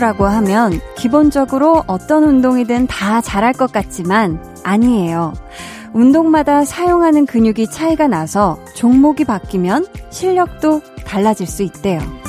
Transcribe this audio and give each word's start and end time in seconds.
선수라고 0.00 0.24
하면 0.26 0.80
기본적으로 0.96 1.84
어떤 1.86 2.24
운동이든 2.24 2.86
다 2.86 3.20
잘할 3.20 3.52
것 3.52 3.70
같지만 3.70 4.42
아니에요. 4.64 5.34
운동마다 5.92 6.64
사용하는 6.64 7.26
근육이 7.26 7.70
차이가 7.70 8.08
나서 8.08 8.58
종목이 8.74 9.24
바뀌면 9.24 9.86
실력도 10.10 10.80
달라질 11.04 11.46
수 11.46 11.62
있대요. 11.62 12.19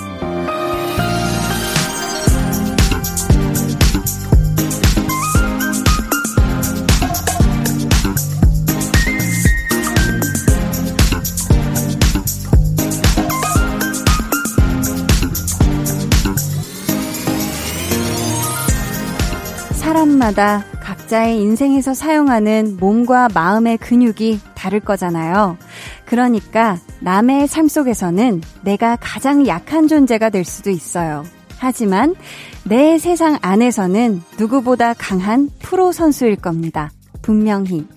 사람마다 20.21 20.63
각자의 20.79 21.41
인생에서 21.41 21.93
사용하는 21.93 22.77
몸과 22.79 23.27
마음의 23.33 23.77
근육이 23.79 24.39
다를 24.53 24.79
거잖아요. 24.79 25.57
그러니까 26.05 26.77
남의 27.01 27.47
삶 27.47 27.67
속에서는 27.67 28.41
내가 28.63 28.97
가장 29.01 29.47
약한 29.47 29.87
존재가 29.87 30.29
될 30.29 30.45
수도 30.45 30.69
있어요. 30.69 31.23
하지만 31.57 32.15
내 32.63 32.97
세상 32.99 33.37
안에서는 33.41 34.21
누구보다 34.39 34.93
강한 34.93 35.49
프로 35.59 35.91
선수일 35.91 36.35
겁니다. 36.35 36.91
분명히. 37.21 37.87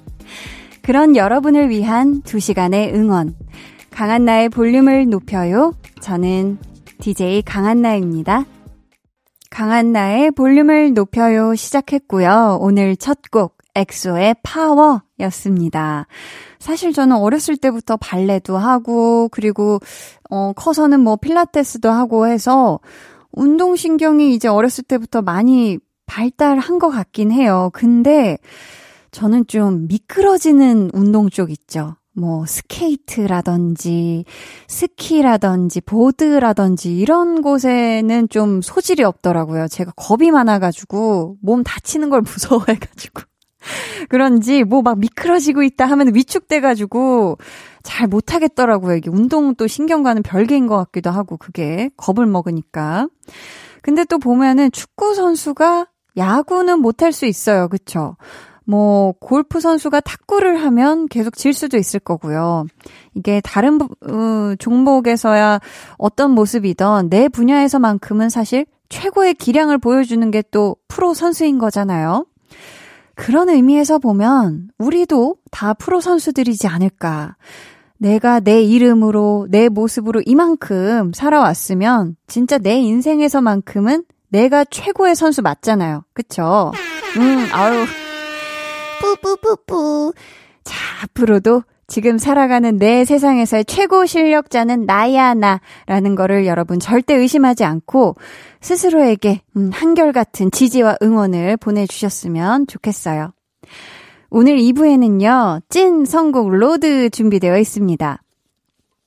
그런 0.83 1.17
여러분을 1.17 1.69
위한 1.69 2.23
2시간의 2.23 2.95
응원. 2.95 3.35
강한나의 3.91 4.49
볼륨을 4.49 5.09
높여요. 5.09 5.75
저는 6.01 6.59
DJ 7.01 7.43
강한나입니다. 7.43 8.45
강한나의 9.55 10.33
볼륨을 10.33 10.95
높여요 10.95 11.55
시작했고요. 11.55 12.59
오늘 12.61 12.97
첫 12.97 13.19
곡 13.31 13.57
엑소의 13.77 14.35
파워 14.43 15.03
였습니다. 15.21 16.09
사실 16.59 16.93
저는 16.93 17.15
어렸을 17.15 17.57
때부터 17.57 17.97
발레도 17.97 18.59
하고 18.59 19.29
그리고 19.29 19.79
어 20.29 20.53
커서는 20.55 20.99
뭐 20.99 21.15
필라테스도 21.15 21.89
하고 21.89 22.27
해서 22.27 22.81
운동신경이 23.31 24.35
이제 24.35 24.49
어렸을 24.49 24.83
때부터 24.83 25.23
많이 25.23 25.79
발달한 26.07 26.81
것 26.81 26.91
같긴 26.91 27.31
해요. 27.31 27.71
근데 27.73 28.39
저는 29.13 29.47
좀 29.47 29.87
미끄러지는 29.87 30.91
운동 30.95 31.31
쪽 31.31 31.53
있죠. 31.53 31.95
뭐 32.17 32.47
스케이트라든지 32.47 34.25
스키라든지 34.69 35.81
보드라든지 35.81 36.97
이런 36.97 37.43
곳에는 37.43 38.29
좀 38.29 38.63
소질이 38.63 39.03
없더라고요. 39.03 39.69
제가 39.69 39.93
겁이 39.97 40.31
많아가지고 40.31 41.37
몸 41.43 41.63
다치는 41.65 42.11
걸 42.11 42.23
무서워해가지고 42.27 43.23
그런지 44.09 44.63
뭐 44.65 44.83
막 44.83 44.99
미끄러지고 44.99 45.63
있다 45.63 45.87
하면 45.87 46.15
위축돼가지고 46.15 47.39
잘 47.83 48.07
못하겠더라고요. 48.07 48.97
이게 48.97 49.11
운동 49.11 49.55
또 49.55 49.67
신경과는 49.67 50.23
별개인 50.23 50.67
것 50.67 50.77
같기도 50.77 51.11
하고 51.11 51.37
그게 51.37 51.91
겁을 51.97 52.27
먹으니까. 52.27 53.09
근데 53.83 54.05
또 54.05 54.19
보면은 54.19 54.71
축구 54.73 55.15
선수가 55.15 55.87
야구는 56.17 56.81
못할 56.81 57.13
수 57.13 57.27
있어요. 57.27 57.69
그쵸? 57.69 58.17
뭐 58.67 59.13
골프 59.21 59.61
선수가 59.61 60.01
탁구를 60.01 60.63
하면 60.63 61.07
계속 61.09 61.37
질 61.37 61.53
수도 61.53 61.77
있을 61.77 62.01
거고요. 62.01 62.67
이게 63.15 63.41
다른 63.43 63.81
어, 63.81 64.55
종목에서야 64.59 65.61
어떤 65.99 66.31
모습이던 66.31 67.11
내 67.11 67.29
분야에서만큼은 67.29 68.31
사실 68.31 68.67
최고의 68.89 69.35
기량을 69.35 69.79
보여주는 69.79 70.31
게 70.31 70.43
또 70.51 70.77
프로 70.89 71.15
선수인 71.15 71.59
거잖아요. 71.59 72.27
그런 73.17 73.49
의미에서 73.49 73.99
보면 73.99 74.69
우리도 74.79 75.37
다 75.51 75.75
프로 75.75 76.01
선수들이지 76.01 76.67
않을까. 76.69 77.37
내가 77.99 78.41
내 78.41 78.63
이름으로, 78.63 79.47
내 79.51 79.69
모습으로 79.69 80.21
이만큼 80.27 81.13
살아왔으면 81.13 82.17
진짜 82.27 82.59
내 82.59 82.77
인생에서만큼은 82.77 84.05
내가 84.29 84.65
최고의 84.65 85.17
선수 85.17 85.43
맞잖아요. 85.43 86.05
그쵸? 86.13 86.73
음, 87.17 87.47
아유. 87.53 87.85
뿌뿌뿌뿌. 89.05 90.13
자, 90.65 90.75
앞으로도 91.03 91.63
지금 91.87 92.17
살아가는 92.17 92.79
내 92.79 93.05
세상에서의 93.05 93.67
최고 93.67 94.07
실력자는 94.07 94.87
나야 94.87 95.35
나라는 95.35 96.15
거를 96.15 96.47
여러분 96.47 96.81
절대 96.81 97.15
의심하지 97.15 97.65
않고 97.65 98.17
스스로에게 98.61 99.43
음, 99.57 99.71
한결같은 99.73 100.51
지지와 100.51 100.97
응원을 101.03 101.59
보내주셨으면 101.59 102.67
좋겠어요. 102.67 103.33
오늘 104.31 104.57
2부에는요, 104.57 105.63
찐 105.69 106.05
선곡 106.05 106.51
로드 106.51 107.11
준비되어 107.11 107.59
있습니다. 107.59 108.21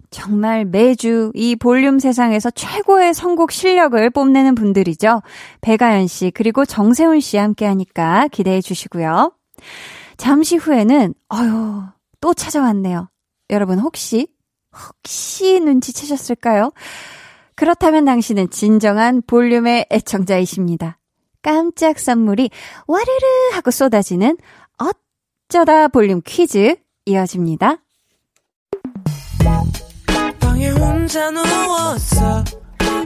정말 0.09 0.63
매주 0.63 1.31
이 1.35 1.55
볼륨 1.55 1.99
세상에서 1.99 2.49
최고의 2.51 3.13
선곡 3.13 3.51
실력을 3.51 4.09
뽐내는 4.09 4.55
분들이죠. 4.55 5.21
배가연 5.61 6.07
씨, 6.07 6.31
그리고 6.33 6.63
정세훈 6.63 7.19
씨 7.19 7.37
함께 7.37 7.65
하니까 7.65 8.29
기대해 8.31 8.61
주시고요. 8.61 9.36
잠시 10.17 10.57
후에는, 10.57 11.13
어휴, 11.29 11.83
또 12.21 12.33
찾아왔네요. 12.33 13.09
여러분 13.49 13.79
혹시, 13.79 14.27
혹시 14.73 15.59
눈치채셨을까요? 15.59 16.71
그렇다면 17.55 18.05
당신은 18.05 18.49
진정한 18.49 19.21
볼륨의 19.25 19.87
애청자이십니다. 19.91 20.99
깜짝 21.41 21.97
선물이 21.99 22.49
와르르 22.87 23.53
하고 23.53 23.71
쏟아지는 23.71 24.37
어쩌다 24.77 25.87
볼륨 25.87 26.21
퀴즈 26.25 26.75
이어집니다. 27.05 27.77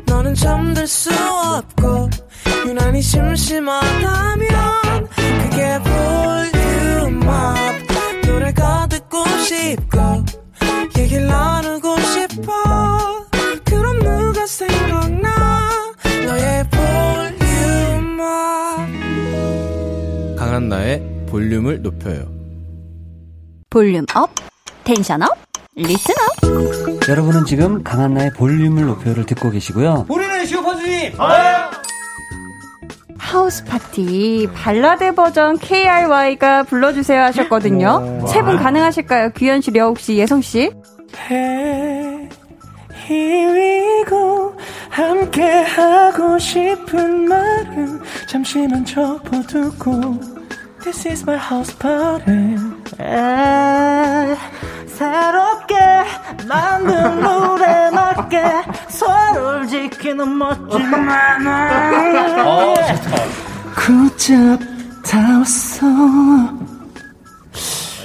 너는 0.05 0.33
잠들 0.33 0.87
수 0.87 1.11
없고 1.13 2.09
유난히 2.67 3.01
심심하다면 3.01 4.90
그게 5.43 5.79
volume 7.11 7.40
up. 7.40 7.55
노래가 8.25 8.87
듣고 8.87 9.25
싶고 9.39 10.23
얘기를 10.97 11.27
나누고 11.27 11.99
싶어. 12.01 12.51
그럼 13.65 13.99
누가 13.99 14.45
생각나? 14.45 15.69
너의 16.25 16.65
volume 16.69 17.74
up. 17.74 18.27
강한나의 20.37 21.25
볼륨을 21.29 21.81
높여요. 21.81 22.29
Volume 23.69 24.05
up 24.15 24.29
tension 24.83 25.21
up 25.23 25.29
Listen 25.75 26.13
up 26.43 27.07
여러분은 27.07 27.45
지금 27.45 27.81
강한나의 27.83 28.33
볼륨을 28.33 28.85
높여요를 28.85 29.25
듣고 29.25 29.49
계시고요. 29.49 30.05
우리는 30.09 30.45
슈퍼주니어 30.45 31.13
House 33.31 33.63
Party 33.63 34.49
발라드 34.53 35.15
버전 35.15 35.57
KRY가 35.57 36.63
불러주세요 36.63 37.21
하셨거든요. 37.23 38.25
세 38.27 38.41
분 38.41 38.57
가능하실까요? 38.57 39.29
규현 39.35 39.61
씨, 39.61 39.71
려욱 39.71 39.99
씨, 39.99 40.17
예성 40.17 40.41
씨. 40.41 40.71
Here 43.07 43.53
we 43.53 44.05
go 44.09 44.53
함께 44.89 45.41
하고 45.63 46.37
싶은 46.39 47.27
말은 47.29 48.01
잠시만 48.27 48.83
접어두고 48.85 50.19
This 50.83 51.07
is 51.07 51.23
my 51.23 51.37
house 51.39 51.77
party 51.77 52.57
에, 52.99 54.35
새롭게 55.05 55.75
만든 56.47 57.19
룰에 57.21 57.89
맞게 57.89 58.43
서로를 58.87 59.67
지키는 59.67 60.37
멋진 60.37 60.91
마음 60.91 61.47
어 62.45 62.75
다. 65.03 65.17
왔어. 65.39 65.87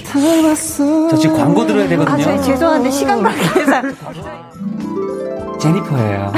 다 0.07 0.19
왔어. 0.47 1.07
저 1.09 1.17
지금 1.17 1.37
광고 1.37 1.67
들어야 1.67 1.87
되거든요. 1.89 2.15
아, 2.15 2.17
저희 2.17 2.41
죄송한데 2.41 2.89
시간 2.89 3.21
관계상. 3.21 3.95
제니퍼예요 5.59 6.31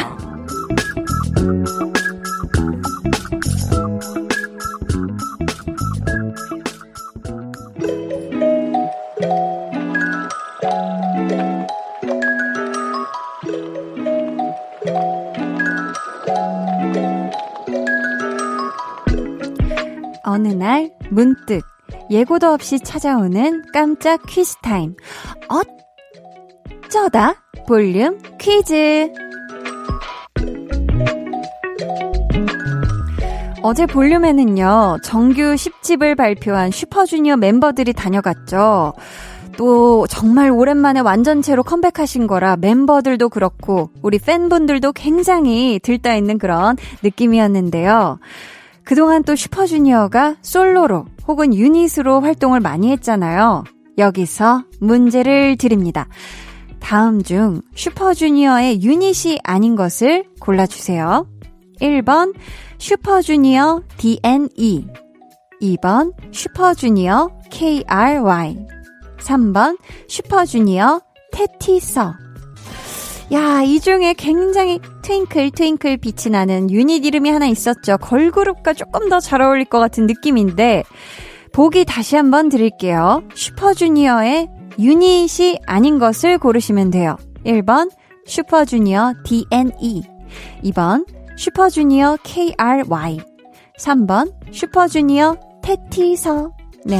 어느 20.30 20.50
날 20.50 20.92
문득 21.10 21.62
예고도 22.12 22.50
없이 22.54 22.80
찾아오는 22.80 23.64
깜짝 23.74 24.22
퀴즈 24.28 24.58
타임. 24.62 24.96
어쩌다 26.88 27.36
볼륨 27.68 28.20
퀴즈. 28.40 29.12
어제 33.62 33.86
볼륨에는요, 33.88 35.00
정규 35.04 35.42
10집을 35.56 36.16
발표한 36.16 36.72
슈퍼주니어 36.72 37.36
멤버들이 37.38 37.94
다녀갔죠. 37.94 38.94
또 39.58 40.08
정말 40.08 40.52
오랜만에 40.52 41.02
완전체로 41.02 41.64
컴백하신 41.64 42.28
거라 42.28 42.56
멤버들도 42.56 43.28
그렇고 43.30 43.90
우리 44.02 44.20
팬분들도 44.20 44.94
굉장히 44.94 45.80
들떠 45.84 46.16
있는 46.16 46.38
그런 46.38 46.78
느낌이었는데요. 47.04 48.20
그동안 48.90 49.22
또 49.22 49.36
슈퍼주니어가 49.36 50.38
솔로로 50.42 51.06
혹은 51.28 51.54
유닛으로 51.54 52.22
활동을 52.22 52.60
많이 52.60 52.90
했잖아요. 52.90 53.64
여기서 54.00 54.64
문제를 54.80 55.58
드립니다. 55.58 56.08
다음 56.80 57.22
중 57.22 57.62
슈퍼주니어의 57.76 58.82
유닛이 58.82 59.38
아닌 59.44 59.76
것을 59.76 60.26
골라주세요. 60.40 61.28
1번 61.80 62.34
슈퍼주니어 62.80 63.84
DNE 63.98 64.88
2번 65.62 66.12
슈퍼주니어 66.32 67.30
KRY 67.52 68.58
3번 69.20 69.78
슈퍼주니어 70.08 71.02
테티서 71.32 72.16
야, 73.32 73.62
이 73.62 73.80
중에 73.80 74.14
굉장히 74.16 74.80
twinkle 75.04 75.52
twinkle 75.52 75.98
빛이 75.98 76.32
나는 76.32 76.72
유닛 76.72 77.06
이름이 77.06 77.30
하나 77.30 77.46
있었죠. 77.46 77.98
걸그룹과 78.00 78.74
조금 78.74 79.08
더 79.10 79.20
잘 79.20 79.42
어울릴 79.42 79.66
것 79.66 79.80
같은 79.80 80.08
느낌인데 80.08 80.84
보기 81.54 81.86
다시 81.86 82.16
한번 82.16 82.50
드릴게요. 82.50 83.24
슈퍼주니어의 83.36 84.48
유닛이 84.80 85.60
아닌 85.68 86.00
것을 86.00 86.38
고르시면 86.38 86.90
돼요. 86.90 87.18
1번 87.46 87.92
슈퍼주니어 88.26 89.14
D&E 89.24 90.04
2번 90.64 91.06
슈퍼주니어 91.38 92.18
KRY 92.24 93.20
3번 93.78 94.34
슈퍼주니어 94.52 95.38
태티서 95.64 96.52
네. 96.86 96.98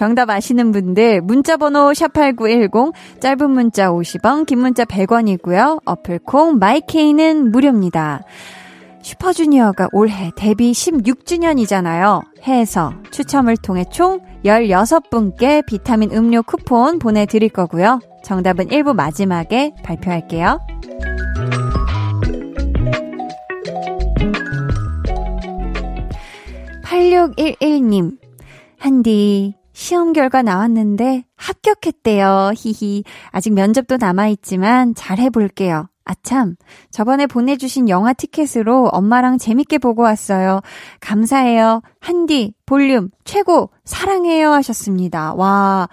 정답 0.00 0.30
아시는 0.30 0.72
분들 0.72 1.20
문자 1.20 1.58
번호 1.58 1.90
샵8910 1.90 2.94
짧은 3.20 3.50
문자 3.50 3.90
50원 3.90 4.46
긴 4.46 4.60
문자 4.60 4.86
100원이고요. 4.86 5.82
어플콩 5.84 6.56
마이케이는 6.58 7.50
무료입니다. 7.50 8.22
슈퍼주니어가 9.02 9.88
올해 9.92 10.30
데뷔 10.34 10.72
16주년이잖아요. 10.72 12.22
해서 12.44 12.94
추첨을 13.10 13.58
통해 13.58 13.84
총 13.92 14.20
16분께 14.42 15.66
비타민 15.66 16.10
음료 16.12 16.42
쿠폰 16.42 16.98
보내드릴 16.98 17.50
거고요. 17.50 18.00
정답은 18.24 18.68
1부 18.68 18.94
마지막에 18.94 19.74
발표할게요. 19.84 20.60
8611님, 26.84 28.16
한디, 28.78 29.59
시험 29.80 30.12
결과 30.12 30.42
나왔는데 30.42 31.24
합격했대요. 31.36 32.52
히히. 32.54 33.02
아직 33.30 33.54
면접도 33.54 33.96
남아있지만 33.96 34.94
잘 34.94 35.18
해볼게요. 35.18 35.88
아참, 36.04 36.56
저번에 36.90 37.26
보내주신 37.26 37.88
영화 37.88 38.12
티켓으로 38.12 38.88
엄마랑 38.88 39.38
재밌게 39.38 39.78
보고 39.78 40.02
왔어요. 40.02 40.60
감사해요. 41.00 41.80
한디, 41.98 42.52
볼륨, 42.66 43.08
최고, 43.24 43.70
사랑해요 43.86 44.52
하셨습니다. 44.52 45.32
와, 45.32 45.88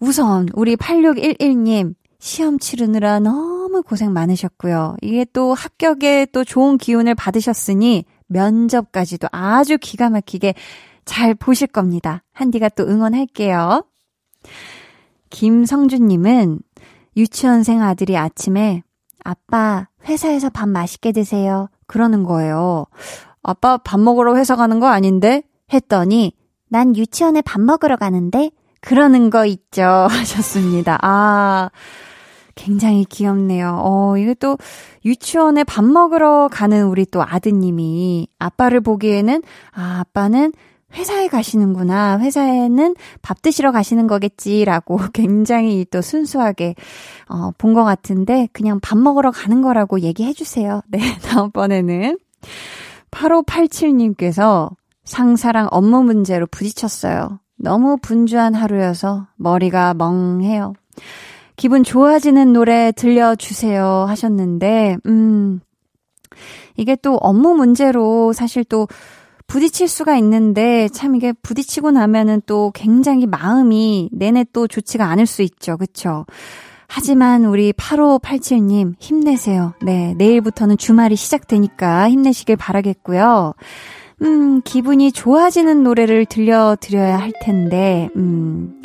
우선, 0.00 0.48
우리 0.54 0.74
8611님, 0.76 1.94
시험 2.18 2.58
치르느라 2.58 3.20
너무 3.20 3.82
고생 3.82 4.14
많으셨고요. 4.14 4.96
이게 5.02 5.26
또 5.34 5.52
합격에 5.52 6.28
또 6.32 6.44
좋은 6.44 6.78
기운을 6.78 7.14
받으셨으니 7.14 8.06
면접까지도 8.28 9.28
아주 9.32 9.76
기가 9.78 10.08
막히게 10.08 10.54
잘 11.04 11.34
보실 11.34 11.66
겁니다. 11.66 12.22
한디가 12.32 12.68
또 12.70 12.84
응원할게요. 12.84 13.84
김성준님은 15.30 16.60
유치원생 17.16 17.82
아들이 17.82 18.16
아침에 18.16 18.82
아빠 19.24 19.88
회사에서 20.04 20.50
밥 20.50 20.68
맛있게 20.68 21.12
드세요. 21.12 21.68
그러는 21.86 22.24
거예요. 22.24 22.86
아빠 23.42 23.76
밥 23.76 24.00
먹으러 24.00 24.36
회사 24.36 24.56
가는 24.56 24.80
거 24.80 24.86
아닌데? 24.86 25.42
했더니 25.72 26.32
난 26.68 26.96
유치원에 26.96 27.42
밥 27.42 27.60
먹으러 27.60 27.96
가는데 27.96 28.50
그러는 28.80 29.30
거 29.30 29.46
있죠. 29.46 29.82
하셨습니다. 30.10 30.98
아, 31.02 31.70
굉장히 32.54 33.04
귀엽네요. 33.04 33.80
어, 33.82 34.16
이게 34.18 34.34
또 34.34 34.58
유치원에 35.04 35.64
밥 35.64 35.84
먹으러 35.84 36.48
가는 36.50 36.86
우리 36.86 37.06
또 37.06 37.22
아드님이 37.22 38.28
아빠를 38.38 38.80
보기에는 38.80 39.42
아, 39.72 40.00
아빠는 40.00 40.52
회사에 40.94 41.28
가시는구나. 41.28 42.18
회사에는 42.20 42.94
밥 43.22 43.42
드시러 43.42 43.72
가시는 43.72 44.06
거겠지라고 44.06 44.98
굉장히 45.12 45.86
또 45.90 46.00
순수하게 46.02 46.74
어, 47.28 47.50
본 47.58 47.72
것 47.72 47.84
같은데 47.84 48.48
그냥 48.52 48.80
밥 48.80 48.98
먹으러 48.98 49.30
가는 49.30 49.62
거라고 49.62 50.00
얘기해 50.00 50.32
주세요. 50.34 50.82
네, 50.90 51.00
다음번에는 51.22 52.18
8587님께서 53.10 54.70
상사랑 55.04 55.68
업무 55.70 56.02
문제로 56.02 56.46
부딪혔어요. 56.46 57.40
너무 57.56 57.96
분주한 57.96 58.54
하루여서 58.54 59.26
머리가 59.36 59.94
멍해요. 59.94 60.74
기분 61.56 61.84
좋아지는 61.84 62.52
노래 62.52 62.92
들려주세요 62.92 64.04
하셨는데, 64.08 64.96
음, 65.06 65.60
이게 66.76 66.96
또 66.96 67.16
업무 67.16 67.54
문제로 67.54 68.32
사실 68.32 68.64
또 68.64 68.88
부딪힐 69.46 69.88
수가 69.88 70.16
있는데 70.16 70.88
참 70.88 71.14
이게 71.14 71.32
부딪히고 71.32 71.90
나면은 71.90 72.42
또 72.46 72.72
굉장히 72.74 73.26
마음이 73.26 74.10
내내 74.12 74.44
또 74.52 74.66
좋지가 74.66 75.06
않을 75.06 75.26
수 75.26 75.42
있죠. 75.42 75.76
그쵸? 75.76 76.26
하지만 76.94 77.46
우리 77.46 77.72
8587님 77.72 78.94
힘내세요. 78.98 79.72
네, 79.82 80.14
내일부터는 80.18 80.76
주말이 80.76 81.16
시작되니까 81.16 82.10
힘내시길 82.10 82.56
바라겠고요. 82.56 83.54
음, 84.22 84.60
기분이 84.62 85.10
좋아지는 85.10 85.82
노래를 85.82 86.26
들려드려야 86.26 87.16
할 87.16 87.32
텐데, 87.42 88.10
음, 88.14 88.82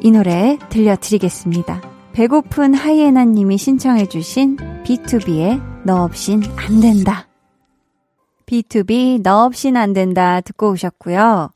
이 0.00 0.10
노래 0.10 0.58
들려드리겠습니다. 0.70 1.82
배고픈 2.12 2.74
하이에나 2.74 3.24
님이 3.24 3.58
신청해주신 3.58 4.56
B2B의 4.84 5.62
너 5.84 6.02
없인 6.02 6.42
안 6.56 6.80
된다. 6.80 7.28
B2B 8.46 9.22
너 9.22 9.44
없인 9.44 9.76
안 9.76 9.92
된다 9.92 10.40
듣고 10.40 10.70
오셨고요. 10.70 11.50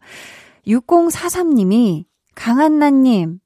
6043님이 0.67 2.05
강한나님 2.35 3.39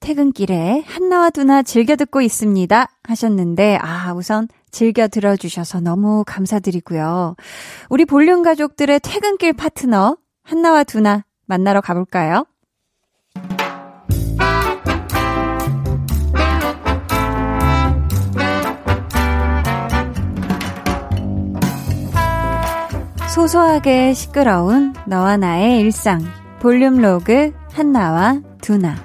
퇴근길에 0.00 0.82
한나와 0.86 1.30
두나 1.30 1.62
즐겨 1.62 1.96
듣고 1.96 2.20
있습니다 2.20 2.88
하셨는데 3.04 3.78
아 3.80 4.12
우선 4.12 4.48
즐겨 4.70 5.08
들어주셔서 5.08 5.80
너무 5.80 6.24
감사드리고요. 6.26 7.36
우리 7.88 8.04
볼륨 8.04 8.42
가족들의 8.42 9.00
퇴근길 9.00 9.52
파트너 9.54 10.16
한나와 10.42 10.84
두나 10.84 11.24
만나러 11.46 11.80
가볼까요? 11.80 12.44
소소하게 23.38 24.14
시끄러운 24.14 24.94
너와 25.06 25.36
나의 25.36 25.78
일상. 25.78 26.20
볼륨 26.58 27.00
로그 27.00 27.52
한나와 27.72 28.40
두나. 28.60 28.96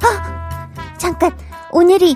아, 0.00 0.70
잠깐. 0.98 1.32
오늘이 1.72 2.14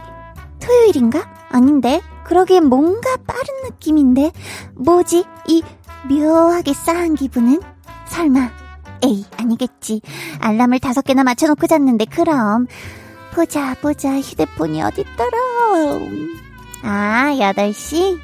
토요일인가? 0.60 1.28
아닌데? 1.50 2.00
그러기엔 2.22 2.66
뭔가 2.66 3.16
빠른 3.26 3.42
느낌인데? 3.64 4.30
뭐지? 4.76 5.24
이 5.48 5.64
묘하게 6.08 6.72
싸한 6.72 7.16
기분은? 7.16 7.60
설마 8.06 8.65
에이, 9.02 9.24
아니겠지. 9.36 10.00
알람을 10.40 10.78
다섯 10.80 11.02
개나 11.02 11.24
맞춰놓고 11.24 11.66
잤는데, 11.66 12.06
그럼. 12.06 12.66
보자, 13.34 13.74
보자. 13.80 14.18
휴대폰이 14.18 14.82
어딨더라. 14.82 15.38
아, 16.82 17.34
8시 17.38 18.18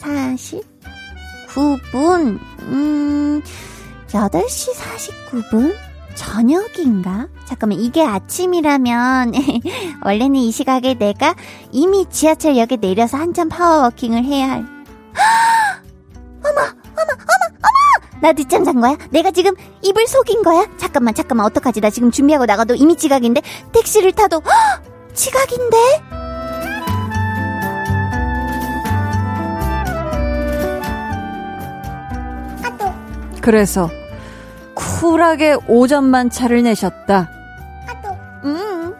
49분. 0.00 2.38
음, 2.60 3.42
8시 4.08 4.72
49분? 4.74 5.74
저녁인가? 6.14 7.28
잠깐만, 7.46 7.80
이게 7.80 8.04
아침이라면, 8.04 9.32
원래는 10.04 10.36
이 10.36 10.52
시각에 10.52 10.94
내가 10.94 11.34
이미 11.70 12.06
지하철역에 12.08 12.76
내려서 12.76 13.16
한참 13.16 13.48
파워워킹을 13.48 14.24
해야 14.24 14.50
할. 14.50 14.66
어머, 16.44 16.81
어머, 17.02 17.12
어머, 17.12 17.58
어머! 17.62 18.20
나 18.20 18.32
늦잠 18.32 18.64
잔 18.64 18.80
거야? 18.80 18.96
내가 19.10 19.30
지금 19.30 19.52
입을 19.82 20.06
속인 20.06 20.42
거야? 20.42 20.66
잠깐만, 20.78 21.14
잠깐만, 21.14 21.46
어떡하지? 21.46 21.80
나 21.80 21.90
지금 21.90 22.10
준비하고 22.10 22.46
나가도 22.46 22.74
이미 22.74 22.96
지각인데? 22.96 23.42
택시를 23.72 24.12
타도, 24.12 24.40
헉! 24.44 24.82
지각인데? 25.14 25.76
그래서 33.42 33.90
쿨하게 34.74 35.56
오전만 35.66 36.30
차를 36.30 36.62
내셨다. 36.62 37.28
음, 38.44 38.94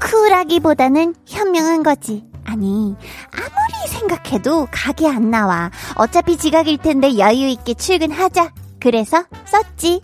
쿨하기보다는 0.00 1.14
현명한 1.26 1.82
거지. 1.82 2.27
아니, 2.48 2.96
아무리 3.30 3.88
생각해도 3.88 4.68
가게 4.70 5.06
안 5.06 5.30
나와. 5.30 5.70
어차피 5.96 6.38
지각일 6.38 6.78
텐데 6.78 7.18
여유있게 7.18 7.74
출근하자. 7.74 8.52
그래서 8.80 9.22
썼지. 9.44 10.00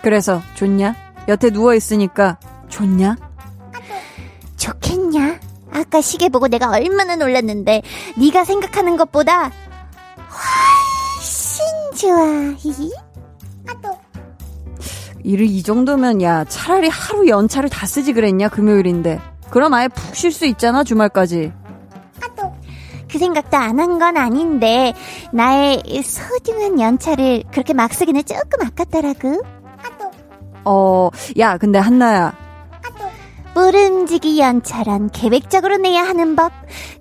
그래서 0.00 0.40
좋냐? 0.54 0.94
여태 1.26 1.50
누워있으니까 1.50 2.38
좋냐? 2.68 3.16
좋겠냐? 4.56 5.40
아까 5.72 6.00
시계 6.00 6.28
보고 6.28 6.46
내가 6.46 6.70
얼마나 6.70 7.16
놀랐는데 7.16 7.82
네가 8.16 8.44
생각하는 8.44 8.96
것보다 8.96 9.50
훨씬 10.30 11.64
좋아. 11.96 12.54
히히. 12.56 12.92
일을 15.24 15.46
이 15.46 15.62
정도면 15.62 16.22
야 16.22 16.44
차라리 16.44 16.88
하루 16.88 17.26
연차를 17.26 17.70
다 17.70 17.86
쓰지 17.86 18.12
그랬냐 18.12 18.50
금요일인데 18.50 19.20
그럼 19.50 19.74
아예 19.74 19.88
푹 19.88 20.14
쉴 20.14 20.32
수 20.32 20.46
있잖아 20.46 20.84
주말까지 20.84 21.52
그 23.10 23.18
생각도 23.18 23.56
안 23.56 23.78
한 23.78 23.98
건 24.00 24.16
아닌데 24.16 24.92
나의 25.32 25.80
소중한 26.02 26.80
연차를 26.80 27.44
그렇게 27.52 27.72
막 27.72 27.94
쓰기는 27.94 28.20
조금 28.24 28.66
아깝더라고. 28.66 29.40
어야 30.64 31.56
근데 31.58 31.78
한나야 31.78 32.34
모름지기 33.54 34.40
연차란 34.40 35.10
계획적으로 35.10 35.76
내야 35.76 36.02
하는 36.02 36.34
법. 36.34 36.50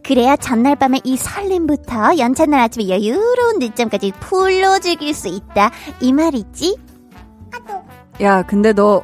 그래야 0.03 0.35
전날 0.35 0.75
밤에 0.75 1.00
이 1.03 1.17
설렘부터 1.17 2.19
연차날 2.19 2.59
아침에 2.59 2.89
여유로운 2.89 3.57
늦잠까지 3.57 4.12
풀로 4.19 4.77
즐길 4.77 5.15
수 5.15 5.29
있다. 5.29 5.71
이 6.00 6.13
말이지? 6.13 6.77
야 8.21 8.43
근데 8.43 8.71
너 8.73 9.01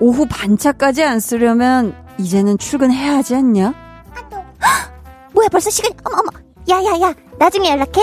오후 0.00 0.26
반차까지 0.28 1.04
안 1.04 1.20
쓰려면 1.20 1.94
이제는 2.18 2.58
출근해야 2.58 3.16
하지 3.16 3.34
않냐? 3.34 3.74
뭐야 5.32 5.48
벌써 5.48 5.70
시간 5.70 5.92
어머 6.04 6.18
어머 6.18 6.30
야야야 6.68 7.14
나중에 7.38 7.70
연락해 7.70 8.00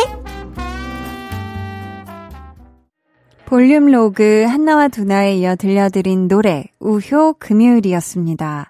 볼륨 3.46 3.88
로그 3.88 4.46
한나와 4.48 4.88
두나에 4.88 5.38
이어 5.38 5.56
들려드린 5.56 6.28
노래 6.28 6.66
우효 6.80 7.34
금요일이었습니다. 7.34 8.70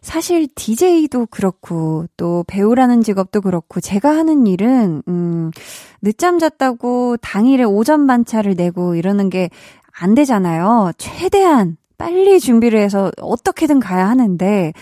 사실 0.00 0.48
DJ도 0.54 1.26
그렇고 1.26 2.06
또 2.16 2.44
배우라는 2.46 3.02
직업도 3.02 3.40
그렇고 3.40 3.80
제가 3.80 4.10
하는 4.10 4.46
일은 4.46 5.02
음 5.08 5.50
늦잠 6.00 6.38
잤다고 6.38 7.16
당일에 7.18 7.64
오전 7.64 8.06
반차를 8.06 8.54
내고 8.54 8.94
이러는 8.94 9.30
게 9.30 9.50
안 10.00 10.14
되잖아요. 10.14 10.92
최대한 10.96 11.76
빨리 11.98 12.40
준비를 12.40 12.80
해서 12.80 13.10
어떻게든 13.20 13.80
가야 13.80 14.08
하는데 14.08 14.72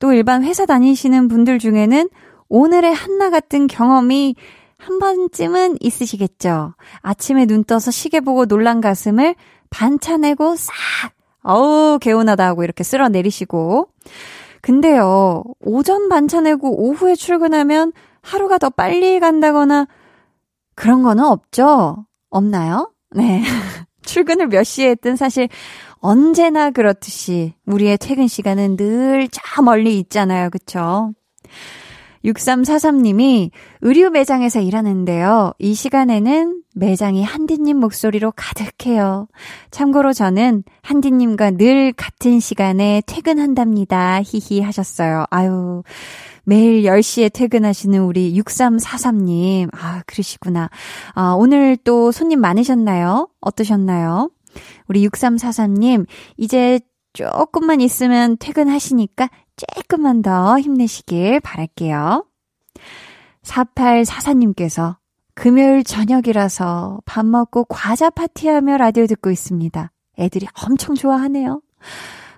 또 0.00 0.12
일반 0.12 0.44
회사 0.44 0.66
다니시는 0.66 1.28
분들 1.28 1.58
중에는 1.58 2.10
오늘의 2.48 2.92
한나 2.92 3.30
같은 3.30 3.66
경험이 3.66 4.34
한 4.76 4.98
번쯤은 4.98 5.78
있으시겠죠. 5.80 6.74
아침에 7.00 7.46
눈 7.46 7.64
떠서 7.64 7.90
시계 7.90 8.20
보고 8.20 8.44
놀란 8.44 8.80
가슴을 8.80 9.34
반차 9.70 10.18
내고 10.18 10.56
싹, 10.56 10.74
어우, 11.42 11.98
개운하다 12.00 12.46
하고 12.46 12.64
이렇게 12.64 12.84
쓸어 12.84 13.08
내리시고. 13.08 13.88
근데요, 14.60 15.44
오전 15.60 16.08
반차 16.08 16.40
내고 16.40 16.70
오후에 16.70 17.14
출근하면 17.14 17.92
하루가 18.20 18.58
더 18.58 18.70
빨리 18.70 19.20
간다거나 19.20 19.86
그런 20.74 21.02
거는 21.02 21.24
없죠? 21.24 22.06
없나요? 22.30 22.90
네. 23.10 23.42
출근을 24.02 24.48
몇 24.48 24.64
시에 24.64 24.90
했든 24.90 25.16
사실 25.16 25.48
언제나 26.04 26.70
그렇듯이 26.70 27.54
우리의 27.64 27.96
퇴근 27.96 28.26
시간은 28.28 28.76
늘 28.76 29.26
저 29.32 29.62
멀리 29.62 29.98
있잖아요. 30.00 30.50
그쵸? 30.50 31.12
6343님이 32.26 33.50
의류 33.80 34.10
매장에서 34.10 34.60
일하는데요. 34.60 35.54
이 35.58 35.72
시간에는 35.72 36.62
매장이 36.74 37.22
한디님 37.24 37.78
목소리로 37.78 38.32
가득해요. 38.36 39.28
참고로 39.70 40.12
저는 40.12 40.64
한디님과 40.82 41.52
늘 41.52 41.92
같은 41.92 42.38
시간에 42.38 43.02
퇴근한답니다. 43.06 44.20
히히 44.22 44.60
하셨어요. 44.60 45.24
아유. 45.30 45.82
매일 46.44 46.82
10시에 46.82 47.32
퇴근하시는 47.32 47.98
우리 48.00 48.38
6343님. 48.38 49.70
아, 49.72 50.02
그러시구나. 50.06 50.68
아, 51.14 51.32
오늘 51.32 51.78
또 51.78 52.12
손님 52.12 52.40
많으셨나요? 52.40 53.28
어떠셨나요? 53.40 54.30
우리 54.88 55.06
6343님, 55.08 56.06
이제 56.36 56.80
조금만 57.12 57.80
있으면 57.80 58.36
퇴근하시니까 58.38 59.28
조금만 59.56 60.22
더 60.22 60.58
힘내시길 60.58 61.40
바랄게요. 61.40 62.26
4844님께서 63.42 64.96
금요일 65.34 65.84
저녁이라서 65.84 67.00
밥 67.04 67.26
먹고 67.26 67.64
과자 67.64 68.10
파티하며 68.10 68.76
라디오 68.78 69.06
듣고 69.06 69.30
있습니다. 69.30 69.90
애들이 70.18 70.46
엄청 70.64 70.94
좋아하네요. 70.94 71.60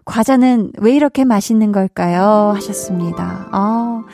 과자는 0.05 0.73
왜 0.79 0.95
이렇게 0.95 1.25
맛있는 1.25 1.73
걸까요? 1.73 2.53
하셨습니다. 2.55 3.49
아, 3.53 4.05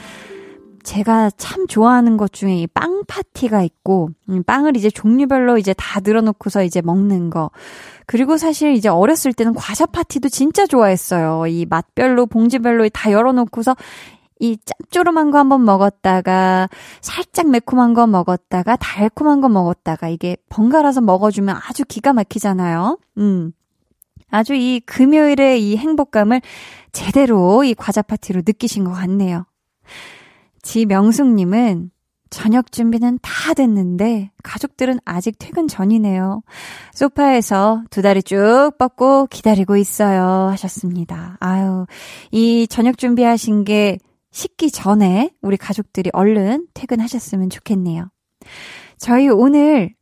제가 0.83 1.31
참 1.37 1.67
좋아하는 1.67 2.17
것 2.17 2.33
중에 2.33 2.57
이 2.57 2.67
빵 2.67 3.05
파티가 3.07 3.63
있고, 3.63 4.11
음, 4.31 4.43
빵을 4.43 4.77
이제 4.77 4.91
종류별로 4.91 5.59
이제 5.59 5.75
다 5.77 6.01
늘어놓고서 6.01 6.65
이제 6.65 6.81
먹는 6.83 7.31
거. 7.31 7.51
그리고 8.07 8.37
사실 8.37 8.73
이제 8.73 8.89
어렸을 8.89 9.33
때는 9.33 9.55
과자 9.55 9.87
파티도 9.87 10.29
진짜 10.29 10.67
좋아했어요. 10.67 11.47
이 11.47 11.67
맛별로, 11.67 12.27
봉지별로 12.27 12.89
다 12.89 13.13
열어놓고서 13.13 13.77
이 14.41 14.59
짭조름한 14.65 15.31
거 15.31 15.39
한번 15.39 15.65
먹었다가, 15.65 16.69
살짝 17.01 17.49
매콤한 17.49 17.95
거 17.95 18.09
먹었다가, 18.09 18.75
달콤한 18.77 19.41
거 19.41 19.49
먹었다가, 19.49 20.09
이게 20.09 20.37
번갈아서 20.49 21.01
먹어주면 21.01 21.57
아주 21.69 21.85
기가 21.85 22.13
막히잖아요. 22.13 22.99
음. 23.19 23.53
아주 24.33 24.55
이 24.55 24.81
금요일의 24.81 25.63
이 25.63 25.77
행복감을 25.77 26.41
제대로 26.91 27.63
이 27.63 27.75
과자 27.75 28.03
파티로 28.03 28.43
느끼신 28.45 28.83
것 28.83 28.91
같네요. 28.93 29.47
지명숙님은 30.63 31.92
저녁 32.33 32.73
준비는 32.73 33.19
다 33.21 33.53
됐는데 33.53 34.33
가족들은 34.43 34.99
아직 35.05 35.37
퇴근 35.39 35.69
전이네요. 35.69 36.43
소파에서 36.95 37.85
두 37.91 38.01
다리 38.01 38.23
쭉 38.23 38.73
뻗고 38.79 39.27
기다리고 39.27 39.77
있어요. 39.77 40.49
하셨습니다. 40.51 41.37
아유, 41.41 41.87
이 42.31 42.67
저녁 42.69 42.97
준비하신 42.97 43.65
게 43.65 43.99
식기 44.31 44.71
전에 44.71 45.31
우리 45.43 45.59
가족들이 45.59 46.09
얼른 46.15 46.69
퇴근하셨으면 46.73 47.51
좋겠네요. 47.51 48.09
저희 48.97 49.29
오늘 49.29 49.95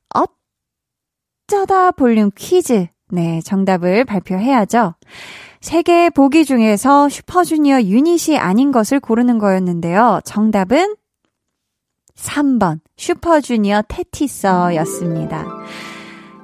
어쩌다 1.49 1.91
볼륨 1.91 2.31
퀴즈 2.37 2.87
네, 3.13 3.41
정답을 3.41 4.05
발표해야죠. 4.05 4.95
세 5.61 5.83
개의 5.83 6.11
보기 6.11 6.45
중에서 6.45 7.09
슈퍼주니어 7.09 7.83
유닛이 7.83 8.39
아닌 8.39 8.71
것을 8.71 9.01
고르는 9.01 9.39
거였는데요. 9.39 10.21
정답은 10.25 10.95
3번 12.21 12.81
슈퍼주니어 12.97 13.83
테티서였습니다. 13.89 15.47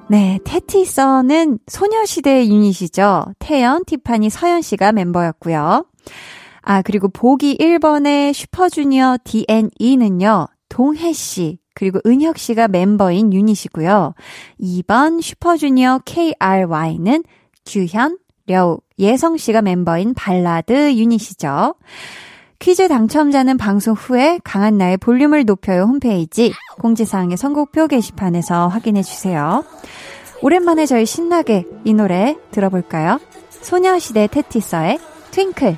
네, 0.09 0.39
테티서는 0.43 1.59
소녀시대의 1.67 2.49
유닛이죠. 2.49 3.25
태연, 3.39 3.83
티파니, 3.85 4.29
서연 4.29 4.61
씨가 4.61 4.93
멤버였고요. 4.93 5.85
아, 6.61 6.81
그리고 6.81 7.09
보기 7.09 7.57
1번의 7.57 8.33
슈퍼주니어 8.33 9.17
DNE는요. 9.23 10.47
동혜 10.69 11.13
씨, 11.13 11.59
그리고 11.73 11.99
은혁 12.05 12.37
씨가 12.37 12.67
멤버인 12.69 13.33
유닛이고요. 13.33 14.13
2번 14.61 15.21
슈퍼주니어 15.21 16.01
KRY는 16.05 17.23
규현, 17.65 18.17
려우, 18.47 18.79
예성 18.97 19.37
씨가 19.37 19.61
멤버인 19.61 20.13
발라드 20.13 20.95
유닛이죠. 20.95 21.75
퀴즈 22.59 22.87
당첨자는 22.87 23.57
방송 23.57 23.93
후에 23.93 24.39
강한나의 24.43 24.97
볼륨을 24.97 25.45
높여요 25.45 25.83
홈페이지 25.83 26.53
공지사항의 26.79 27.37
선곡표 27.37 27.87
게시판에서 27.87 28.67
확인해 28.67 29.03
주세요. 29.03 29.63
오랜만에 30.41 30.85
저희 30.85 31.05
신나게 31.05 31.65
이 31.83 31.93
노래 31.93 32.35
들어볼까요? 32.51 33.19
소녀시대 33.49 34.27
테티서의 34.27 34.99
트윙클 35.31 35.77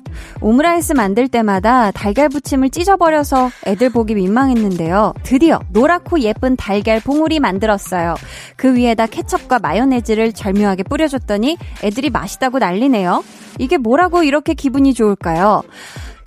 오므라이스 0.41 0.93
만들 0.93 1.27
때마다 1.27 1.91
달걀 1.91 2.27
부침을 2.27 2.71
찢어버려서 2.71 3.51
애들 3.67 3.91
보기 3.91 4.15
민망했는데요. 4.15 5.13
드디어 5.23 5.59
노랗고 5.69 6.21
예쁜 6.21 6.55
달걀 6.55 6.99
봉우리 6.99 7.39
만들었어요. 7.39 8.15
그 8.55 8.75
위에다 8.75 9.05
케첩과 9.05 9.59
마요네즈를 9.59 10.33
절묘하게 10.33 10.83
뿌려줬더니 10.83 11.57
애들이 11.83 12.09
맛있다고 12.09 12.57
난리네요. 12.57 13.23
이게 13.59 13.77
뭐라고 13.77 14.23
이렇게 14.23 14.55
기분이 14.55 14.95
좋을까요? 14.95 15.61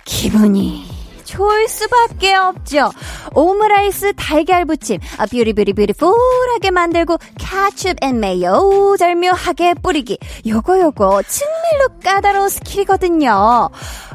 기분이 0.05 0.94
좋을 1.25 1.67
수밖에 1.67 2.35
없죠. 2.35 2.91
오므라이스 3.33 4.13
달걀 4.15 4.65
부침, 4.65 4.99
아, 5.17 5.25
beauti 5.25 5.53
beauti 5.53 5.73
beautiful하게 5.73 6.71
만들고 6.71 7.17
케첩 7.37 7.97
and 8.01 8.19
mayo 8.19 8.95
절묘하게 8.97 9.75
뿌리기. 9.75 10.17
요거 10.47 10.79
요거 10.79 11.23
정말로 11.23 11.99
까다로운 12.03 12.49
스킬이거든요. 12.49 13.69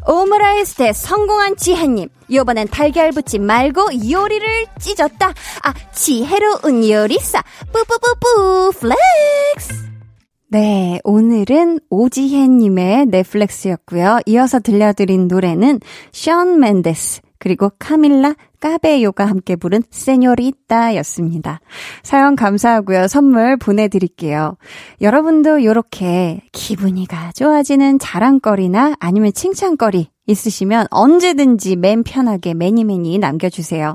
오므라이스 0.06 0.74
대 0.76 0.92
성공한 0.92 1.56
지혜님. 1.56 2.08
요번엔 2.32 2.68
달걀 2.68 3.10
부침 3.10 3.44
말고 3.44 4.10
요리를 4.10 4.66
찢었다. 4.78 5.34
아, 5.62 5.74
지혜로운 5.92 6.88
요리사. 6.88 7.42
뿌뿌뿌뿌 7.72 8.72
flex. 8.80 9.89
네, 10.52 10.98
오늘은 11.04 11.78
오지혜님의 11.90 13.06
네 13.06 13.20
flex였고요. 13.20 14.18
이어서 14.26 14.58
들려드린 14.58 15.28
노래는 15.28 15.78
숀 16.10 16.58
멘데스 16.58 17.20
그리고 17.38 17.70
카밀라 17.78 18.34
카베요가 18.58 19.26
함께 19.26 19.54
부른 19.54 19.84
세뇨리따였습니다. 19.90 21.60
사연 22.02 22.34
감사하고요. 22.34 23.06
선물 23.06 23.58
보내드릴게요. 23.58 24.56
여러분도 25.00 25.60
이렇게 25.60 26.40
기분이가 26.50 27.30
좋아지는 27.36 28.00
자랑거리나 28.00 28.96
아니면 28.98 29.32
칭찬거리 29.32 30.08
있으시면 30.26 30.88
언제든지 30.90 31.76
맘 31.76 32.02
편하게 32.02 32.54
many 32.54 32.87
many 32.87 33.20
남겨주세요. 33.20 33.94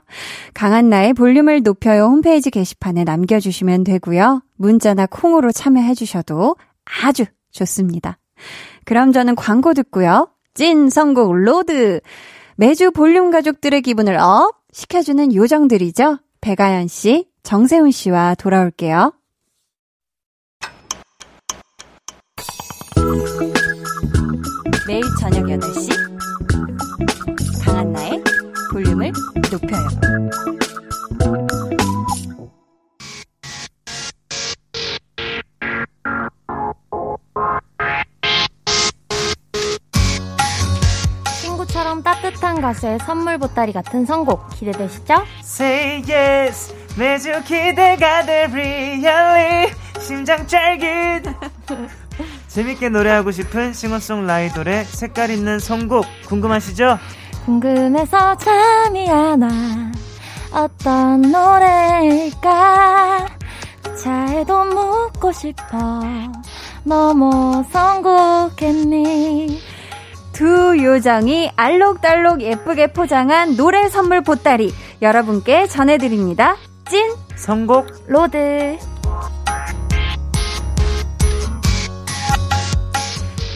강한나의 0.53 1.15
볼륨을 1.15 1.63
높여요 1.63 2.05
홈페이지 2.05 2.49
게시판에 2.49 3.03
남겨주시면 3.03 3.83
되고요. 3.83 4.41
문자나 4.57 5.07
콩으로 5.07 5.51
참여해 5.51 5.93
주셔도 5.93 6.55
아주 7.03 7.25
좋습니다. 7.51 8.17
그럼 8.85 9.11
저는 9.11 9.35
광고 9.35 9.73
듣고요. 9.73 10.29
찐 10.53 10.89
선곡 10.89 11.33
로드! 11.33 12.01
매주 12.55 12.91
볼륨 12.91 13.31
가족들의 13.31 13.81
기분을 13.81 14.17
up 14.17 14.53
시켜주는 14.71 15.33
요정들이죠. 15.33 16.19
배아연 16.41 16.87
씨, 16.87 17.27
정세운 17.43 17.91
씨와 17.91 18.35
돌아올게요. 18.35 19.13
매일 24.87 25.01
저녁 25.19 25.45
8시 25.45 25.89
강한나의 27.65 28.23
볼륨을 28.71 29.11
높여요. 29.51 30.04
가수의 42.65 42.97
선물 43.05 43.37
보따리 43.37 43.71
같은 43.71 44.07
선곡 44.07 44.49
기대되시죠? 44.49 45.13
Say 45.43 46.01
yes 46.09 46.73
매주 46.97 47.29
기대가 47.43 48.25
돼 48.25 48.47
really 48.51 49.71
심장 49.99 50.47
쫄깃 50.47 51.25
재밌게 52.49 52.89
노래하고 52.89 53.29
싶은 53.29 53.71
싱어송라이더의 53.71 54.85
색깔 54.85 55.29
있는 55.29 55.59
선곡 55.59 56.07
궁금하시죠? 56.27 56.97
궁금해서 57.45 58.35
잠이 58.37 59.11
안 59.11 59.43
와. 59.43 59.49
어떤 60.51 61.21
노래일까? 61.21 63.27
차에도 64.03 64.63
묻고 64.63 65.31
싶어. 65.31 66.01
너무 66.83 67.63
선곡했니? 67.71 69.74
두 70.35 70.77
요정이 70.83 71.51
알록달록 71.55 72.41
예쁘게 72.41 72.87
포장한 72.87 73.55
노래 73.55 73.87
선물 73.87 74.21
보따리 74.21 74.73
여러분께 75.01 75.65
전해드립니다. 75.67 76.57
찐 76.89 77.09
선곡 77.37 77.87
로드. 78.07 78.77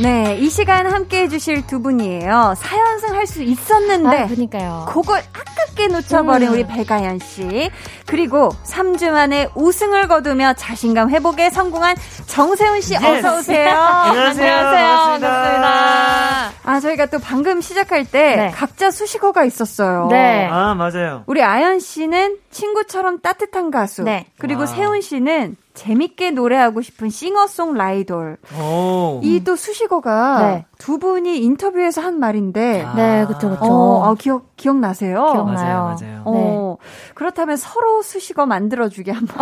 네, 0.02 0.38
이 0.40 0.50
시간 0.50 0.88
함께 0.88 1.24
해주실 1.24 1.68
두 1.68 1.82
분이에요. 1.82 2.54
사연승 2.58 3.14
할 3.16 3.28
수 3.28 3.44
있었는데, 3.44 4.18
아, 4.24 4.28
그니까요. 4.28 4.86
그걸 4.88 5.20
아깝게 5.34 5.88
놓쳐버린 5.88 6.48
음. 6.48 6.54
우리 6.54 6.66
배아연 6.66 7.20
씨. 7.20 7.70
그리고 8.06 8.50
3주 8.66 9.12
만에 9.12 9.50
우승을 9.56 10.08
거두며 10.08 10.54
자신감 10.54 11.10
회복에 11.10 11.50
성공한 11.50 11.96
정세운 12.28 12.80
씨. 12.82 12.96
어서오세요. 12.96 13.70
안녕하세요. 13.76 14.52
반갑습니다. 14.56 15.30
반갑습니다. 15.30 16.52
아, 16.64 16.80
저희가 16.80 17.06
또 17.08 17.20
방금 17.20 17.60
시작할 17.62 18.06
때 18.06 18.36
네. 18.38 18.52
각자 18.52 18.90
수식어가 18.92 19.44
있었어요. 19.44 20.08
네. 20.10 20.48
아 20.50 20.74
맞아요 20.76 21.24
우리 21.28 21.44
아연 21.44 21.80
씨는 21.80 22.38
친구처럼 22.52 23.20
따뜻한 23.20 23.70
가수. 23.70 24.04
네. 24.04 24.26
그리고 24.40 24.62
와. 24.62 24.66
세운 24.68 25.02
씨는 25.02 25.56
재밌게 25.74 26.32
노래하고 26.32 26.82
싶은 26.82 27.10
싱어송라이돌. 27.10 28.38
오 28.60 28.79
이 28.79 28.98
또 28.98 29.56
수식어가 29.56 30.42
네. 30.42 30.66
두 30.78 30.98
분이 30.98 31.38
인터뷰에서 31.40 32.02
한 32.02 32.20
말인데. 32.20 32.84
아. 32.84 32.94
네, 32.96 33.26
그쵸, 33.28 33.50
그쵸. 33.52 33.60
어, 33.62 34.04
아, 34.10 34.16
기억, 34.16 34.56
기억나세요? 34.58 35.32
기억나요. 35.32 35.84
맞아요 35.84 35.84
맞아요 36.02 36.22
어, 36.26 36.78
그렇다면 37.16 37.56
서로 37.58 38.02
수식어 38.02 38.46
만들어주기 38.46 39.12
한번. 39.12 39.38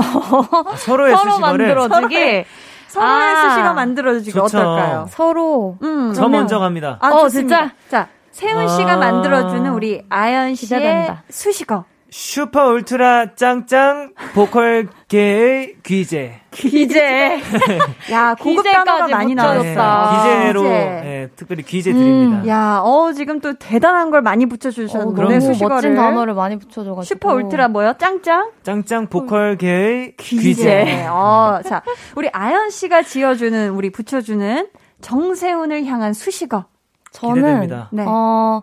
서로의 0.78 1.16
서로 1.16 1.32
수식어를 1.32 1.40
만들어주기. 1.68 2.46
서로의 2.90 3.36
아. 3.36 3.50
수식어 3.50 3.74
만들어주기 3.74 4.32
좋죠. 4.32 4.58
어떨까요? 4.60 5.08
서로. 5.10 5.78
음. 5.82 6.14
저 6.14 6.28
먼저 6.30 6.60
갑니다 6.60 6.98
아, 7.02 7.10
어, 7.10 7.22
좋습니다. 7.24 7.60
진짜? 7.70 7.76
자, 7.90 8.08
세훈 8.32 8.68
씨가 8.68 8.94
아. 8.94 8.98
만들어주는 8.98 9.72
우리 9.72 10.04
아연 10.10 10.56
씨의 10.56 10.80
기대된다. 10.80 11.24
수식어. 11.30 11.86
슈퍼 12.10 12.70
울트라 12.70 13.36
짱짱 13.36 14.14
보컬계의 14.34 15.76
귀재 15.84 16.40
이제. 16.74 17.40
야, 18.12 18.34
고급 18.36 18.64
단어가 18.64 19.08
많이 19.08 19.36
붙여줬다. 19.36 19.62
네, 19.64 19.76
나왔어. 19.76 20.24
기재로 20.24 20.62
기재. 20.64 20.74
네, 20.74 21.30
특별히 21.36 21.64
귀재 21.64 21.92
드립니다 21.94 22.42
음. 22.44 22.48
야, 22.48 22.80
어, 22.84 23.12
지금 23.12 23.40
또 23.42 23.54
대단한 23.56 24.10
걸 24.10 24.22
많이 24.22 24.46
붙여 24.46 24.72
주셨는데, 24.72 25.12
어, 25.12 25.16
그럼요. 25.16 25.34
노래 25.34 25.40
너무 25.40 25.54
수식어를. 25.54 25.76
멋진 25.76 25.96
단어를 25.96 26.34
많이 26.34 26.58
붙여 26.58 26.84
줘 26.84 26.96
가지고. 26.96 27.04
슈퍼 27.04 27.34
울트라 27.34 27.68
뭐요? 27.68 27.94
짱짱? 27.98 28.52
짱짱 28.64 29.08
보컬계의 29.08 30.14
귀재. 30.18 30.42
귀재 30.42 31.08
어, 31.10 31.60
자, 31.68 31.84
우리 32.16 32.30
아연 32.32 32.70
씨가 32.70 33.04
지어 33.04 33.36
주는, 33.36 33.70
우리 33.72 33.90
붙여 33.92 34.22
주는 34.22 34.68
정세훈을 35.02 35.86
향한 35.86 36.14
수식어. 36.14 36.66
저는, 37.12 37.36
기대됩니다. 37.36 37.90
네. 37.92 38.04
어, 38.08 38.62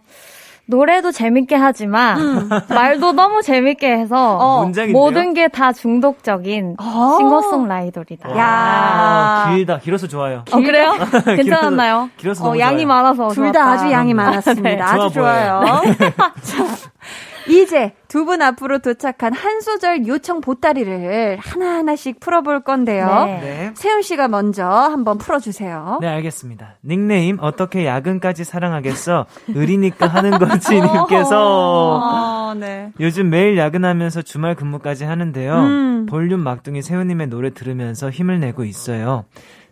노래도 0.66 1.12
재밌게 1.12 1.54
하지만, 1.56 2.48
말도 2.68 3.12
너무 3.12 3.42
재밌게 3.42 3.86
해서, 3.98 4.38
어? 4.40 4.70
모든 4.92 5.34
게 5.34 5.48
다 5.48 5.72
중독적인 5.72 6.76
어. 6.80 7.16
싱어송라이더이다. 7.18 8.36
야. 8.38 8.44
아, 8.46 9.52
길다 9.54 9.78
길어서 9.78 10.08
좋아요 10.08 10.42
어, 10.50 10.56
그래요? 10.56 10.94
괜찮았나요? 11.36 12.08
길어서 12.16 12.44
어, 12.44 12.46
너무 12.48 12.60
양이 12.60 12.82
좋아요. 12.82 12.88
많아서 12.88 13.28
둘 13.28 13.52
다. 13.52 13.72
아주 13.72 13.90
양이 13.92 14.14
많았습니다. 14.14 14.68
네. 14.68 14.80
아주 14.80 15.10
좋아 15.10 15.10
좋아요. 15.10 15.62
자, 17.46 17.50
이제 17.52 17.92
두 18.08 18.24
분 18.24 18.40
앞으로 18.42 18.78
도착한 18.78 19.32
한 19.34 19.60
소절 19.60 20.06
요청 20.06 20.40
보따리를 20.40 21.36
하나하나씩 21.40 22.20
풀어볼 22.20 22.60
건데요. 22.62 23.24
네. 23.26 23.40
네. 23.40 23.70
세훈 23.74 24.02
씨가 24.02 24.28
먼저 24.28 24.66
한번 24.66 25.18
풀어주세요. 25.18 25.98
네, 26.00 26.08
알겠습니다. 26.08 26.76
닉네임 26.84 27.38
어떻게 27.40 27.84
야근까지 27.86 28.44
사랑하겠어? 28.44 29.26
의리니까 29.48 30.06
하는 30.06 30.38
거지 30.38 30.80
님께서 30.80 31.98
어, 32.02 32.54
네. 32.54 32.92
요즘 33.00 33.28
매일 33.30 33.58
야근하면서 33.58 34.22
주말 34.22 34.54
근무까지 34.54 35.04
하는데요. 35.04 35.54
음. 35.54 36.06
볼륨 36.08 36.40
막둥이 36.40 36.82
세훈님의 36.82 37.26
노래 37.28 37.50
들으면서 37.52 38.10
힘을 38.10 38.40
내고 38.40 38.64
있어요. 38.64 39.24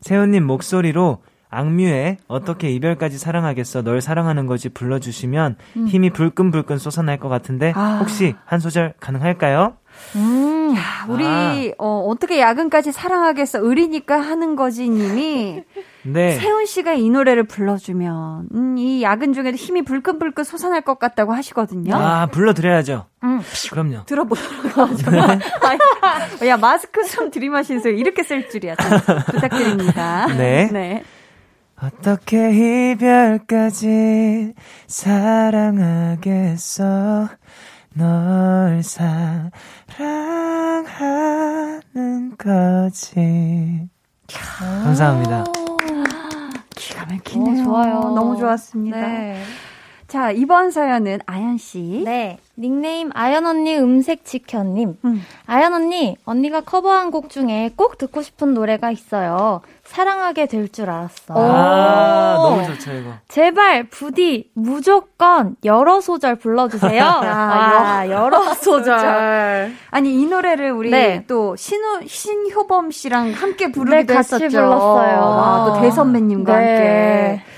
세훈님 0.03 0.45
목소리로 0.47 1.19
악뮤의 1.53 2.17
어떻게 2.27 2.71
이별까지 2.71 3.19
사랑하겠어 3.19 3.83
널 3.83 4.01
사랑하는 4.01 4.47
거지 4.47 4.71
불러주시면 4.71 5.57
힘이 5.87 6.11
불끈불끈 6.11 6.79
솟아날 6.79 7.19
것 7.19 7.29
같은데 7.29 7.73
아. 7.77 7.99
혹시 8.01 8.35
한 8.45 8.59
소절 8.59 8.95
가능할까요? 8.99 9.77
음. 10.17 10.75
야, 10.75 11.07
우리 11.07 11.75
어, 11.79 12.07
어떻게 12.09 12.41
야근까지 12.41 12.93
사랑하겠어 12.93 13.59
의리니까 13.63 14.19
하는 14.19 14.57
거지 14.57 14.89
님이 14.89 15.63
네. 16.05 16.33
세훈 16.33 16.65
씨가 16.65 16.95
이 16.95 17.11
노래를 17.11 17.45
불러주면 17.45 18.49
음, 18.55 18.79
이 18.79 19.03
야근 19.03 19.35
중에도 19.35 19.57
힘이 19.57 19.83
불끈불끈 19.83 20.45
솟아날 20.45 20.81
것 20.81 20.99
같다고 20.99 21.35
하시거든요. 21.35 21.95
아 21.95 22.27
불러드려야죠. 22.27 23.05
음. 23.25 23.41
그럼요. 23.71 24.07
들어보도록 24.07 24.79
하죠. 24.79 25.11
아니, 25.61 26.49
야 26.49 26.57
마스크 26.57 27.05
좀 27.07 27.31
들이마시세요. 27.31 27.95
이렇게 27.95 28.23
쓸 28.23 28.49
줄이야. 28.49 28.75
참. 28.77 28.99
부탁드립니다. 29.27 30.27
네. 30.37 30.71
네. 30.73 31.05
어떻게 31.83 32.93
이별까지 32.93 34.55
사랑하겠어 34.87 36.49
널 37.95 38.83
사랑하는 38.85 39.17
거지 42.39 43.89
감사합니다 44.33 45.45
기가 46.77 47.05
막히네요. 47.07 47.63
오, 47.63 47.65
좋아요. 47.65 48.01
너무 48.15 48.37
좋았습니다. 48.37 49.01
네. 49.01 49.43
자 50.13 50.31
이번 50.31 50.71
사연은 50.71 51.21
아연 51.25 51.57
씨. 51.57 52.03
네. 52.05 52.37
닉네임 52.59 53.09
아연 53.15 53.47
언니 53.47 53.79
음색 53.79 54.27
지켜님. 54.27 54.99
음. 55.07 55.23
아연 55.47 55.73
언니, 55.73 56.19
언니가 56.27 56.61
커버한 56.61 57.11
곡 57.11 57.31
중에 57.31 57.71
꼭 57.77 57.97
듣고 57.97 58.21
싶은 58.21 58.53
노래가 58.53 58.91
있어요. 58.91 59.63
사랑하게 59.85 60.45
될 60.47 60.69
줄 60.71 60.91
알았어. 60.91 61.33
아 61.35 62.35
너무 62.37 62.63
좋죠 62.67 62.93
이거 62.93 63.11
제발 63.29 63.85
부디 63.85 64.51
무조건 64.53 65.57
여러 65.65 66.03
소절 66.03 66.35
불러주세요. 66.37 67.03
아, 67.25 68.07
여러 68.11 68.53
소절. 68.53 69.73
아니 69.91 70.21
이 70.21 70.27
노래를 70.27 70.73
우리 70.73 70.91
네. 70.91 71.25
또 71.27 71.57
신호 71.57 72.01
신효범 72.07 72.91
씨랑 72.91 73.33
함께 73.33 73.73
부르기도 73.73 74.13
네, 74.13 74.15
같이 74.15 74.35
했었죠. 74.35 74.49
불렀어요. 74.51 75.21
와, 75.21 75.65
또 75.75 75.81
대선배님과 75.81 76.59
네. 76.59 76.67
함께 76.67 77.52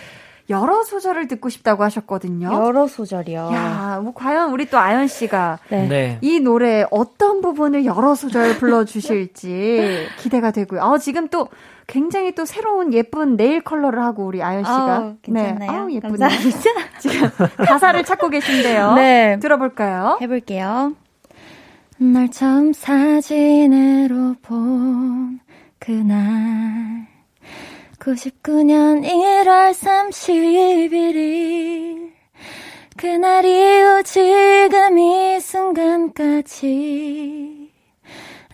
여러 0.50 0.82
소절을 0.82 1.26
듣고 1.28 1.48
싶다고 1.48 1.84
하셨거든요. 1.84 2.52
여러 2.52 2.86
소절이요. 2.86 3.50
야, 3.52 4.00
뭐 4.02 4.12
과연 4.12 4.50
우리 4.52 4.66
또 4.66 4.78
아연 4.78 5.06
씨가 5.06 5.58
네. 5.70 5.88
네. 5.88 6.18
이 6.20 6.40
노래 6.40 6.84
어떤 6.90 7.40
부분을 7.40 7.84
여러 7.86 8.14
소절 8.14 8.58
불러주실지 8.58 10.08
기대가 10.18 10.50
되고요. 10.50 10.82
아, 10.82 10.98
지금 10.98 11.28
또 11.28 11.48
굉장히 11.86 12.34
또 12.34 12.44
새로운 12.44 12.92
예쁜 12.92 13.36
네일 13.36 13.62
컬러를 13.62 14.02
하고 14.02 14.24
우리 14.26 14.42
아연 14.42 14.64
씨가 14.64 14.96
아우, 14.96 15.14
괜찮나요? 15.22 15.58
네, 15.58 15.66
아우, 15.68 15.90
예쁘네. 15.90 16.18
감사합니다. 16.18 16.60
지금 17.00 17.30
가사를 17.56 18.04
찾고 18.04 18.28
계신데요. 18.28 18.94
네. 18.94 19.38
들어볼까요? 19.40 20.18
해볼게요. 20.20 20.92
널 21.98 22.30
처음 22.30 22.72
사진으로 22.72 24.34
본 24.42 25.40
그날 25.78 27.06
99년 27.98 29.04
1월 29.04 29.72
31일 29.72 32.12
그날 32.96 33.44
이후 33.44 34.02
지금 34.02 34.98
이 34.98 35.38
순간까지 35.40 36.64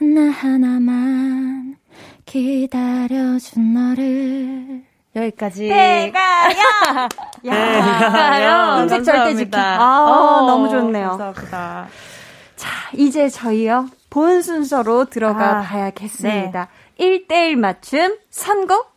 나 0.00 0.30
하나만 0.30 1.76
기다려준 2.24 3.74
너를 3.74 4.82
여기까지 5.14 5.68
배가야! 5.68 7.08
야, 7.46 8.80
음색 8.82 9.04
절대 9.04 9.34
지키. 9.34 9.50
아, 9.56 10.44
너무 10.46 10.68
좋네요. 10.68 11.08
감사합니다. 11.18 11.88
자, 12.54 12.68
이제 12.94 13.28
저희요. 13.28 13.88
본 14.08 14.40
순서로 14.42 15.06
들어가 15.06 15.58
아, 15.58 15.62
봐야겠습니다. 15.62 16.68
1대1 16.98 17.56
맞춤 17.56 18.16
선곡. 18.30 18.94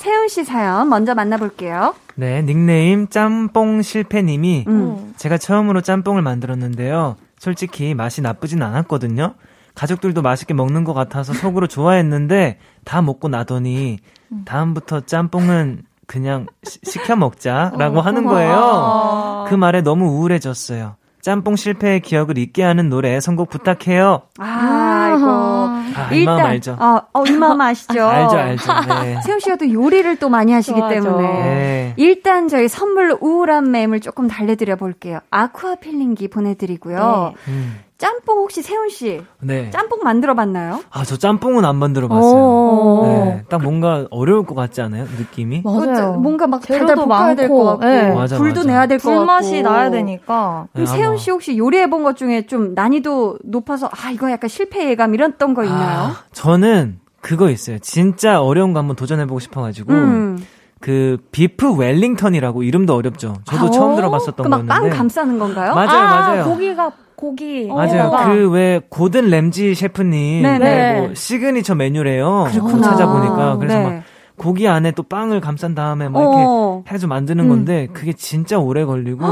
세훈 0.00 0.28
씨 0.28 0.44
사연 0.44 0.88
먼저 0.88 1.14
만나볼게요. 1.14 1.94
네 2.14 2.40
닉네임 2.42 3.06
짬뽕 3.08 3.82
실패님이 3.82 4.64
음. 4.66 5.12
제가 5.18 5.36
처음으로 5.36 5.82
짬뽕을 5.82 6.22
만들었는데요 6.22 7.16
솔직히 7.38 7.94
맛이 7.94 8.20
나쁘진 8.22 8.62
않았거든요 8.62 9.34
가족들도 9.74 10.22
맛있게 10.22 10.54
먹는 10.54 10.84
것 10.84 10.94
같아서 10.94 11.34
속으로 11.34 11.66
좋아했는데 11.66 12.58
다 12.84 13.02
먹고 13.02 13.28
나더니 13.28 13.98
다음부터 14.46 15.00
짬뽕은 15.02 15.82
그냥 16.06 16.46
시, 16.64 16.80
시켜 16.82 17.14
먹자라고 17.14 18.00
하는 18.00 18.24
거예요. 18.24 19.44
그 19.48 19.54
말에 19.54 19.80
너무 19.80 20.06
우울해졌어요. 20.06 20.96
짬뽕 21.22 21.56
실패의 21.56 22.00
기억을 22.00 22.38
잊게 22.38 22.62
하는 22.62 22.88
노래 22.88 23.20
선곡 23.20 23.50
부탁해요. 23.50 24.22
아, 24.38 25.14
이거. 25.16 26.00
아, 26.00 26.14
이 26.14 26.24
마음 26.24 26.40
알죠? 26.40 26.76
어, 26.80 27.00
어, 27.12 27.24
이 27.26 27.32
마음 27.32 27.60
아시죠? 27.60 28.00
알죠, 28.08 28.36
알죠. 28.36 28.72
네. 29.02 29.20
세훈 29.22 29.40
씨가 29.40 29.56
또 29.56 29.70
요리를 29.70 30.16
또 30.16 30.28
많이 30.28 30.52
하시기 30.52 30.78
좋아하죠. 30.78 31.02
때문에. 31.02 31.28
네. 31.28 31.94
일단 31.96 32.48
저희 32.48 32.68
선물로 32.68 33.18
우울한 33.20 33.70
맴을 33.70 34.00
조금 34.00 34.28
달래드려 34.28 34.76
볼게요. 34.76 35.18
아쿠아 35.30 35.76
필링기 35.76 36.28
보내드리고요. 36.28 37.34
음, 37.48 37.78
짬뽕 38.00 38.38
혹시 38.38 38.62
세훈 38.62 38.88
씨 38.88 39.20
네. 39.40 39.68
짬뽕 39.70 40.00
만들어 40.02 40.34
봤나요? 40.34 40.80
아, 40.90 41.04
저 41.04 41.18
짬뽕은 41.18 41.66
안 41.66 41.76
만들어 41.76 42.08
봤어요. 42.08 43.02
네. 43.04 43.44
딱 43.50 43.62
뭔가 43.62 44.06
어려울 44.10 44.46
것 44.46 44.54
같지 44.54 44.80
않아요? 44.80 45.04
느낌이? 45.18 45.60
맞아요. 45.64 46.14
뭔가 46.14 46.46
막 46.46 46.62
달달 46.62 46.96
볶아야 46.96 47.34
될 47.34 47.48
것 47.50 47.62
같고 47.62 47.84
네. 47.84 48.10
맞아, 48.14 48.38
불도 48.38 48.60
맞아. 48.60 48.68
내야 48.70 48.86
될 48.86 48.98
것 48.98 49.04
같고 49.10 49.18
불맛이 49.18 49.60
나야 49.62 49.90
되니까. 49.90 50.66
그럼 50.72 50.86
네, 50.86 50.86
세훈. 50.86 51.18
씨 51.18 51.30
혹시 51.30 51.58
요리해 51.58 51.90
본 51.90 52.02
것 52.02 52.16
중에 52.16 52.46
좀 52.46 52.72
난이도 52.74 53.38
높아서 53.44 53.90
아 53.92 54.10
이거 54.10 54.30
약간 54.30 54.48
실패 54.48 54.88
예감 54.88 55.14
이랬던 55.14 55.52
거 55.52 55.64
있나요? 55.64 55.98
아, 55.98 56.16
저는 56.32 57.00
그거 57.20 57.50
있어요. 57.50 57.78
진짜 57.80 58.40
어려운 58.40 58.72
거 58.72 58.78
한번 58.78 58.96
도전해 58.96 59.26
보고 59.26 59.38
싶어 59.40 59.60
가지고. 59.60 59.92
음. 59.92 60.42
그 60.80 61.18
비프 61.30 61.74
웰링턴이라고 61.76 62.62
이름도 62.62 62.94
어렵죠. 62.94 63.34
저도 63.44 63.66
아, 63.66 63.70
처음 63.70 63.96
들어봤었던 63.96 64.42
그막 64.44 64.60
빵 64.60 64.66
거였는데. 64.68 64.96
감싸는 64.96 65.38
건가요? 65.38 65.74
맞아요, 65.74 65.90
아, 66.00 66.20
맞아요. 66.20 66.44
고기가 66.46 66.90
고기. 67.20 67.66
맞아요. 67.68 68.04
어. 68.04 68.24
그 68.32 68.56
왜 68.56 68.80
고든 68.88 69.28
램지 69.28 69.74
셰프님 69.74 70.42
네네. 70.42 70.58
네, 70.58 71.00
뭐 71.00 71.14
시그니처 71.14 71.74
메뉴래요. 71.74 72.46
그렇구나. 72.50 72.82
찾아보니까 72.82 73.56
그래서 73.58 73.78
네. 73.78 73.84
막 73.84 74.02
고기 74.36 74.66
안에 74.66 74.92
또 74.92 75.02
빵을 75.02 75.40
감싼 75.42 75.74
다음에 75.74 76.08
막 76.08 76.20
이렇게 76.20 76.36
어. 76.38 76.82
해서 76.90 77.06
만드는 77.06 77.48
건데 77.48 77.88
그게 77.92 78.14
진짜 78.14 78.58
오래 78.58 78.86
걸리고 78.86 79.22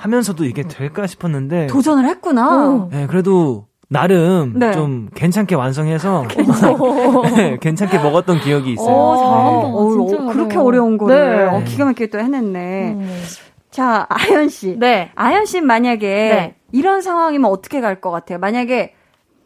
하면서도 0.00 0.44
이게 0.44 0.64
될까 0.64 1.06
싶었는데 1.06 1.68
도전을 1.68 2.04
했구나. 2.08 2.88
네, 2.90 3.06
그래도 3.06 3.66
나름 3.88 4.54
네. 4.56 4.72
좀 4.72 5.08
괜찮게 5.14 5.54
완성해서 5.54 6.24
네, 7.36 7.58
괜찮게 7.62 7.98
먹었던 7.98 8.40
기억이 8.40 8.72
있어요. 8.72 8.86
오, 8.88 9.16
잘한다. 9.16 9.66
네. 9.68 9.72
어, 9.72 10.06
진짜 10.08 10.22
어, 10.24 10.32
그렇게. 10.32 10.56
어려운 10.58 10.98
거를 10.98 11.36
네. 11.36 11.44
어, 11.44 11.62
기가 11.64 11.84
막히게 11.84 12.10
또 12.10 12.18
해냈네. 12.18 12.92
음. 12.92 13.22
자, 13.70 14.06
아연 14.08 14.48
씨. 14.48 14.76
네. 14.78 15.10
아연 15.14 15.44
씨 15.46 15.60
만약에 15.60 16.06
네. 16.06 16.54
이런 16.72 17.00
상황이면 17.02 17.50
어떻게 17.50 17.80
갈 17.80 18.00
것 18.00 18.10
같아요? 18.10 18.38
만약에 18.38 18.94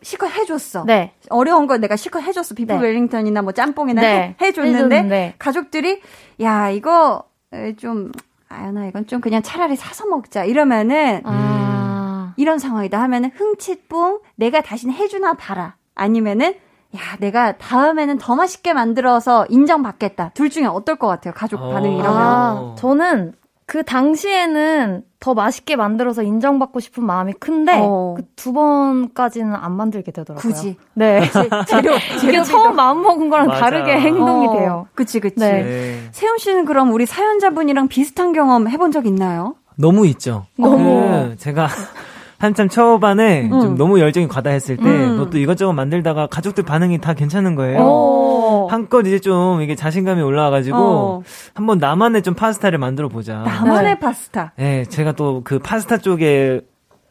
실컷 0.02 0.26
해줬어. 0.28 0.84
네. 0.84 1.12
어려운 1.30 1.66
거 1.66 1.78
내가 1.78 1.96
실컷 1.96 2.20
해줬어. 2.20 2.54
비프 2.54 2.72
네. 2.72 2.78
웰링턴이나 2.78 3.42
뭐 3.42 3.52
짬뽕이나 3.52 4.00
네. 4.02 4.37
해, 4.40 4.52
줬는데 4.52 4.78
해줬는데. 4.78 5.34
가족들이 5.38 6.00
야 6.42 6.68
이거 6.70 7.24
에, 7.52 7.74
좀 7.76 8.12
아연아 8.50 8.87
이건 8.87 9.06
좀 9.06 9.20
그냥 9.20 9.42
차라리 9.42 9.76
사서 9.76 10.06
먹자 10.06 10.44
이러면은 10.44 11.22
아. 11.24 12.34
이런 12.37 12.58
상황이다 12.58 13.00
하면은 13.00 13.30
흥칫뿡 13.34 14.22
내가 14.37 14.60
다시는 14.60 14.94
해주나 14.94 15.34
봐라 15.34 15.76
아니면은 15.94 16.54
야 16.96 17.00
내가 17.18 17.56
다음에는 17.56 18.18
더 18.18 18.37
맛있게 18.37 18.72
만들어서 18.74 19.46
인정받겠다 19.48 20.30
둘 20.34 20.50
중에 20.50 20.66
어떨 20.66 20.96
것 20.96 21.06
같아요 21.08 21.32
가족 21.34 21.60
어. 21.62 21.70
반응이 21.72 21.96
이러면 21.98 22.20
아, 22.20 22.74
저는 22.78 23.32
그 23.66 23.83
당시에는 23.83 25.03
더 25.20 25.33
맛있게 25.33 25.77
만들어서 25.77 26.22
인정받고 26.22 26.81
싶은 26.81 27.03
마음이 27.05 27.33
큰데 27.35 27.81
어. 27.83 28.14
그두 28.16 28.53
번까지는 28.53 29.55
안 29.55 29.72
만들게 29.72 30.12
되더라고요. 30.12 30.40
굳이 30.40 30.77
네. 30.92 31.22
재료 31.66 31.92
이게 32.22 32.42
처음 32.42 32.77
마음 32.77 33.03
먹은 33.03 33.31
거랑 33.31 33.46
맞아. 33.46 33.61
다르게 33.61 33.92
행동이 33.92 34.48
어, 34.48 34.53
돼요. 34.53 34.87
그치 34.94 35.20
그치 35.20 35.37
네. 35.38 35.62
네. 35.62 35.98
세훈 36.12 36.37
씨는 36.37 36.66
그럼 36.66 36.92
우리 36.92 37.07
사연자분이랑 37.07 37.88
비슷한 37.88 38.33
경험 38.35 38.68
해본 38.68 38.92
적 38.92 39.07
있나요? 39.07 39.55
너무 39.77 40.07
있죠. 40.09 40.44
너무. 40.59 41.31
그 41.31 41.37
제가 41.38 41.68
한참 42.38 42.68
초반에 42.68 43.44
음. 43.50 43.61
좀 43.61 43.77
너무 43.79 43.98
열정이 44.00 44.29
과다했을 44.29 44.77
때 44.77 44.83
음. 44.83 45.16
그것도 45.16 45.38
이것저것 45.38 45.72
만들다가 45.72 46.27
가족들 46.27 46.64
반응이 46.64 46.98
다 46.98 47.14
괜찮은 47.14 47.55
거예요. 47.55 47.79
어. 47.81 48.43
한껏 48.74 49.06
이제 49.06 49.18
좀 49.20 49.60
이게 49.62 49.74
자신감이 49.76 50.20
올라와가지고 50.20 50.76
어. 50.76 51.22
한번 51.54 51.78
나만의 51.78 52.22
좀 52.22 52.34
파스타를 52.34 52.78
만들어 52.78 53.08
보자. 53.08 53.38
나만의 53.38 53.94
네. 53.94 53.98
파스타. 54.00 54.52
네, 54.56 54.84
제가 54.84 55.12
또 55.12 55.42
그 55.44 55.58
파스타 55.58 55.98
쪽에 55.98 56.60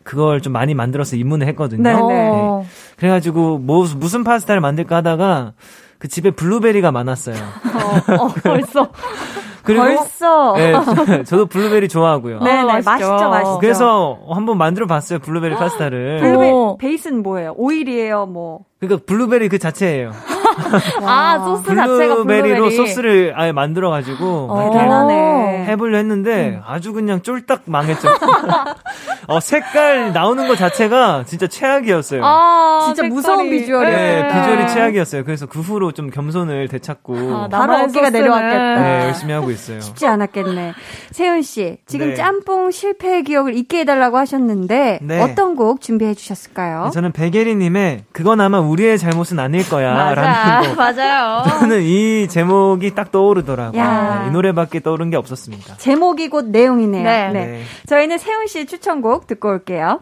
그걸 0.04 0.41
좀 0.41 0.52
많이 0.54 0.73
만들어서 0.73 1.15
입문을 1.15 1.47
했거든요. 1.47 1.82
네, 1.84 1.93
네. 1.93 2.30
어. 2.34 2.65
그래가지고 2.97 3.60
뭐 3.60 3.86
무슨 3.97 4.23
파스타를 4.23 4.60
만들까 4.62 4.97
하다가 4.97 5.54
그 5.99 6.08
집에 6.10 6.32
블루베리가 6.32 6.91
많았어요. 6.91 7.36
어, 7.36 8.13
어, 8.23 8.28
벌써. 8.43 8.89
그리고 9.63 9.84
벌써. 9.84 10.54
네, 10.58 11.23
저도 11.23 11.45
블루베리 11.45 11.88
좋아하고요. 11.88 12.39
네네, 12.41 12.62
어, 12.63 12.65
맛있죠. 12.65 12.89
맛있죠, 12.91 13.30
맛있죠. 13.30 13.58
그래서 13.60 14.19
한번 14.30 14.58
만들어 14.58 14.88
봤어요. 14.88 15.19
블루베리 15.19 15.56
파스타를. 15.56 16.17
블루베리 16.19 16.52
오. 16.52 16.78
베이스는 16.78 17.23
뭐예요? 17.23 17.54
오일이에요, 17.56 18.26
뭐. 18.26 18.65
그러니까 18.88 19.06
블루베리 19.06 19.50
그 19.50 19.60
자체예요. 19.60 20.12
아, 21.06 21.39
소스 21.39 21.63
자체가 21.76 22.15
블루베리로 22.15 22.56
블루베리. 22.56 22.76
소스를 22.76 23.34
아예 23.36 23.52
만들어 23.52 23.89
가지고 23.89 24.48
어. 24.52 24.72
대단하네. 24.72 25.65
해보려 25.67 25.98
했는데 25.98 26.62
아주 26.65 26.93
그냥 26.93 27.22
쫄딱 27.22 27.62
망했죠. 27.65 28.08
어, 29.28 29.39
색깔 29.39 30.12
나오는 30.12 30.48
것 30.48 30.58
자체가 30.58 31.24
진짜 31.26 31.48
최악이었어요. 31.48 32.22
아, 32.24 32.82
진짜 32.86 33.04
색깔이. 33.04 33.13
무서운 33.13 33.50
비주얼이에요. 33.50 33.98
네, 33.98 34.22
네. 34.22 34.28
비주얼이 34.28 34.67
최악이었어요. 34.67 35.24
그래서 35.24 35.46
그 35.46 35.62
후로 35.62 35.93
좀 35.93 36.10
겸손을 36.10 36.67
되찾고 36.67 37.15
아, 37.36 37.48
바로 37.48 37.76
어깨가 37.76 38.10
내려왔겠다. 38.10 38.82
네, 38.82 39.06
열심히 39.06 39.34
하고 39.34 39.50
있어요. 39.50 39.80
쉽지 39.80 40.06
않았겠네. 40.06 40.74
세운 41.12 41.41
씨, 41.41 41.78
지금 41.88 42.10
네. 42.10 42.15
짬뽕 42.15 42.69
실패의 42.69 43.24
기억을 43.24 43.56
잊게 43.56 43.80
해달라고 43.80 44.17
하셨는데 44.17 45.00
네. 45.02 45.22
어떤 45.22 45.56
곡 45.56 45.80
준비해 45.82 46.13
주셨을까요? 46.13 46.91
저는 46.93 47.12
베게리님의 47.13 48.04
그건 48.12 48.41
아마 48.41 48.60
우 48.60 48.73
리의 48.76 48.98
잘못은 48.98 49.40
아닐 49.40 49.68
거야 49.70 49.94
맞아, 49.94 50.22
라는 50.22 50.70
곡 50.70 50.78
맞아요. 50.78 51.44
저는 51.60 51.82
이 51.84 52.28
제목이 52.30 52.94
딱 52.96 53.12
떠오르더라고요. 53.12 53.82
야. 53.82 54.20
네, 54.24 54.28
이 54.28 54.32
노래밖에 54.32 54.80
떠오른 54.82 55.10
게 55.10 55.18
없었습니다. 55.18 55.78
제목이 55.78 56.30
곧 56.30 56.46
내용이네요. 56.50 57.04
네. 57.04 57.30
네. 57.32 57.62
저희는 57.88 58.18
세훈 58.18 58.48
씨 58.48 58.66
추천곡 58.66 59.28
듣고 59.28 59.50
올게요. 59.50 60.02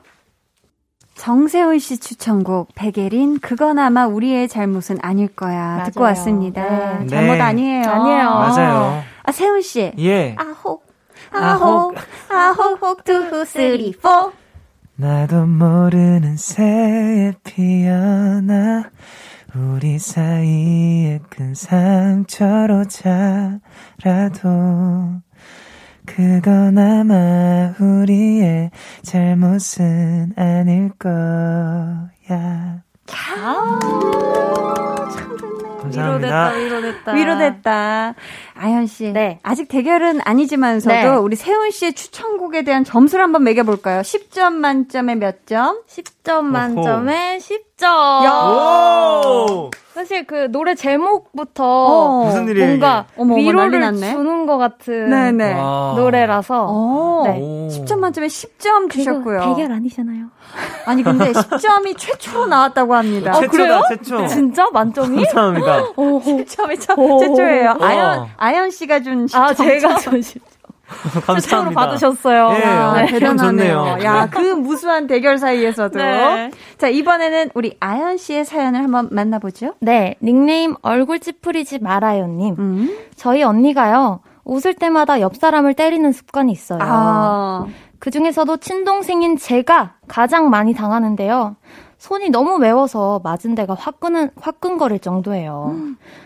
정세훈 1.15 1.77
씨 1.79 1.99
추천곡 1.99 2.69
백예린 2.73 3.39
그건 3.41 3.77
아마 3.77 4.07
우리의 4.07 4.47
잘못은 4.47 4.97
아닐 5.01 5.27
거야 5.27 5.83
듣고 5.85 5.99
맞아요. 6.01 6.11
왔습니다. 6.11 6.63
네. 6.63 7.07
잘못 7.07 7.33
네. 7.33 7.39
아니에요. 7.41 7.89
아니에요. 7.89 8.29
맞아요. 8.29 9.03
아 9.23 9.31
세훈 9.31 9.61
씨. 9.61 9.91
예. 9.99 10.35
아홉 10.39 10.83
아홉. 11.33 11.95
아홉 12.29 12.81
혹 12.81 13.03
two 13.03 13.45
three 13.45 13.91
four 14.01 14.31
나도 15.01 15.47
모르는 15.47 16.37
새에 16.37 17.33
피어나 17.43 18.87
우리 19.55 19.97
사이에 19.97 21.19
큰 21.27 21.55
상처로 21.55 22.85
자라도 22.85 23.59
그건 26.05 26.77
아마 26.77 27.73
우리의 27.79 28.69
잘못은 29.01 30.33
아닐 30.35 30.91
거야. 30.99 32.83
감사합니다. 35.81 36.53
위로됐다, 36.53 36.53
위로됐다. 36.53 37.11
위로됐다. 37.13 38.13
아현 38.55 38.87
씨. 38.87 39.11
네. 39.11 39.39
아직 39.43 39.67
대결은 39.67 40.21
아니지만서도 40.23 40.95
네. 40.95 41.07
우리 41.07 41.35
세훈 41.35 41.71
씨의 41.71 41.93
추천곡에 41.93 42.63
대한 42.63 42.83
점수를 42.83 43.23
한번 43.23 43.43
매겨 43.43 43.63
볼까요? 43.63 44.01
10점 44.01 44.53
만점에 44.53 45.15
몇 45.15 45.47
점? 45.47 45.81
10점 45.87 46.43
만점에 46.43 47.39
10점. 47.39 49.71
오! 50.01 50.03
사실 50.03 50.25
그 50.25 50.51
노래 50.51 50.73
제목부터 50.73 51.63
어. 51.63 52.25
무슨 52.25 52.47
일이에요, 52.47 52.67
뭔가? 52.69 53.05
어머, 53.17 53.33
어머, 53.35 53.41
위로를. 53.41 53.81
주는 53.93 54.45
것 54.47 54.57
같은 54.57 55.09
네네. 55.09 55.53
와. 55.53 55.93
노래라서 55.95 56.65
오, 56.71 57.23
네. 57.25 57.39
오. 57.39 57.67
10점 57.69 57.99
만점에 57.99 58.25
10점 58.27 58.89
주셨고요. 58.91 59.55
대결 59.55 59.71
아니잖아요. 59.73 60.25
아니 60.85 61.03
근데 61.03 61.31
10점이 61.31 61.97
최초로 61.97 62.47
나왔다고 62.47 62.95
합니다. 62.95 63.37
어, 63.37 63.41
그래요? 63.41 63.81
최초다, 63.89 64.17
최초. 64.19 64.27
진짜 64.27 64.67
만점이? 64.71 65.23
감사합니다. 65.25 65.83
오, 65.97 66.19
10점이 66.19 66.79
첫, 66.79 66.97
오. 66.97 67.19
최초예요. 67.19 67.75
와. 67.79 67.87
아연, 67.87 68.27
아연 68.37 68.71
씨가 68.71 69.01
준 69.01 69.27
10점. 69.27 69.37
아 69.39 69.53
제가 69.53 69.97
전 69.99 70.19
10점 70.19 70.23
최초로 70.23 70.50
감사합니다. 71.25 71.79
받으셨어요. 71.79 72.49
예, 72.59 72.63
아, 72.63 72.93
네. 73.01 73.05
대단하네요. 73.07 73.85
좋네요. 73.85 74.03
야, 74.03 74.27
그 74.29 74.39
무수한 74.39 75.07
대결 75.07 75.37
사이에서도. 75.37 75.97
네. 75.97 76.51
자, 76.77 76.87
이번에는 76.87 77.51
우리 77.53 77.75
아연 77.79 78.17
씨의 78.17 78.45
사연을 78.45 78.83
한번 78.83 79.09
만나보죠. 79.11 79.75
네, 79.79 80.15
닉네임 80.21 80.75
얼굴 80.81 81.19
찌푸리지 81.19 81.79
말아요님. 81.79 82.55
음. 82.59 82.97
저희 83.15 83.43
언니가요, 83.43 84.19
웃을 84.43 84.73
때마다 84.73 85.21
옆 85.21 85.35
사람을 85.35 85.73
때리는 85.73 86.11
습관이 86.11 86.51
있어요. 86.51 86.79
아. 86.81 87.65
그 87.99 88.09
중에서도 88.09 88.57
친동생인 88.57 89.37
제가 89.37 89.93
가장 90.07 90.49
많이 90.49 90.73
당하는데요. 90.73 91.55
손이 92.01 92.31
너무 92.31 92.57
매워서 92.57 93.21
맞은 93.23 93.53
데가 93.53 93.75
화끈은, 93.75 94.31
화끈거릴 94.35 94.97
정도예요. 94.97 95.75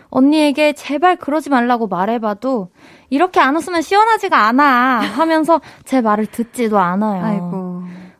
언니에게 0.08 0.72
제발 0.72 1.16
그러지 1.16 1.50
말라고 1.50 1.86
말해봐도 1.86 2.68
이렇게 3.10 3.40
안 3.40 3.54
웃으면 3.54 3.82
시원하지가 3.82 4.46
않아 4.46 5.00
하면서 5.00 5.60
제 5.84 6.00
말을 6.00 6.24
듣지도 6.28 6.78
않아요. 6.78 7.22
아이고. 7.22 7.65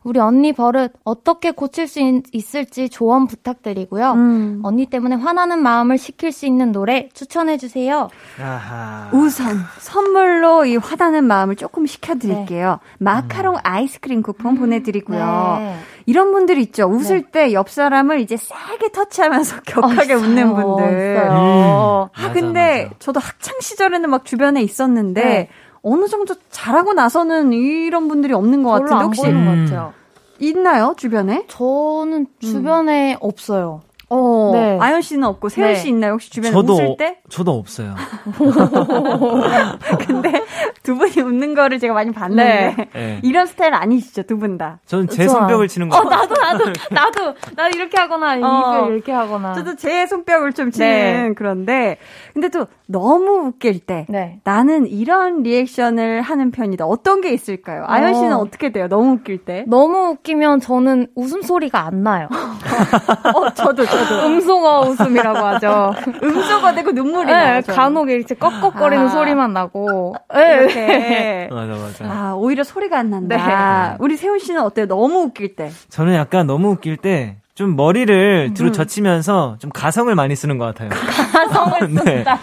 우리 0.07 0.21
언니 0.21 0.53
버릇 0.53 0.93
어떻게 1.03 1.51
고칠 1.51 1.89
수 1.89 1.99
있, 1.99 2.23
있을지 2.31 2.89
조언 2.89 3.27
부탁드리고요. 3.27 4.13
음. 4.13 4.61
언니 4.63 4.87
때문에 4.87 5.17
화나는 5.17 5.61
마음을 5.61 5.99
식힐 5.99 6.31
수 6.31 6.47
있는 6.47 6.71
노래 6.71 7.09
추천해 7.13 7.57
주세요. 7.59 8.09
아하. 8.41 9.11
우선 9.13 9.59
선물로 9.81 10.65
이 10.67 10.77
화나는 10.77 11.25
마음을 11.25 11.57
조금 11.57 11.87
식혀드릴게요. 11.87 12.79
마카롱 12.99 13.57
아이스크림 13.65 14.23
쿠폰 14.23 14.55
보내드리고요. 14.55 15.57
네. 15.59 15.77
이런 16.07 16.31
분들 16.31 16.57
있죠. 16.59 16.85
웃을 16.87 17.23
때옆 17.33 17.69
사람을 17.69 18.21
이제 18.21 18.37
세게 18.37 18.93
터치하면서 18.93 19.63
격하게 19.67 20.15
어, 20.15 20.19
웃는. 20.19 20.55
분들. 20.55 21.17
음. 21.17 21.31
아, 21.33 22.11
맞아, 22.17 22.33
근데 22.33 22.85
맞아. 22.85 22.95
저도 23.01 23.19
학창 23.19 23.57
시절에는 23.61 24.09
막 24.09 24.25
주변에 24.25 24.63
있었는데 24.63 25.25
네. 25.25 25.49
어느 25.89 26.09
정도 26.09 26.35
잘하고 26.51 26.95
나서는 26.95 27.53
이런 27.53 28.09
분들이 28.09 28.33
없는 28.33 28.65
것 28.65 28.71
같은데 28.71 28.95
안 28.95 29.05
혹시 29.05 29.25
음. 29.25 29.45
것 29.45 29.51
같아요. 29.71 29.93
있나요 30.41 30.95
주변에? 30.97 31.47
저는 31.49 32.27
주변에 32.41 33.17
없어요. 33.21 33.83
어, 34.09 34.51
네. 34.55 34.79
아연 34.81 35.03
씨는 35.03 35.25
없고 35.25 35.49
세훈 35.49 35.71
네. 35.71 35.75
씨 35.75 35.89
있나요 35.89 36.13
혹시 36.13 36.31
주변에 36.31 36.53
저도 36.53 36.75
웃을 36.75 36.97
때? 36.97 37.19
저도 37.29 37.51
없어요. 37.53 37.95
근데 40.07 40.45
두 40.83 40.95
분이 40.97 41.21
웃는 41.21 41.55
거를 41.55 41.79
제가 41.81 41.93
많이 41.95 42.13
봤는데 42.13 42.77
네. 42.95 43.21
이런 43.23 43.47
스타일 43.47 43.75
아니시죠 43.75 44.23
두 44.23 44.37
분 44.37 44.59
다. 44.59 44.79
저는 44.87 45.09
제 45.09 45.27
좋아요. 45.27 45.49
손뼉을 45.49 45.67
치는 45.69 45.89
거. 45.89 45.97
어, 45.99 46.05
나도, 46.05 46.35
나도, 46.35 46.65
나도, 46.91 47.35
나도 47.57 47.77
이렇게 47.79 47.97
하거나, 47.99 48.35
어. 48.43 48.87
이렇게 48.91 49.11
하거나. 49.13 49.55
저도 49.55 49.75
제 49.77 50.07
손뼉을 50.07 50.53
좀 50.53 50.71
치는 50.71 50.87
네. 51.29 51.33
그런데 51.35 51.97
근데 52.35 52.49
또 52.51 52.67
너무 52.87 53.47
웃길 53.49 53.81
때 53.81 54.05
네. 54.11 54.41
나는 54.45 54.87
이런 54.87 55.43
리액션을 55.43 56.21
하는 56.23 56.51
편이다. 56.51 56.85
어떤 56.87 57.23
게 57.23 57.33
있을까요? 57.33 57.85
아연 57.87 58.15
씨는 58.15 58.35
어. 58.35 58.39
어떻게 58.41 58.71
돼요? 58.73 58.89
너무 58.89 59.15
웃길 59.15 59.39
때? 59.45 59.65
너무 59.67 60.11
웃기면 60.11 60.61
저는 60.61 61.09
웃음 61.17 61.41
소리가 61.43 61.81
안 61.87 62.03
나요. 62.03 62.29
어, 63.35 63.51
저도 63.55 63.85
음소거 64.27 64.81
웃음이라고 64.81 65.39
하죠. 65.39 65.95
음소거 66.23 66.75
되고 66.75 66.93
눈물이 66.93 67.27
네, 67.27 67.33
나요. 67.33 67.61
간혹 67.67 68.11
이렇게 68.11 68.35
꺽꺽거리는 68.35 69.07
아. 69.07 69.09
소리만 69.09 69.53
나고. 69.53 70.15
이렇게 70.35 71.49
맞아 71.51 71.73
맞아. 71.73 72.05
아 72.05 72.35
오히려 72.37 72.65
소리가 72.65 72.99
안 72.99 73.11
난다. 73.11 73.91
네. 73.91 73.97
우리 74.01 74.17
세훈 74.17 74.39
씨는 74.39 74.63
어때요? 74.63 74.87
너무 74.87 75.21
웃길 75.23 75.57
때. 75.57 75.71
저는 75.91 76.15
약간 76.15 76.47
너무 76.47 76.71
웃길 76.71 76.97
때 76.99 77.37
좀 77.57 77.75
머리를 77.75 78.49
음. 78.51 78.55
뒤로 78.55 78.71
젖히면서 78.71 79.57
좀 79.59 79.71
가성을 79.73 80.15
많이 80.15 80.37
쓰는 80.37 80.59
것 80.59 80.67
같아요. 80.67 80.91
가성을 81.33 81.89
네. 82.05 82.17
쓴다. 82.19 82.39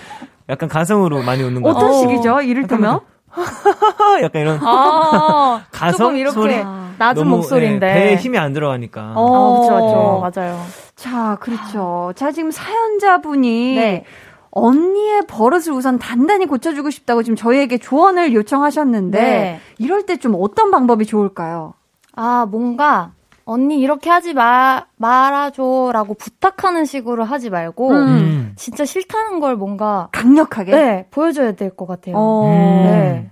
약간 0.50 0.68
가성으로 0.68 1.22
많이 1.22 1.44
웃는 1.44 1.62
것 1.62 1.70
어떤 1.70 1.92
같아요. 1.92 2.00
식이죠? 2.02 2.42
이를테면 2.42 3.00
약간 4.24 4.42
이런 4.42 4.60
아, 4.64 5.62
가성 5.72 5.98
조금 6.08 6.18
이렇게 6.18 6.34
소리? 6.34 6.56
낮은 6.98 7.24
너무, 7.24 7.36
목소리인데. 7.38 7.88
예, 7.88 7.94
배에 7.94 8.16
힘이 8.16 8.40
안 8.40 8.54
들어가니까. 8.54 9.14
어. 9.16 9.56
아, 9.56 9.60
그쵸, 9.62 9.86
그쵸. 9.86 10.32
맞아요. 10.42 10.60
자 10.96 11.38
그렇죠. 11.42 12.14
자 12.16 12.32
지금 12.32 12.52
사연자분이 12.52 13.76
네. 13.76 14.06
언니의 14.52 15.24
버릇을 15.28 15.74
우선 15.74 15.98
단단히 15.98 16.46
고쳐주고 16.46 16.90
싶다고 16.92 17.24
지금 17.24 17.36
저희에게 17.36 17.78
조언을 17.80 18.34
요청하셨는데 18.34 19.20
네. 19.22 19.60
이럴 19.80 20.06
때 20.06 20.18
좀 20.18 20.36
어떤 20.40 20.70
방법이 20.72 21.06
좋을까요? 21.08 21.74
아, 22.16 22.46
뭔가, 22.50 23.14
언니 23.46 23.80
이렇게 23.80 24.12
하지 24.12 24.36
마, 24.36 24.86
말아줘라고 24.98 26.14
부탁하는 26.14 26.86
식으로 26.86 27.24
하지 27.24 27.50
말고, 27.50 27.90
음. 27.90 27.96
음. 28.08 28.54
진짜 28.56 28.86
싫다는 28.86 29.40
걸 29.40 29.56
뭔가, 29.56 30.10
강력하게. 30.12 30.72
네, 30.72 31.08
보여줘야 31.10 31.54
될 31.54 31.76
것 31.76 31.88
같아요. 31.88 32.16
어. 32.16 32.46
음. 32.46 32.84
네. 32.86 33.32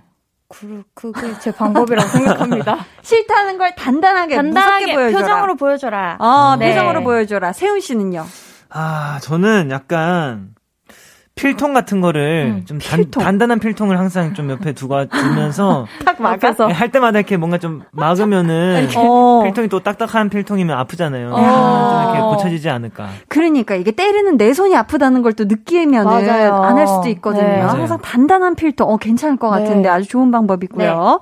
그, 0.54 0.82
그게 0.94 1.38
제 1.40 1.50
방법이라고 1.50 2.08
생각합니다. 2.08 2.84
싫다는 3.02 3.58
걸 3.58 3.74
단단하게, 3.74 4.36
간단하게 4.36 4.94
보여줘라. 4.94 5.20
표정으로 5.22 5.56
보여줘라. 5.56 6.16
어, 6.20 6.56
네. 6.58 6.68
표정으로 6.70 7.02
보여줘라. 7.02 7.52
세훈 7.52 7.80
씨는요? 7.80 8.26
아, 8.70 9.18
저는 9.22 9.70
약간 9.70 10.54
필통 11.34 11.72
같은 11.72 12.00
거를 12.02 12.56
음, 12.58 12.64
좀 12.66 12.78
단, 12.78 13.10
단단한 13.10 13.58
필통을 13.58 13.98
항상 13.98 14.34
좀 14.34 14.50
옆에 14.50 14.72
두고 14.72 15.06
두면서 15.08 15.86
딱 16.04 16.20
막아서. 16.20 16.66
할 16.68 16.90
때마다 16.92 17.18
이렇게 17.18 17.36
뭔가 17.38 17.56
좀 17.58 17.82
막으면은 17.90 18.88
어. 18.96 19.40
필통이 19.44 19.68
또 19.68 19.80
딱딱한 19.80 20.28
필통이면 20.28 20.76
아프잖아요. 20.78 21.30
어. 21.32 21.90
좀 22.04 22.14
이렇게 22.14 22.20
고쳐지지 22.20 22.68
않을까. 22.68 23.08
그러니까 23.28 23.74
이게 23.74 23.90
때리는 23.92 24.36
내 24.36 24.52
손이 24.52 24.76
아프다는 24.76 25.22
걸 25.22 25.32
또 25.32 25.44
느끼면은. 25.44 26.28
안 26.30 26.76
할 26.76 26.86
수도 26.86 27.08
있거든요. 27.08 27.42
네. 27.42 27.60
항상 27.60 27.98
단단한 28.02 28.54
필터, 28.54 28.84
어, 28.84 28.96
괜찮을 28.98 29.36
것 29.38 29.54
네. 29.56 29.62
같은데 29.64 29.88
아주 29.88 30.06
좋은 30.08 30.30
방법이고요. 30.30 31.20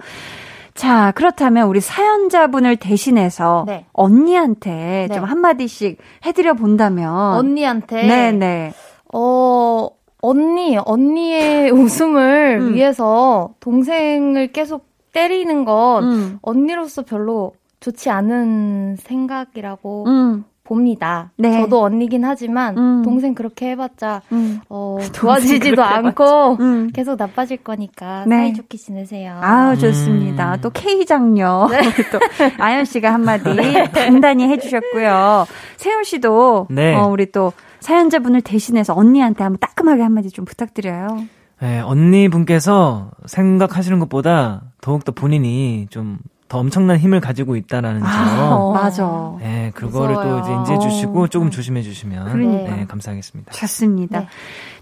자, 0.74 1.12
그렇다면 1.14 1.68
우리 1.68 1.80
사연자분을 1.80 2.76
대신해서 2.76 3.64
네. 3.66 3.84
언니한테 3.92 5.06
네. 5.08 5.14
좀 5.14 5.24
한마디씩 5.24 5.98
해드려 6.26 6.54
본다면. 6.54 7.12
언니한테 7.36 8.02
네네. 8.06 8.72
어 9.12 9.88
언니 10.22 10.76
언니의 10.76 11.70
웃음을 11.72 12.58
음. 12.60 12.74
위해서 12.74 13.54
동생을 13.60 14.52
계속 14.52 14.86
때리는 15.12 15.64
건 15.64 16.04
음. 16.04 16.38
언니로서 16.42 17.02
별로 17.02 17.52
좋지 17.80 18.10
않은 18.10 18.96
생각이라고 18.96 20.04
음. 20.06 20.44
봅니다. 20.70 21.32
네. 21.36 21.60
저도 21.60 21.82
언니긴 21.82 22.24
하지만 22.24 22.78
음. 22.78 23.02
동생 23.02 23.34
그렇게 23.34 23.70
해봤자 23.70 24.22
음. 24.30 24.60
어, 24.68 24.98
좋아지지도 25.12 25.82
않고 25.82 26.58
음. 26.60 26.90
계속 26.92 27.16
나빠질 27.16 27.56
거니까 27.56 28.24
네. 28.28 28.36
사이좋게 28.36 28.78
지내세요. 28.78 29.40
아우, 29.42 29.76
좋습니다. 29.76 30.54
음. 30.54 30.60
또 30.60 30.70
K장녀. 30.70 31.68
네. 31.72 31.80
또 32.12 32.20
아연 32.62 32.84
씨가 32.84 33.12
한마디 33.12 33.44
단단히 33.92 34.44
해주셨고요. 34.48 35.46
세훈 35.76 36.04
씨도 36.04 36.68
네. 36.70 36.94
어, 36.94 37.08
우리 37.08 37.32
또 37.32 37.52
사연자분을 37.80 38.42
대신해서 38.42 38.94
언니한테 38.94 39.42
한번 39.42 39.58
따끔하게 39.58 40.02
한마디 40.02 40.30
좀 40.30 40.44
부탁드려요. 40.44 41.24
네, 41.60 41.80
언니분께서 41.80 43.10
생각하시는 43.26 43.98
것보다 43.98 44.62
더욱더 44.80 45.10
본인이 45.10 45.88
좀 45.90 46.18
더 46.50 46.58
엄청난 46.58 46.98
힘을 46.98 47.20
가지고 47.20 47.54
있다라는 47.54 48.00
점. 48.00 48.10
어. 48.40 48.72
맞아. 48.72 49.36
네, 49.38 49.70
그거를 49.72 50.16
또 50.16 50.20
무서워요. 50.20 50.40
이제 50.42 50.52
인지해 50.52 50.78
주시고 50.80 51.22
어. 51.22 51.26
조금 51.28 51.48
조심해 51.48 51.80
주시면 51.80 52.32
그러니까. 52.32 52.74
네, 52.76 52.86
감사하겠습니다. 52.88 53.52
좋습니다. 53.52 54.20
네. 54.20 54.26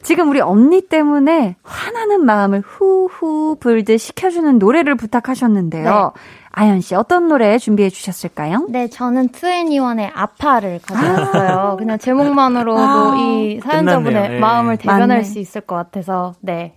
지금 0.03 0.31
우리 0.31 0.41
언니 0.41 0.81
때문에 0.81 1.57
화나는 1.63 2.25
마음을 2.25 2.63
후후 2.65 3.59
불듯 3.61 4.01
식혀주는 4.01 4.59
노래를 4.59 4.95
부탁하셨는데요. 4.95 6.13
아연 6.53 6.81
씨 6.81 6.95
어떤 6.95 7.29
노래 7.29 7.59
준비해 7.59 7.91
주셨을까요? 7.91 8.67
네, 8.71 8.89
저는 8.89 9.29
투애니원의 9.29 10.11
아파를 10.15 10.81
가져왔어요. 10.83 11.77
그냥 11.77 11.99
제목만으로도 11.99 12.81
아, 12.81 13.17
이 13.19 13.61
사연자분의. 13.63 14.29
네. 14.31 14.39
마음을 14.41 14.79
대변할 14.79 15.07
맞네. 15.07 15.23
수 15.23 15.39
있을 15.39 15.61
것 15.61 15.77
같아서 15.77 16.33
네 16.41 16.75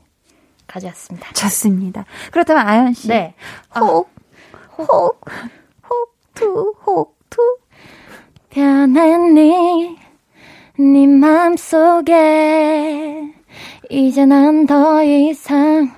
가져왔습니다. 0.67 1.32
좋습니다. 1.32 2.04
그렇다면 2.32 2.67
아연 2.67 2.93
씨, 2.93 3.08
네, 3.08 3.36
혹, 3.80 4.10
혹, 4.89 5.22
혹 5.89 6.15
투, 6.34 6.74
혹 6.86 7.17
투. 7.30 7.41
변했니 8.50 9.98
네 10.78 11.08
맘속에 11.08 12.13
이제 13.89 14.26
난 14.26 14.65
더 14.65 15.04
이상 15.04 15.91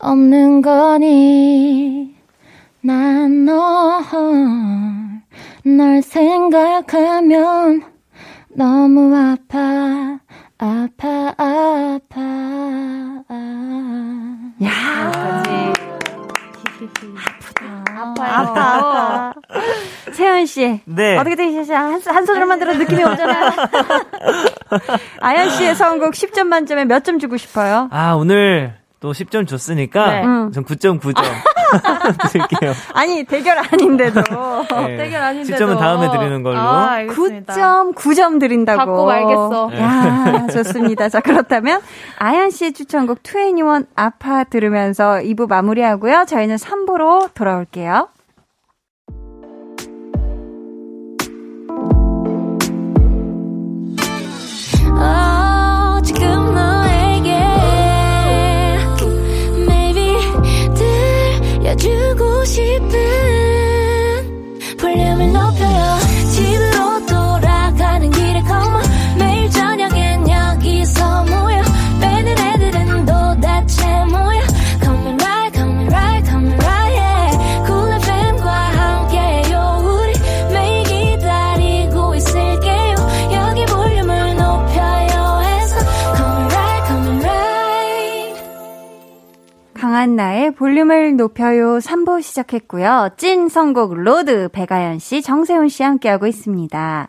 없는 0.00 0.62
거니. 0.62 2.14
난 2.82 3.44
너 3.44 4.00
널 5.64 6.02
생각하면 6.02 7.82
너무 8.48 9.14
아파 9.14 10.18
아파 10.58 11.34
아파. 11.36 12.20
야, 14.62 15.42
아 17.62 18.14
파요 18.16 18.32
아파. 18.32 19.34
세연 20.12 20.46
씨, 20.46 20.80
네. 20.86 21.18
어떻게 21.18 21.36
되셨어요? 21.36 21.76
한, 21.76 22.00
한 22.04 22.26
소절만 22.26 22.58
들어도 22.58 22.78
느낌이 22.78 23.02
오잖아요. 23.04 23.50
아연 25.20 25.50
씨의 25.50 25.74
선곡 25.74 26.12
10점 26.12 26.44
만점에 26.46 26.84
몇 26.84 27.00
점 27.04 27.18
주고 27.18 27.36
싶어요? 27.38 27.88
아, 27.92 28.12
오늘 28.12 28.74
또 29.00 29.12
10점 29.12 29.48
줬으니까 29.48 30.10
네. 30.10 30.24
음. 30.24 30.52
전 30.52 30.64
9.9점 30.64 31.22
드릴게요. 32.30 32.72
아니, 32.92 33.24
대결 33.24 33.58
아닌데도. 33.58 34.20
네. 34.86 34.96
대결 34.96 35.22
아닌데도 35.22 35.56
10점은 35.64 35.78
다음에 35.78 36.10
드리는 36.10 36.42
걸로. 36.42 36.58
아, 36.58 36.90
알겠습니다. 36.92 37.54
9점, 37.54 37.94
9점 37.94 38.40
드린다고. 38.40 38.76
받고 38.78 39.06
말겠어. 39.06 39.70
야, 39.78 40.46
좋습니다. 40.52 41.08
자, 41.08 41.20
그렇다면 41.20 41.80
아연 42.18 42.50
씨의 42.50 42.72
추천곡 42.72 43.22
2NE1 43.22 43.86
아파 43.94 44.44
들으면서 44.44 45.20
2부 45.22 45.48
마무리하고요. 45.48 46.24
저희는 46.26 46.56
3부로 46.56 47.32
돌아올게요. 47.34 48.08
한나의 90.10 90.50
볼륨을 90.52 91.16
높여요 91.16 91.78
3부 91.78 92.20
시작했고요. 92.22 93.10
찐 93.16 93.48
선곡 93.48 93.94
로드 93.94 94.48
배가연 94.48 94.98
씨, 94.98 95.22
정세훈 95.22 95.68
씨 95.68 95.84
함께하고 95.84 96.26
있습니다. 96.26 97.08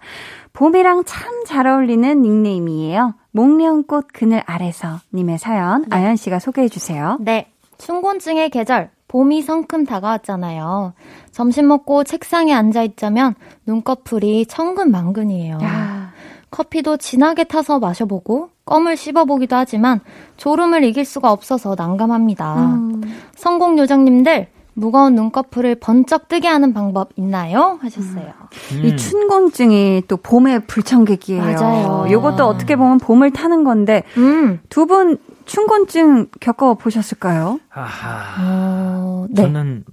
봄이랑 0.53 1.03
참 1.05 1.31
잘 1.47 1.65
어울리는 1.65 2.21
닉네임이에요. 2.21 3.15
목련꽃 3.31 4.09
그늘 4.13 4.43
아래서 4.45 4.99
님의 5.13 5.39
사연 5.39 5.85
아연 5.89 6.15
씨가 6.15 6.39
소개해 6.39 6.69
주세요. 6.69 7.17
네. 7.19 7.51
춘곤증의 7.79 8.51
계절, 8.51 8.91
봄이 9.07 9.41
성큼 9.41 9.85
다가왔잖아요. 9.85 10.93
점심 11.31 11.67
먹고 11.67 12.03
책상에 12.03 12.53
앉아 12.53 12.83
있자면 12.83 13.33
눈꺼풀이 13.65 14.45
천근만근이에요. 14.45 15.57
야, 15.63 16.00
커피도 16.51 16.97
진하게 16.97 17.45
타서 17.45 17.79
마셔보고 17.79 18.49
껌을 18.65 18.97
씹어보기도 18.97 19.55
하지만 19.55 20.01
졸음을 20.37 20.83
이길 20.83 21.05
수가 21.05 21.31
없어서 21.31 21.75
난감합니다. 21.77 22.55
음, 22.55 23.01
성공 23.35 23.79
요정님들 23.79 24.47
무거운 24.73 25.15
눈꺼풀을 25.15 25.75
번쩍 25.75 26.27
뜨게 26.27 26.47
하는 26.47 26.73
방법 26.73 27.09
있나요? 27.15 27.77
하셨어요. 27.81 28.33
음. 28.73 28.85
이 28.85 28.95
춘곤증이 28.95 30.03
또 30.07 30.17
봄의 30.17 30.65
불청객이에요. 30.67 31.41
맞아요. 31.41 32.05
이것도 32.09 32.45
어떻게 32.45 32.75
보면 32.75 32.99
봄을 32.99 33.31
타는 33.31 33.63
건데 33.63 34.03
음. 34.17 34.59
두분 34.69 35.17
춘곤증 35.45 36.27
겪어 36.39 36.75
보셨을까요? 36.75 37.59
아하. 37.69 38.35
어, 38.39 39.27
네. 39.29 39.41
저는 39.43 39.83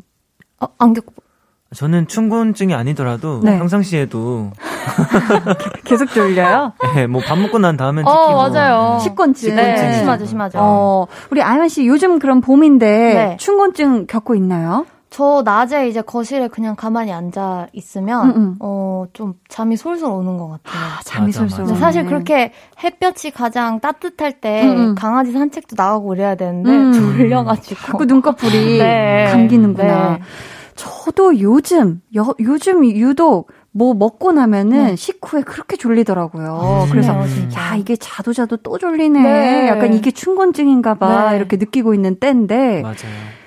어, 0.60 0.66
안 0.78 0.92
겪고. 0.92 1.14
저는 1.74 2.08
춘곤증이 2.08 2.72
아니더라도 2.74 3.40
네. 3.42 3.58
평상시에도 3.58 4.52
계속 5.84 6.06
졸려요? 6.12 6.72
예, 6.96 7.06
뭐밥 7.08 7.38
먹고 7.38 7.58
난 7.58 7.76
다음엔 7.76 8.04
특히 8.06 8.16
어, 8.16 8.30
뭐 8.30 8.48
맞아요. 8.48 8.98
식곤증. 9.02 9.54
네. 9.54 9.98
심하죠, 9.98 10.24
심하죠. 10.24 10.58
어, 10.60 11.06
우리 11.30 11.42
아연 11.42 11.68
씨 11.68 11.86
요즘 11.86 12.18
그런 12.18 12.40
봄인데 12.40 12.86
네. 12.86 13.36
춘곤증 13.38 14.06
겪고 14.06 14.34
있나요? 14.34 14.86
저 15.10 15.42
낮에 15.44 15.88
이제 15.88 16.00
거실에 16.02 16.48
그냥 16.48 16.76
가만히 16.76 17.12
앉아 17.12 17.68
있으면, 17.72 18.30
음, 18.30 18.36
음. 18.36 18.54
어, 18.60 19.04
좀 19.14 19.34
잠이 19.48 19.76
솔솔 19.76 20.10
오는 20.10 20.36
것 20.36 20.48
같아요. 20.48 20.82
아, 20.82 21.00
잠이 21.02 21.26
맞아, 21.28 21.40
솔솔. 21.40 21.64
맞아. 21.64 21.74
사실 21.76 22.04
그렇게 22.04 22.52
햇볕이 22.84 23.30
가장 23.30 23.80
따뜻할 23.80 24.40
때 24.40 24.64
음, 24.64 24.76
음. 24.90 24.94
강아지 24.94 25.32
산책도 25.32 25.76
나가고 25.78 26.14
이래야 26.14 26.34
되는데 26.34 26.70
음. 26.70 26.92
졸려가지고 26.92 27.80
자꾸 27.86 28.04
눈꺼풀이 28.04 28.76
네. 28.80 29.28
감기는구나. 29.32 30.10
네. 30.10 30.20
저도 30.78 31.40
요즘 31.40 32.00
여, 32.14 32.34
요즘 32.40 32.84
유독 32.86 33.50
뭐 33.72 33.94
먹고 33.94 34.32
나면은 34.32 34.86
네. 34.86 34.96
식후에 34.96 35.42
그렇게 35.42 35.76
졸리더라고요. 35.76 36.84
음. 36.86 36.90
그래서 36.90 37.26
진짜. 37.26 37.60
야 37.72 37.76
이게 37.76 37.96
자도 37.96 38.32
자도 38.32 38.58
또 38.58 38.78
졸리네. 38.78 39.22
네. 39.22 39.68
약간 39.68 39.92
이게 39.92 40.10
춘곤증인가봐 40.10 41.30
네. 41.32 41.36
이렇게 41.36 41.56
느끼고 41.56 41.94
있는 41.94 42.16
때인데 42.16 42.82
맞아요. 42.82 42.94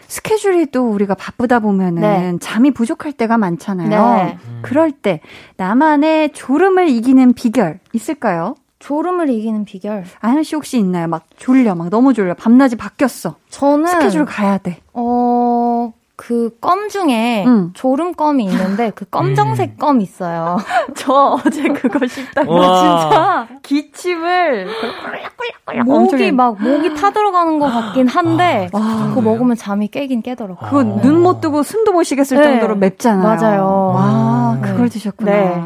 스케줄이 0.07 0.65
또 0.71 0.89
우리가 0.89 1.15
바쁘다 1.15 1.59
보면은 1.59 2.01
네. 2.01 2.37
잠이 2.41 2.71
부족할 2.71 3.13
때가 3.13 3.37
많잖아요. 3.37 3.89
네. 3.89 4.37
음. 4.47 4.59
그럴 4.61 4.91
때 4.91 5.21
나만의 5.55 6.33
졸음을 6.33 6.89
이기는 6.89 7.33
비결 7.33 7.79
있을까요? 7.93 8.55
졸음을 8.79 9.29
이기는 9.29 9.63
비결. 9.63 10.03
아현 10.19 10.43
씨 10.43 10.55
혹시 10.55 10.77
있나요? 10.79 11.07
막 11.07 11.25
졸려, 11.37 11.75
막 11.75 11.89
너무 11.89 12.13
졸려. 12.13 12.33
밤낮이 12.33 12.75
바뀌었어. 12.75 13.35
저는 13.49 13.87
스케줄 13.87 14.25
가야 14.25 14.57
돼. 14.57 14.79
어, 14.93 15.93
그 16.21 16.51
껌 16.61 16.87
중에 16.89 17.43
음. 17.47 17.71
졸음껌이 17.73 18.43
있는데 18.43 18.91
그 18.93 19.05
검정색 19.05 19.79
껌 19.79 20.01
있어요. 20.01 20.57
저 20.95 21.39
어제 21.43 21.63
그거 21.69 22.05
씹다가 22.05 22.51
와. 22.51 23.07
진짜 23.09 23.47
기침을 23.63 24.67
꿀락꿀락꿀락 24.67 25.85
목이 25.87 26.23
해. 26.25 26.31
막 26.31 26.61
목이 26.61 26.93
타들어가는 26.93 27.57
것 27.57 27.65
같긴 27.71 28.07
한데 28.07 28.69
와. 28.71 29.07
그거 29.09 29.21
먹으면 29.21 29.55
잠이 29.55 29.87
깨긴 29.87 30.21
깨더라고요. 30.21 30.69
그거 30.69 30.83
눈못 30.83 31.41
뜨고 31.41 31.63
숨도 31.63 31.91
못 31.91 32.03
쉬겠을 32.03 32.37
네. 32.37 32.43
정도로 32.43 32.75
맵잖아요. 32.75 33.23
맞아요. 33.23 33.93
와, 33.95 34.59
네. 34.61 34.71
그걸 34.71 34.89
드셨구나. 34.89 35.31
네. 35.31 35.61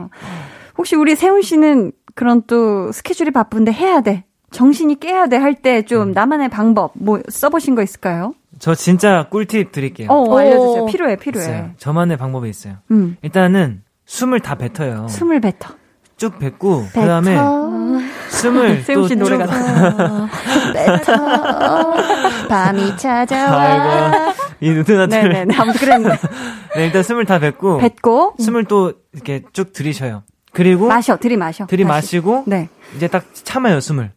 혹시 0.77 0.95
우리 0.95 1.15
세훈 1.15 1.41
씨는 1.41 1.91
그런 2.15 2.43
또 2.47 2.93
스케줄이 2.93 3.31
바쁜데 3.31 3.73
해야 3.73 3.99
돼. 4.01 4.23
정신이 4.51 5.01
깨야 5.01 5.27
돼 5.27 5.35
할 5.37 5.55
때 5.55 5.81
좀 5.83 6.11
나만의 6.13 6.47
방법 6.47 6.91
뭐 6.93 7.19
써보신 7.27 7.75
거 7.75 7.81
있을까요? 7.83 8.33
저 8.59 8.73
진짜 8.75 9.27
꿀팁 9.29 9.71
드릴게요. 9.71 10.07
어, 10.09 10.37
알려주세요. 10.37 10.83
오. 10.83 10.85
필요해, 10.85 11.17
필요해. 11.17 11.45
있어요. 11.45 11.71
저만의 11.77 12.17
방법이 12.17 12.49
있어요. 12.49 12.75
음, 12.91 13.17
일단은 13.21 13.81
숨을 14.05 14.39
다 14.39 14.55
뱉어요. 14.55 15.07
숨을 15.09 15.41
뱉어. 15.41 15.75
쭉 16.17 16.39
뱉고 16.39 16.85
그다음에 16.93 17.35
숨을 18.29 18.83
세훈 18.87 19.01
또씨 19.01 19.15
노래 19.17 19.37
쭉- 19.37 19.45
같아. 19.45 20.29
뱉어. 20.73 21.93
밤이 22.47 22.95
찾아와. 22.97 23.57
아이고 23.61 24.33
이 24.61 24.69
누나들 24.69 25.07
네네네. 25.09 25.55
아무튼 25.57 25.79
그랬는데. 25.79 26.17
네, 26.77 26.85
일단 26.85 27.03
숨을 27.03 27.25
다 27.25 27.39
뱉고 27.39 27.77
뱉고, 27.79 28.35
숨을 28.39 28.65
또 28.65 28.93
이렇게 29.13 29.43
쭉 29.51 29.73
들이셔요. 29.73 30.23
그리고 30.53 30.87
마셔, 30.87 31.17
들이마셔. 31.17 31.65
들이마시고. 31.65 32.43
네. 32.47 32.69
이제 32.95 33.07
딱 33.09 33.25
참아요 33.33 33.81
숨을 33.81 34.13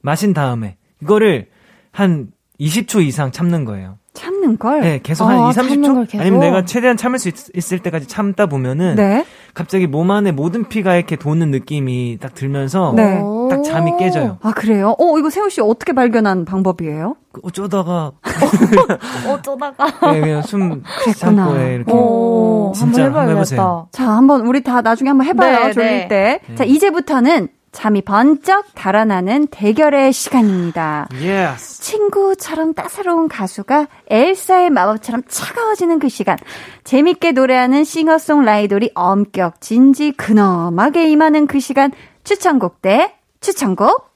마신 0.00 0.32
다음에 0.32 0.76
이거를 1.02 1.48
한 1.92 2.28
20초 2.60 3.02
이상 3.04 3.32
참는 3.32 3.64
거예요. 3.64 3.96
참는 4.12 4.58
걸. 4.58 4.80
네, 4.80 5.00
계속 5.02 5.24
아, 5.24 5.46
한 5.46 5.50
2, 5.50 5.52
참는 5.54 5.94
걸 5.94 6.04
30초 6.04 6.10
계속? 6.10 6.20
아니면 6.20 6.40
내가 6.40 6.64
최대한 6.64 6.96
참을 6.96 7.18
수 7.18 7.28
있, 7.28 7.72
을 7.72 7.78
때까지 7.78 8.06
참다 8.06 8.46
보면은 8.46 8.96
네. 8.96 9.24
갑자기 9.54 9.86
몸 9.86 10.10
안에 10.10 10.32
모든 10.32 10.68
피가 10.68 10.96
이렇게 10.96 11.16
도는 11.16 11.50
느낌이 11.50 12.18
딱 12.20 12.34
들면서 12.34 12.92
네. 12.96 13.20
딱 13.48 13.62
잠이 13.62 13.92
깨져요. 13.98 14.38
아, 14.42 14.52
그래요? 14.52 14.94
어, 14.98 15.18
이거 15.18 15.30
세훈 15.30 15.48
씨 15.48 15.60
어떻게 15.60 15.92
발견한 15.92 16.44
방법이에요? 16.44 17.16
그 17.32 17.40
어쩌다가 17.44 18.12
어쩌다가. 19.28 19.86
네, 20.12 20.20
그냥 20.20 20.42
숨 20.42 20.82
그랬구나. 20.82 21.14
참고 21.14 21.60
예, 21.62 21.74
이렇게 21.76 21.92
오, 21.92 22.72
진짜 22.74 23.04
한번. 23.04 23.28
해보세요. 23.30 23.88
자, 23.92 24.08
한번 24.10 24.46
우리 24.46 24.62
다 24.62 24.82
나중에 24.82 25.08
한번 25.08 25.26
해봐요. 25.28 25.66
네, 25.66 25.72
졸릴 25.72 25.90
네. 25.90 26.08
때. 26.08 26.40
자, 26.56 26.64
이제부터는 26.64 27.48
잠이 27.72 28.02
번쩍 28.02 28.66
달아나는 28.74 29.46
대결의 29.46 30.12
시간입니다. 30.12 31.08
yes. 31.20 31.82
친구처럼 31.82 32.74
따사로운 32.74 33.28
가수가 33.28 33.86
엘사의 34.08 34.70
마법처럼 34.70 35.22
차가워지는 35.28 36.00
그 36.00 36.08
시간. 36.08 36.36
재밌게 36.82 37.32
노래하는 37.32 37.84
싱어송라이돌이 37.84 38.90
엄격, 38.94 39.60
진지, 39.60 40.10
근엄하게 40.12 41.08
임하는 41.10 41.46
그 41.46 41.60
시간. 41.60 41.92
추천곡 42.24 42.82
대 42.82 43.14
추천곡. 43.40 44.10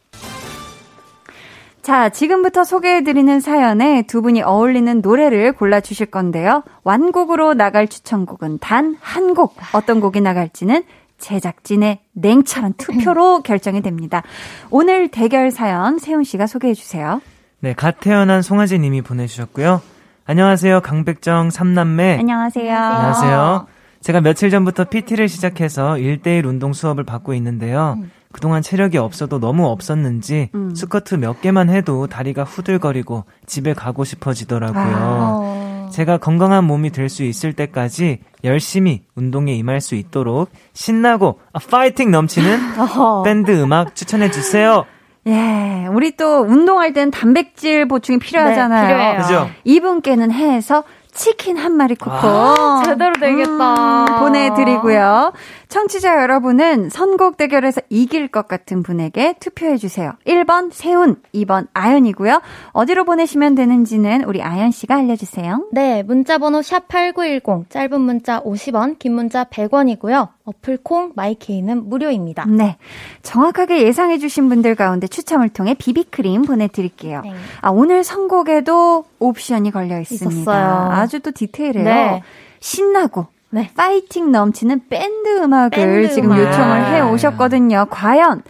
자, 1.81 2.09
지금부터 2.09 2.65
소개해드리는 2.65 3.41
사연에 3.41 4.03
두 4.07 4.23
분이 4.23 4.43
어울리는 4.43 5.01
노래를 5.01 5.53
골라주실 5.53 6.07
건데요. 6.07 6.65
완곡으로 6.83 7.55
나갈 7.55 7.89
추천곡은 7.89 8.59
단 8.59 8.97
한 9.01 9.35
곡. 9.35 9.55
어떤 9.75 10.01
곡이 10.01 10.23
나갈지는 10.23 10.83
제작진의 11.25 12.01
냉철한 12.13 12.75
투표로 12.75 13.43
결정이 13.43 13.81
됩니다. 13.81 14.23
오늘 14.71 15.09
대결 15.09 15.51
사연 15.51 15.99
세훈 15.99 16.23
씨가 16.23 16.47
소개해 16.47 16.75
주세요. 16.75 17.23
네, 17.61 17.73
갓 17.73 18.01
태어난 18.01 18.43
송아지 18.43 18.79
님이 18.79 19.01
보내주셨고요. 19.01 19.81
안녕하세요. 20.27 20.83
강백정 20.83 21.49
삼남매. 21.49 22.19
안녕하세요. 22.19 22.77
안녕하세요. 22.77 23.67
제가 24.03 24.21
며칠 24.21 24.51
전부터 24.51 24.85
PT를 24.85 25.29
시작해서 25.29 25.95
1대1 25.95 26.45
운동 26.45 26.75
수업을 26.75 27.05
받고 27.05 27.33
있는데요. 27.35 27.99
그동안 28.31 28.61
체력이 28.61 28.99
없어도 28.99 29.41
너무 29.41 29.67
없었는지 29.67 30.51
음. 30.55 30.75
스쿼트 30.75 31.15
몇 31.15 31.41
개만 31.41 31.71
해도 31.71 32.07
다리가 32.07 32.45
후들거리고 32.45 33.25
집에 33.47 33.73
가고 33.73 34.05
싶어지더라고요. 34.05 34.97
어. 35.01 35.64
제가 35.95 36.19
건강한 36.19 36.65
몸이 36.65 36.91
될 36.91 37.09
수 37.09 37.23
있을 37.23 37.53
때까지 37.53 38.19
열심히 38.43 39.03
운동에 39.15 39.53
임할 39.55 39.81
수 39.81 39.95
있도록 39.95 40.51
신나고 40.73 41.39
아, 41.53 41.61
파이팅 41.71 42.11
넘치는 42.11 42.59
밴드 43.25 43.53
음악 43.63 43.95
추천해 43.95 44.29
주세요. 44.31 44.85
예, 45.29 45.87
우리 45.93 46.17
또 46.17 46.41
운동할 46.41 46.93
땐 46.93 47.11
단백질 47.13 47.87
보충이 47.87 48.19
필요하잖아요. 48.19 48.87
네, 48.89 48.93
필요해요. 48.93 49.21
그죠? 49.23 49.51
이분께는 49.63 50.33
해서 50.33 50.83
치킨 51.13 51.57
한 51.57 51.73
마리 51.77 51.95
쿠폰 51.95 52.83
제대로 52.85 53.13
되겠다. 53.15 54.05
음, 54.05 54.19
보내드리고요. 54.19 55.33
청취자 55.69 56.23
여러분은 56.23 56.91
선곡 56.91 57.37
대결에서 57.37 57.81
이길 57.89 58.29
것 58.29 58.49
같은 58.49 58.83
분에게 58.83 59.35
투표해 59.41 59.77
주세요. 59.77 60.13
1번 60.27 60.73
세훈, 60.73 61.17
2번 61.35 61.67
아연이고요. 61.73 62.41
어디로 62.73 63.05
보내시면 63.05 63.55
되는지는 63.55 64.25
우리 64.25 64.43
아연 64.43 64.71
씨가 64.71 64.97
알려주세요. 64.97 65.69
네, 65.73 66.03
문자번호 66.03 66.61
샵8910, 66.61 67.71
짧은 67.71 68.01
문자 68.01 68.43
50원, 68.43 68.99
긴 68.99 69.15
문자 69.15 69.45
100원이고요. 69.45 70.29
어플 70.45 70.79
콩, 70.83 71.13
마이케이는 71.17 71.89
무료입니다. 71.89 72.45
네, 72.47 72.77
정확하게 73.23 73.83
예상해 73.83 74.19
주신 74.19 74.49
분들 74.49 74.75
가운데 74.75 75.07
추첨을 75.07 75.49
통해 75.49 75.75
비비크림 75.75 76.43
보내드릴게요. 76.43 77.23
네. 77.23 77.35
아, 77.61 77.71
오늘 77.71 78.05
선곡에도 78.05 79.05
옵션이 79.19 79.71
걸려 79.71 80.01
있습니다. 80.01 80.31
있었어요. 80.31 80.91
아주 80.91 81.21
또 81.21 81.31
디테일해요. 81.31 81.85
네. 81.85 82.23
신나고 82.61 83.27
네. 83.55 83.71
파이팅 83.77 84.33
넘치는 84.33 84.89
밴드 84.89 85.43
음악을 85.43 85.71
밴드 85.71 86.13
지금 86.13 86.33
음악. 86.33 86.41
요청을 86.41 86.87
해 86.93 87.01
오셨거든요. 87.03 87.87
과연 87.89 88.43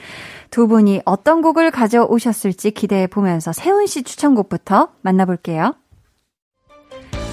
두 0.51 0.67
분이 0.67 1.03
어떤 1.05 1.43
곡을 1.43 1.71
가져오셨을지 1.71 2.71
기대해 2.71 3.07
보면서 3.07 3.53
세훈 3.53 3.87
씨 3.87 4.03
추천곡부터 4.03 4.89
만나볼게요. 5.03 5.75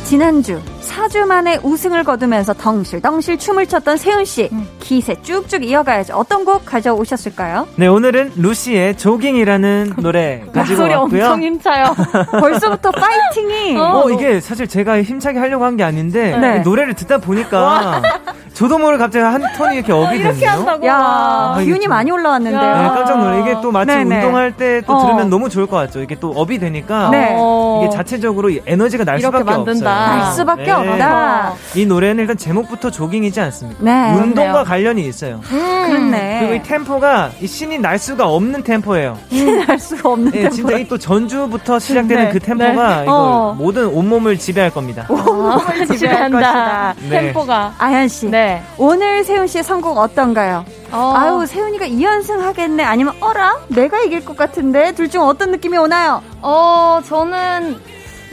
지난주 0.06 0.60
4주 0.82 1.26
만에 1.26 1.58
우승을 1.64 2.04
거두면서 2.04 2.54
덩실덩실 2.54 3.38
춤을 3.38 3.66
췄던 3.68 3.96
세훈 3.96 4.26
씨 4.26 4.50
음. 4.52 4.68
기세 4.82 5.16
쭉쭉 5.22 5.64
이어가야죠. 5.64 6.16
어떤 6.16 6.44
곡 6.44 6.66
가져오셨을까요? 6.66 7.66
네, 7.78 7.88
오늘은 7.88 8.34
루시의 8.36 8.98
조깅이라는 8.98 9.94
노래 10.00 10.44
가지고 10.54 10.82
목소리 10.82 10.94
왔고요. 10.96 11.24
엄청 11.26 11.44
힘차요. 11.44 11.96
벌써부터 12.42 12.92
파이팅이 12.92 13.78
어. 13.78 14.02
어, 14.04 14.10
이게 14.12 14.42
사실 14.42 14.68
제가 14.68 15.02
힘차게 15.02 15.40
하려고 15.40 15.64
한 15.64 15.72
게 15.78 15.84
아닌데 15.84 16.38
네. 16.38 16.58
이 16.58 16.60
노래를 16.62 16.94
듣다 16.96 17.18
보니까 17.20 18.02
저도 18.62 18.78
모르게 18.78 19.00
갑자기 19.02 19.26
한 19.26 19.42
톤이 19.58 19.76
이렇게 19.78 19.92
업이 19.92 20.18
이렇게 20.18 20.34
됐네요. 20.34 20.50
한다고. 20.52 20.86
야 20.86 20.96
아, 20.96 21.60
기운이 21.64 21.82
좀- 21.82 21.90
많이 21.90 22.12
올라왔는데요. 22.12 22.62
네, 22.62 22.68
야. 22.68 22.92
깜짝 22.94 23.18
놀래. 23.20 23.40
이게 23.42 23.56
또 23.60 23.72
마치 23.72 23.88
네네. 23.88 24.18
운동할 24.18 24.52
때또 24.56 24.94
어. 24.94 25.02
들으면 25.06 25.30
너무 25.32 25.50
좋을 25.50 25.66
것 25.66 25.78
같죠. 25.78 26.02
이게 26.02 26.14
또 26.20 26.30
업이 26.36 26.60
되니까 26.60 27.10
네. 27.10 27.34
어. 27.36 27.82
이게 27.84 27.96
자체적으로 27.96 28.52
이 28.52 28.62
에너지가 28.68 29.04
날 29.04 29.20
이렇게 29.20 29.36
수밖에 29.40 29.58
만든다. 29.58 29.72
없어요. 30.04 30.16
날 30.24 30.32
수밖에 30.34 30.64
네. 30.66 30.72
없다. 30.72 31.54
이 31.76 31.86
노래는 31.88 32.20
일단 32.22 32.38
제목부터 32.38 32.92
조깅이지 32.92 33.42
않습니까? 33.42 33.84
네. 33.84 34.12
운동과 34.14 34.32
그렇네요. 34.52 34.64
관련이 34.64 35.02
있어요. 35.08 35.40
그렇네. 35.42 36.38
그리고 36.42 36.54
이 36.54 36.62
템포가 36.64 37.32
이 37.42 37.48
신이 37.48 37.80
날 37.80 37.98
수가 37.98 38.28
없는 38.28 38.62
템포예요. 38.64 39.18
할 39.66 39.80
수가 39.80 40.10
없는 40.10 40.32
예, 40.36 40.50
진짜 40.50 40.78
이 40.78 40.88
또 40.92 40.98
전주부터 40.98 41.80
시작되는 41.80 42.26
네. 42.26 42.30
그 42.32 42.40
템포가 42.40 43.04
이걸 43.04 43.06
어. 43.08 43.56
모든 43.58 43.88
온몸을 43.88 44.38
지배할 44.38 44.70
겁니다. 44.72 45.06
몸을 45.08 45.88
지배할 45.88 46.30
것이다. 46.30 46.94
네. 47.10 47.10
템포가. 47.22 47.74
아현 47.80 48.08
씨, 48.10 48.28
네. 48.30 48.51
오늘 48.78 49.24
세훈 49.24 49.48
씨의 49.48 49.64
선곡 49.64 49.98
어떤가요? 49.98 50.66
어. 50.92 51.14
아유, 51.16 51.46
세훈이가 51.46 51.86
2연승 51.88 52.40
하겠네. 52.40 52.84
아니면 52.84 53.14
어라? 53.22 53.58
내가 53.70 54.00
이길 54.02 54.26
것 54.26 54.36
같은데. 54.36 54.94
둘 54.94 55.08
중 55.10 55.22
어떤 55.24 55.52
느낌이 55.52 55.78
오나요? 55.78 56.22
어, 56.42 57.00
저는 57.08 57.80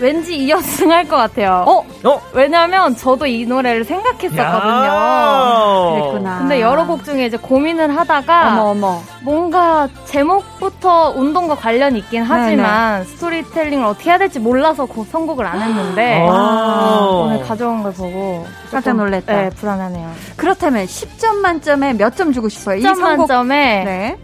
왠지 0.00 0.36
이연승 0.36 0.90
할 0.92 1.04
것 1.08 1.16
같아요. 1.16 1.64
어, 1.66 1.84
어? 2.04 2.20
왜냐면 2.32 2.94
저도 2.96 3.26
이 3.26 3.46
노래를 3.46 3.84
생각했었거든요. 3.84 4.84
야. 4.86 5.90
그랬구나. 5.94 6.38
근데 6.38 6.60
여러 6.60 6.86
곡 6.86 7.04
중에 7.04 7.26
이제 7.26 7.36
고민을 7.36 7.96
하다가 7.96 8.52
어머 8.52 8.62
어머. 8.70 9.00
뭔가 9.22 9.88
제목부터 10.04 11.14
운동과 11.16 11.56
관련이 11.56 11.98
있긴 12.00 12.22
하지만 12.22 13.04
스토리텔링을 13.04 13.84
어떻게 13.84 14.10
해야 14.10 14.18
될지 14.18 14.38
몰라서 14.38 14.86
그 14.86 15.04
선곡을 15.10 15.44
안 15.46 15.60
했는데 15.62 16.26
아. 16.30 17.08
오늘 17.24 17.40
가져온 17.42 17.82
걸 17.82 17.92
보고 17.92 18.46
깜짝 18.70 18.94
놀랬다. 18.96 19.32
네, 19.34 19.50
불안하네요. 19.50 20.10
그렇다면 20.36 20.84
10점 20.86 21.36
만점에 21.36 21.94
몇 21.94 22.14
점 22.18 22.32
주고 22.32 22.48
싶어요? 22.48 22.76
이 22.78 22.82
10점 22.82 22.94
선곡. 22.96 23.18
만점에 23.18 23.82
네. 23.84 24.18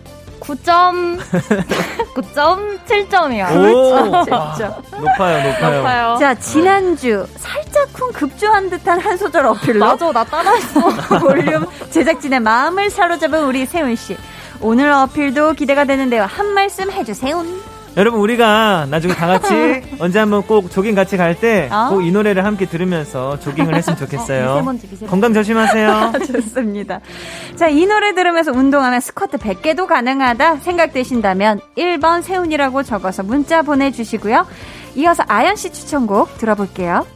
9점 0.47 1.19
9.7점이요. 2.15 3.51
오, 3.57 4.25
진짜. 4.25 4.37
와, 4.69 5.01
높아요, 5.01 5.49
높아요. 5.49 5.77
높아요. 5.79 6.17
자, 6.19 6.35
지난주 6.35 7.27
살짝쿵 7.37 8.13
급조한 8.13 8.71
듯한 8.71 9.01
한 9.01 9.17
소절 9.17 9.47
어필로 9.47 9.81
맞아, 9.85 10.13
나 10.13 10.25
따라했어. 10.25 10.81
볼륨 11.21 11.67
제작진의 11.91 12.41
마음을 12.41 12.91
사로잡은 12.91 13.45
우리 13.45 13.67
세훈 13.67 13.97
씨. 13.97 14.17
오늘 14.61 14.91
어필도 14.91 15.55
기대가 15.55 15.85
되는데요. 15.85 16.25
한 16.25 16.55
말씀 16.55 16.91
해주세요. 16.91 17.45
여러분 17.97 18.21
우리가 18.21 18.87
나중에 18.91 19.15
다 19.15 19.27
같이 19.29 19.55
언제 20.01 20.19
한번 20.19 20.43
꼭 20.43 20.71
조깅 20.71 20.95
같이 20.97 21.17
갈 21.17 21.39
때꼭 21.39 21.73
어? 21.73 22.01
이 22.01 22.11
노래를 22.11 22.45
함께 22.45 22.67
들으면서 22.67 23.39
조깅을 23.39 23.75
했으면 23.75 23.97
좋겠어요. 23.97 24.55
미세먼지, 24.55 24.87
미세먼지. 24.89 25.07
건강 25.07 25.33
조심하세요. 25.33 26.13
좋습니다. 26.27 27.01
자, 27.55 27.69
이 27.69 27.87
노래 27.87 28.13
들으면서 28.15 28.51
운동하면 28.51 29.01
스쿼트 29.01 29.39
100개도 29.39 29.87
가능하다 29.87 30.57
생각되신다면 30.57 31.61
1번 31.79 32.23
세운이라고 32.23 32.83
적어서 32.83 33.23
문자 33.23 33.63
보내주시고요. 33.63 34.47
이어서 34.97 35.23
아연 35.29 35.55
씨 35.57 35.73
추천곡 35.73 36.39
들어볼게요. 36.39 37.07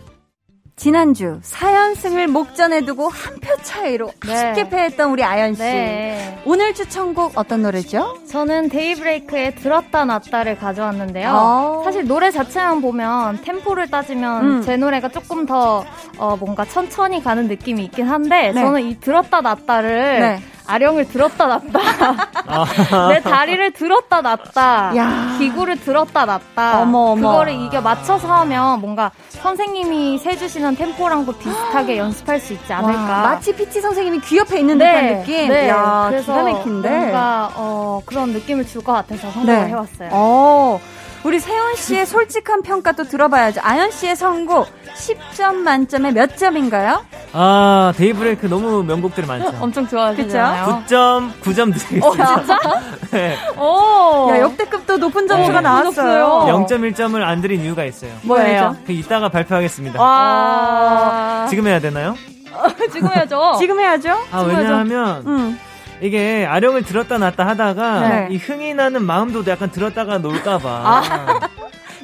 지난주 0.78 1.40
4연승을 1.42 2.28
목전에 2.28 2.82
두고 2.82 3.08
한 3.08 3.38
표 3.40 3.56
차이로 3.62 4.10
네. 4.26 4.32
아쉽게 4.34 4.68
패했던 4.68 5.10
우리 5.10 5.22
아연 5.24 5.54
씨. 5.54 5.62
네. 5.62 6.42
오늘 6.44 6.74
추천곡 6.74 7.32
어떤 7.36 7.62
노래죠? 7.62 8.18
저는 8.30 8.68
데이브레이크의 8.68 9.54
들었다 9.56 10.04
놨다를 10.04 10.58
가져왔는데요. 10.58 11.30
어. 11.32 11.82
사실 11.84 12.06
노래 12.06 12.30
자체만 12.30 12.80
보면 12.82 13.42
템포를 13.42 13.90
따지면 13.90 14.44
음. 14.44 14.62
제 14.62 14.76
노래가 14.76 15.08
조금 15.08 15.46
더 15.46 15.84
어, 16.18 16.36
뭔가 16.36 16.64
천천히 16.64 17.22
가는 17.22 17.46
느낌이 17.48 17.84
있긴 17.84 18.06
한데 18.08 18.52
네. 18.52 18.60
저는 18.62 18.82
이 18.82 19.00
들었다 19.00 19.40
놨다를 19.40 20.20
네. 20.20 20.40
아령을 20.68 21.08
들었다 21.08 21.46
놨다 21.46 23.08
내 23.08 23.20
다리를 23.22 23.70
들었다 23.72 24.20
놨다 24.20 24.92
야. 24.96 25.36
기구를 25.38 25.80
들었다 25.80 26.26
놨다 26.26 26.80
어머, 26.82 26.98
어머. 27.12 27.30
그거를 27.30 27.54
이게 27.54 27.80
맞춰서 27.80 28.28
하면 28.28 28.80
뭔가 28.80 29.10
선생님이 29.30 30.18
세주시는 30.18 30.76
템포랑도 30.76 31.32
비슷하게 31.32 31.96
연습할 31.98 32.38
수 32.38 32.52
있지 32.52 32.72
않을까 32.72 33.00
와, 33.02 33.22
마치 33.22 33.54
PT 33.56 33.80
선생님이 33.80 34.20
귀 34.20 34.36
옆에 34.36 34.60
있는 34.60 34.76
네, 34.78 34.92
듯한 34.92 35.20
느낌. 35.20 35.48
네. 35.48 35.68
야, 35.68 36.06
그래서 36.10 36.32
기가 36.32 36.52
막힌데. 36.52 36.88
뭔가 36.90 37.50
어, 37.54 38.02
그런 38.04 38.30
느낌을 38.32 38.66
줄 38.66 38.78
것 38.82 38.92
같아서 38.92 39.30
선곡을 39.32 39.46
네. 39.64 39.66
해왔어요. 39.68 40.08
어, 40.12 40.80
우리 41.28 41.40
세훈 41.40 41.76
씨의 41.76 42.06
솔직한 42.06 42.62
평가 42.62 42.92
또 42.92 43.04
들어봐야죠. 43.04 43.60
아연 43.62 43.90
씨의 43.90 44.16
선곡 44.16 44.66
10점 44.94 45.56
만점에 45.56 46.10
몇 46.10 46.38
점인가요? 46.38 47.04
아 47.34 47.92
데이브레이크 47.98 48.46
너무 48.46 48.82
명곡들이 48.82 49.26
많죠. 49.26 49.52
엄청 49.60 49.86
좋아하시잖아요. 49.86 50.84
9점 50.86 51.30
9점 51.42 51.74
드리겠습니다. 51.74 52.42
네. 53.12 53.36
오. 53.58 54.30
야, 54.30 54.40
역대급 54.40 54.86
또 54.86 54.96
높은 54.96 55.28
점수가 55.28 55.60
네. 55.60 55.68
나왔어요. 55.68 56.46
0.1점을 56.66 57.20
안 57.22 57.42
드린 57.42 57.60
이유가 57.60 57.84
있어요. 57.84 58.12
뭐예요? 58.22 58.74
그 58.86 58.92
이따가 58.92 59.28
발표하겠습니다. 59.28 60.00
와. 60.00 61.46
지금 61.50 61.66
해야 61.66 61.78
되나요? 61.78 62.16
지금 62.90 63.10
해야죠. 63.10 63.56
지금 63.58 63.78
해야죠? 63.78 64.16
아 64.32 64.40
왜냐하면 64.40 65.24
응. 65.26 65.58
이게 66.00 66.46
아령을 66.48 66.82
들었다 66.82 67.18
놨다 67.18 67.46
하다가 67.46 68.08
네. 68.08 68.28
이 68.30 68.36
흥이 68.36 68.74
나는 68.74 69.02
마음도 69.04 69.44
약간 69.46 69.70
들었다가 69.70 70.18
놀까봐. 70.18 71.40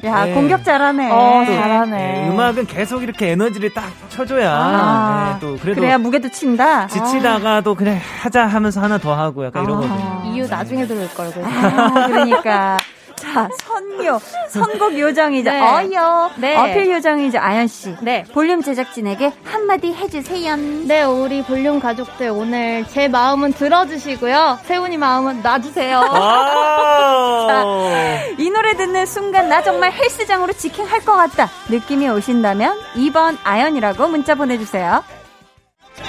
야, 0.03 0.25
네. 0.25 0.33
공격 0.33 0.63
잘하네. 0.63 1.09
어, 1.11 1.43
또, 1.47 1.53
잘하네. 1.53 1.97
네, 1.97 2.29
음악은 2.29 2.67
계속 2.67 3.01
이렇게 3.01 3.31
에너지를 3.31 3.73
딱 3.73 3.85
쳐줘야 4.09 4.51
아, 4.53 5.29
네, 5.33 5.39
또 5.39 5.57
그래도 5.57 5.81
그래야 5.81 5.97
무게도 5.97 6.29
친다. 6.29 6.85
지치다가도 6.87 7.73
그냥 7.75 7.99
하자 8.21 8.45
하면서 8.45 8.81
하나 8.81 8.97
더 8.97 9.15
하고 9.15 9.45
약간 9.45 9.63
이러거든요. 9.63 10.23
이유 10.25 10.47
나중에 10.47 10.85
들을 10.85 11.07
걸 11.13 11.31
그래서. 11.31 11.49
아, 11.49 12.07
그러니까. 12.07 12.77
자, 13.35 13.49
선요. 13.65 14.19
선곡 14.49 14.97
요정이자 14.97 15.51
네. 15.51 15.59
어여. 15.59 16.31
네. 16.37 16.55
어필 16.55 16.89
요정이자 16.89 17.43
아연 17.43 17.67
씨. 17.67 17.93
네. 18.01 18.23
볼륨 18.33 18.61
제작진에게 18.61 19.33
한마디 19.43 19.91
해주세요. 19.93 20.55
네, 20.87 21.03
우리 21.03 21.43
볼륨 21.43 21.81
가족들 21.81 22.29
오늘 22.29 22.85
제 22.87 23.09
마음은 23.09 23.51
들어주시고요. 23.51 24.59
세훈이 24.63 24.95
마음은 24.97 25.41
놔주세요. 25.41 25.99
wow. 27.45 27.89
이 28.37 28.49
노래 28.49 28.73
듣는 28.77 29.05
순간 29.05 29.49
나 29.49 29.61
정말 29.61 29.91
헬스장으로 29.91 30.53
직행할 30.53 31.01
것 31.03 31.13
같다 31.15 31.49
느낌이 31.69 32.07
오신다면 32.07 32.79
2번 32.95 33.37
아연이라고 33.43 34.07
문자 34.07 34.35
보내주세요. 34.35 35.03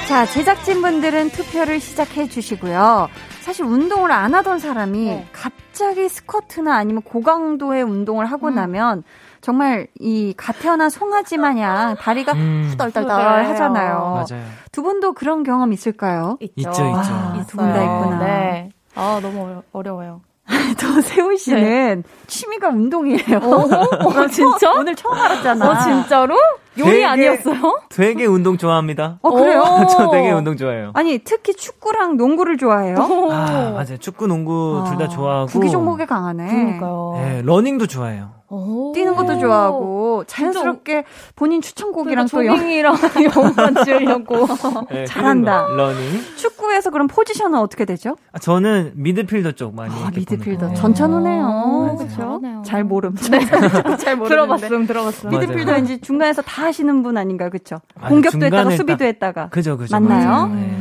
자 0.09 0.27
제작진분들은 0.27 1.31
투표를 1.31 1.81
시작해 1.81 2.29
주시고요. 2.29 3.09
사실 3.47 3.65
운동을 3.65 4.11
안 4.11 4.35
하던 4.35 4.59
사람이 4.59 5.05
네. 5.05 5.27
갑자기 5.33 6.09
스쿼트나 6.09 6.75
아니면 6.75 7.01
고강도의 7.03 7.85
운동을 7.85 8.27
하고 8.27 8.51
나면 8.51 9.05
정말 9.41 9.87
이 10.01 10.15
갓 10.15 10.59
태어난 10.59 10.91
송아지 10.91 11.37
마냥 11.39 11.95
다리가 11.95 12.33
음. 12.33 12.67
후덜덜덜. 12.69 13.45
하잖아요. 13.47 14.27
맞아요. 14.29 14.45
두 14.73 14.83
분도 14.83 15.13
그런 15.13 15.45
경험 15.45 15.73
있을까요? 15.73 16.39
있죠, 16.41 16.71
있죠. 16.71 16.83
아, 16.87 17.45
두분 17.47 17.73
다 17.73 17.83
있구나. 17.85 18.19
네. 18.19 18.71
아, 18.97 19.21
너무 19.23 19.45
어려, 19.45 19.63
어려워요. 19.71 20.23
또 20.81 21.01
세훈 21.01 21.37
씨는 21.37 22.03
취미가 22.27 22.71
운동이에요. 22.71 23.39
어, 23.45 24.27
진짜? 24.27 24.73
오늘 24.75 24.97
처음 24.97 25.15
알았잖아. 25.15 25.71
어, 25.71 25.79
진짜로? 25.85 26.35
요리 26.79 26.91
되게- 26.91 27.05
아니었어요? 27.05 27.81
되게 27.89 28.27
운동 28.27 28.59
좋아합니다. 28.59 29.19
어, 29.23 29.31
그래요? 29.31 29.61
오. 29.63 29.87
저 29.87 30.11
되게 30.11 30.31
운동 30.31 30.57
좋아해요. 30.57 30.91
아니, 30.95 31.19
특히 31.19 31.55
축구랑 31.55 32.17
농구를 32.17 32.57
좋아해요. 32.59 32.97
아, 33.31 33.71
맞아요. 33.75 33.97
축구, 33.99 34.27
농구 34.27 34.85
둘다 34.87 35.09
좋아하고. 35.09 35.47
구기 35.51 35.71
종목에 35.71 36.05
강하네. 36.07 36.47
그러니까요. 36.49 37.13
네, 37.17 37.43
러닝도 37.45 37.87
좋아해요. 37.87 38.37
오. 38.49 38.93
뛰는 38.95 39.17
것도 39.17 39.41
좋아하고 39.41 40.23
자연스럽게 40.29 41.03
본인 41.35 41.61
추천곡이랑 41.61 42.29
또 42.29 42.47
연- 42.47 42.57
조깅이랑 42.57 42.95
연관 43.37 43.85
지으려고. 43.85 44.47
네, 44.89 45.05
잘한다. 45.05 45.67
거, 45.67 45.73
러닝. 45.75 46.21
축구에서 46.37 46.91
그럼 46.91 47.09
포지션은 47.09 47.59
어떻게 47.59 47.85
되죠? 47.85 48.17
아, 48.33 48.39
저는 48.39 48.93
미드필더 48.95 49.53
쪽 49.53 49.75
많이. 49.75 49.93
아, 49.95 50.13
미드필더. 50.15 50.75
전천후네요. 50.75 51.97
그렇죠. 51.99 52.41
잘 52.65 52.85
모름. 52.85 53.17
네. 53.17 53.41
잘 53.99 54.15
모르는데. 54.17 54.29
들어봤음, 54.69 54.87
들어봤음. 54.87 55.31
맞아요. 55.31 55.41
미드필더 55.41 55.73
왠지 55.73 56.01
중간에서 56.01 56.43
다 56.43 56.66
하시는 56.67 57.03
분 57.03 57.17
아닌가요? 57.17 57.51
그쵸? 57.51 57.77
아니, 58.01 58.11
공격도 58.15 58.45
했다가 58.47 58.71
수비도 58.71 58.99
딱- 58.99 59.05
했다가. 59.07 59.49
그죠, 59.49 59.77
그죠. 59.79 59.95
맞나요? 59.99 60.29
맞아요. 60.29 60.47
네. 60.55 60.77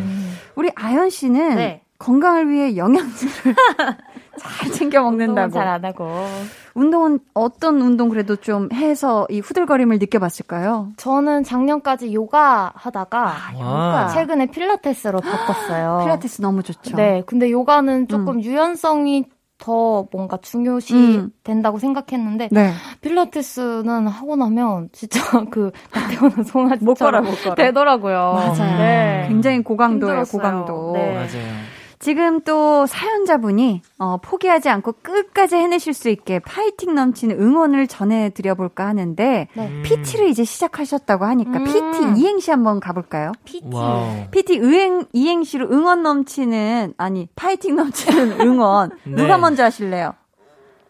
우리 0.55 0.69
아연 0.75 1.09
씨는 1.09 1.55
네. 1.55 1.81
건강을 1.99 2.49
위해 2.49 2.75
영양제를 2.75 3.55
잘 4.37 4.71
챙겨 4.71 5.01
먹는다고. 5.01 5.53
잘 5.53 5.67
안 5.67 5.85
하고. 5.85 6.25
운동은 6.73 7.19
어떤 7.33 7.79
운동 7.79 8.09
그래도 8.09 8.35
좀 8.35 8.67
해서 8.73 9.25
이 9.29 9.39
후들거림을 9.39 9.97
느껴봤을까요? 9.99 10.89
저는 10.97 11.43
작년까지 11.45 12.13
요가 12.13 12.73
하다가 12.75 13.33
와. 13.61 14.07
최근에 14.09 14.47
필라테스로 14.47 15.21
바꿨어요. 15.21 16.01
필라테스 16.03 16.41
너무 16.41 16.63
좋죠. 16.63 16.97
네, 16.97 17.23
근데 17.25 17.49
요가는 17.49 18.09
조금 18.09 18.43
유연성이 18.43 19.23
더 19.65 20.05
뭔가 20.11 20.37
중요시 20.37 20.93
음. 20.93 21.31
된다고 21.43 21.79
생각했는데 21.79 22.49
네. 22.51 22.71
필라테스는 23.01 24.05
하고 24.07 24.35
나면 24.35 24.89
진짜 24.91 25.19
그 25.49 25.71
갓 25.91 26.05
태어난 26.05 26.43
송아지처럼 26.43 26.85
못 26.85 26.93
걸어, 26.93 27.21
못 27.21 27.35
걸어. 27.43 27.55
되더라고요. 27.55 28.33
맞아요. 28.35 28.77
네. 28.77 29.25
굉장히 29.27 29.63
고강도예요, 29.63 30.17
힘들었어요. 30.21 30.39
고강도. 30.39 30.91
네. 30.93 31.13
맞아요. 31.15 31.74
지금 32.05 32.39
또 32.41 32.85
사연자분이 32.85 33.81
어, 33.97 34.17
포기하지 34.17 34.69
않고 34.69 34.91
끝까지 35.01 35.55
해내실 35.55 35.95
수 35.95 36.09
있게 36.09 36.37
파이팅 36.37 36.93
넘치는 36.93 37.41
응원을 37.41 37.87
전해드려볼까 37.87 38.85
하는데 38.85 39.47
네. 39.51 39.81
PT를 39.81 40.27
이제 40.27 40.43
시작하셨다고 40.43 41.25
하니까 41.25 41.57
음. 41.57 41.63
PT 41.63 42.21
이행시 42.21 42.51
한번 42.51 42.79
가볼까요? 42.79 43.31
PT. 43.43 43.69
wow. 43.73 44.29
PT 44.29 44.57
의행, 44.57 45.05
이행시로 45.13 45.67
응원 45.71 46.03
넘치는 46.03 46.93
아니 46.99 47.27
파이팅 47.35 47.75
넘치는 47.75 48.37
응원 48.45 48.91
네. 49.03 49.15
누가 49.15 49.39
먼저 49.39 49.63
하실래요? 49.63 50.13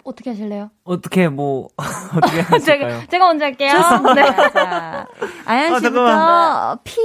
어떻게 0.04 0.32
하실래요? 0.32 0.70
어떻게 0.84 1.30
뭐 1.30 1.70
어떻게 2.14 2.42
하실까요? 2.42 2.60
제가 2.60 3.08
제가 3.08 3.28
먼저 3.28 3.46
할게요. 3.46 3.72
네. 4.16 4.22
자, 4.52 5.08
아연 5.46 5.76
아, 5.76 5.80
씨부터 5.80 6.08
잠깐만. 6.08 6.78
P 6.84 7.00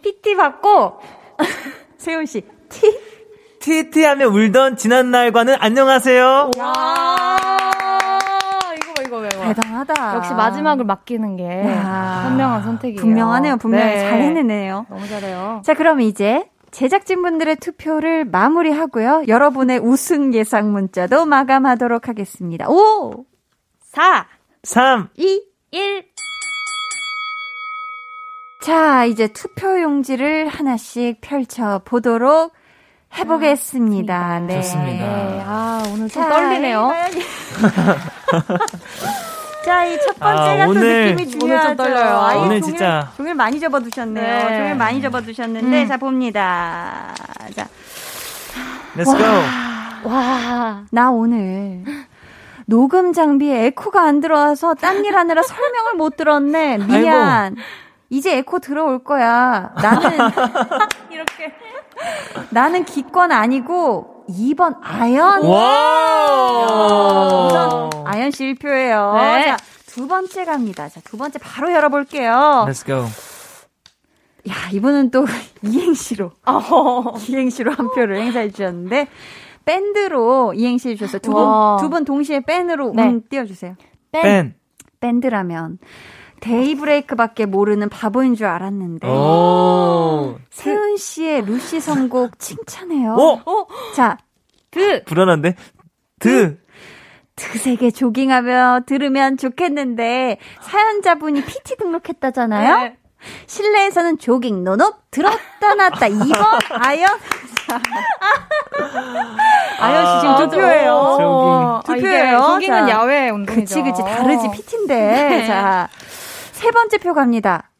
PT 0.00 0.36
받고 0.36 1.00
세훈 1.98 2.24
씨 2.24 2.40
T 2.70 3.11
티티하며 3.62 4.26
울던 4.26 4.76
지난 4.76 5.12
날과는 5.12 5.54
안녕하세요. 5.60 6.50
대단하다. 9.40 10.14
역시 10.16 10.34
마지막을 10.34 10.84
맡기는 10.84 11.36
게 11.36 11.44
야. 11.68 12.24
현명한 12.26 12.62
선택이에요. 12.64 13.00
분명하네요, 13.00 13.56
분명히 13.58 13.84
네. 13.84 14.00
잘 14.00 14.20
해내네요. 14.20 14.86
너무 14.88 15.06
잘해요. 15.06 15.62
자, 15.64 15.74
그럼 15.74 16.00
이제 16.00 16.48
제작진분들의 16.72 17.56
투표를 17.56 18.24
마무리하고요. 18.24 19.24
여러분의 19.28 19.78
우승 19.78 20.34
예상 20.34 20.72
문자도 20.72 21.26
마감하도록 21.26 22.08
하겠습니다. 22.08 22.68
5, 22.68 23.24
4 23.80 24.26
3 24.64 25.08
2, 25.16 25.42
1 25.70 26.04
자, 28.62 29.04
이제 29.04 29.28
투표 29.28 29.80
용지를 29.80 30.48
하나씩 30.48 31.20
펼쳐 31.20 31.82
보도록 31.84 32.52
해보겠습니다. 33.16 34.40
네. 34.40 34.54
좋습니다. 34.62 35.04
네. 35.04 35.42
아 35.46 35.82
오늘 35.92 36.08
좀 36.08 36.22
자, 36.22 36.28
떨리네요. 36.28 36.90
자, 39.64 39.84
이 39.84 39.96
첫 39.98 40.18
번째가 40.18 40.62
아, 40.62 40.64
또 40.64 40.70
오늘- 40.70 41.10
느낌이 41.14 41.30
중요하죠. 41.30 41.66
오늘 41.68 41.76
좀 41.76 41.78
떨려요. 41.94 42.18
아이, 42.20 42.36
오늘 42.38 42.48
종일, 42.60 42.62
진짜- 42.62 43.08
종일 43.16 43.34
많이 43.34 43.60
접어두셨네요. 43.60 44.48
네. 44.48 44.56
종일 44.58 44.74
많이 44.74 45.00
접어두셨는데, 45.00 45.82
음. 45.82 45.88
자, 45.88 45.96
봅니다. 45.98 47.14
자, 47.54 47.68
Let's 48.96 49.04
go. 49.04 50.10
와. 50.10 50.82
나 50.90 51.10
오늘 51.12 51.84
녹음 52.66 53.12
장비에 53.12 53.66
에코가 53.66 54.02
안 54.02 54.20
들어와서 54.20 54.74
딴 54.74 55.04
일 55.04 55.16
하느라 55.16 55.42
설명을 55.42 55.94
못 55.94 56.16
들었네. 56.16 56.78
미안. 56.78 57.54
이제 58.10 58.36
에코 58.38 58.58
들어올 58.58 59.04
거야. 59.04 59.70
나는 59.80 60.10
이렇게 61.10 61.54
나는 62.50 62.84
기권 62.84 63.32
아니고 63.32 64.24
2번 64.28 64.76
아연. 64.82 65.44
와! 65.46 66.92
아연 68.04 68.30
씨 68.30 68.54
1표예요. 68.54 69.14
네. 69.16 69.46
자, 69.46 69.56
두 69.86 70.06
번째 70.08 70.44
갑니다. 70.44 70.88
자, 70.88 71.00
두 71.04 71.16
번째 71.16 71.38
바로 71.38 71.72
열어볼게요. 71.72 72.66
Let's 72.68 72.84
go. 72.86 73.04
야, 74.48 74.54
이분은 74.72 75.10
또 75.10 75.24
이행시로. 75.62 76.32
이행시로 77.28 77.72
한 77.72 77.90
표를 77.94 78.20
행사해 78.20 78.50
주셨는데, 78.50 79.08
밴드로 79.64 80.54
이행시 80.54 80.90
해 80.90 80.94
주셨어요. 80.96 81.20
두 81.20 81.32
분, 81.32 81.42
와. 81.44 81.76
두분 81.80 82.04
동시에 82.04 82.40
밴으로 82.40 82.92
네. 82.94 83.04
운 83.06 83.22
띄워주세요. 83.28 83.76
뺀. 84.10 84.54
밴드라면, 85.00 85.78
데이브레이크밖에 86.42 87.46
모르는 87.46 87.88
바보인 87.88 88.34
줄 88.34 88.46
알았는데, 88.46 89.06
오. 89.08 90.36
세훈 90.50 90.96
씨의 90.96 91.46
루시 91.46 91.80
선곡 91.80 92.38
칭찬해요. 92.38 93.14
오! 93.14 93.66
자, 93.94 94.18
드. 94.70 95.04
불안한데? 95.04 95.54
드. 96.18 96.58
드세게 97.36 97.92
조깅하며 97.92 98.80
들으면 98.86 99.36
좋겠는데, 99.38 100.38
사연자분이 100.60 101.44
PT 101.44 101.76
등록했다잖아요? 101.76 102.76
네. 102.78 102.96
실내에서는 103.46 104.18
조깅 104.18 104.64
노노 104.64 104.94
들었다 105.12 105.74
놨다 105.76 106.08
2번 106.08 106.42
아연 106.84 107.08
아연 109.78 110.06
씨 110.06 110.20
지금 110.20 110.36
두 110.50 110.56
표예요. 110.56 111.18
조깅. 111.20 111.82
두 111.86 111.92
아, 111.92 111.96
이게 111.96 112.02
표예요. 112.02 112.40
조깅은 112.40 112.86
자, 112.86 112.90
야외 112.90 113.30
운동이죠. 113.30 113.60
그치 113.60 113.82
그치 113.82 114.02
다르지 114.02 114.50
PT인데 114.50 114.94
네. 114.96 115.46
자 115.46 115.88
세 116.62 116.70
번째 116.70 116.98
표 116.98 117.12
갑니다. 117.12 117.70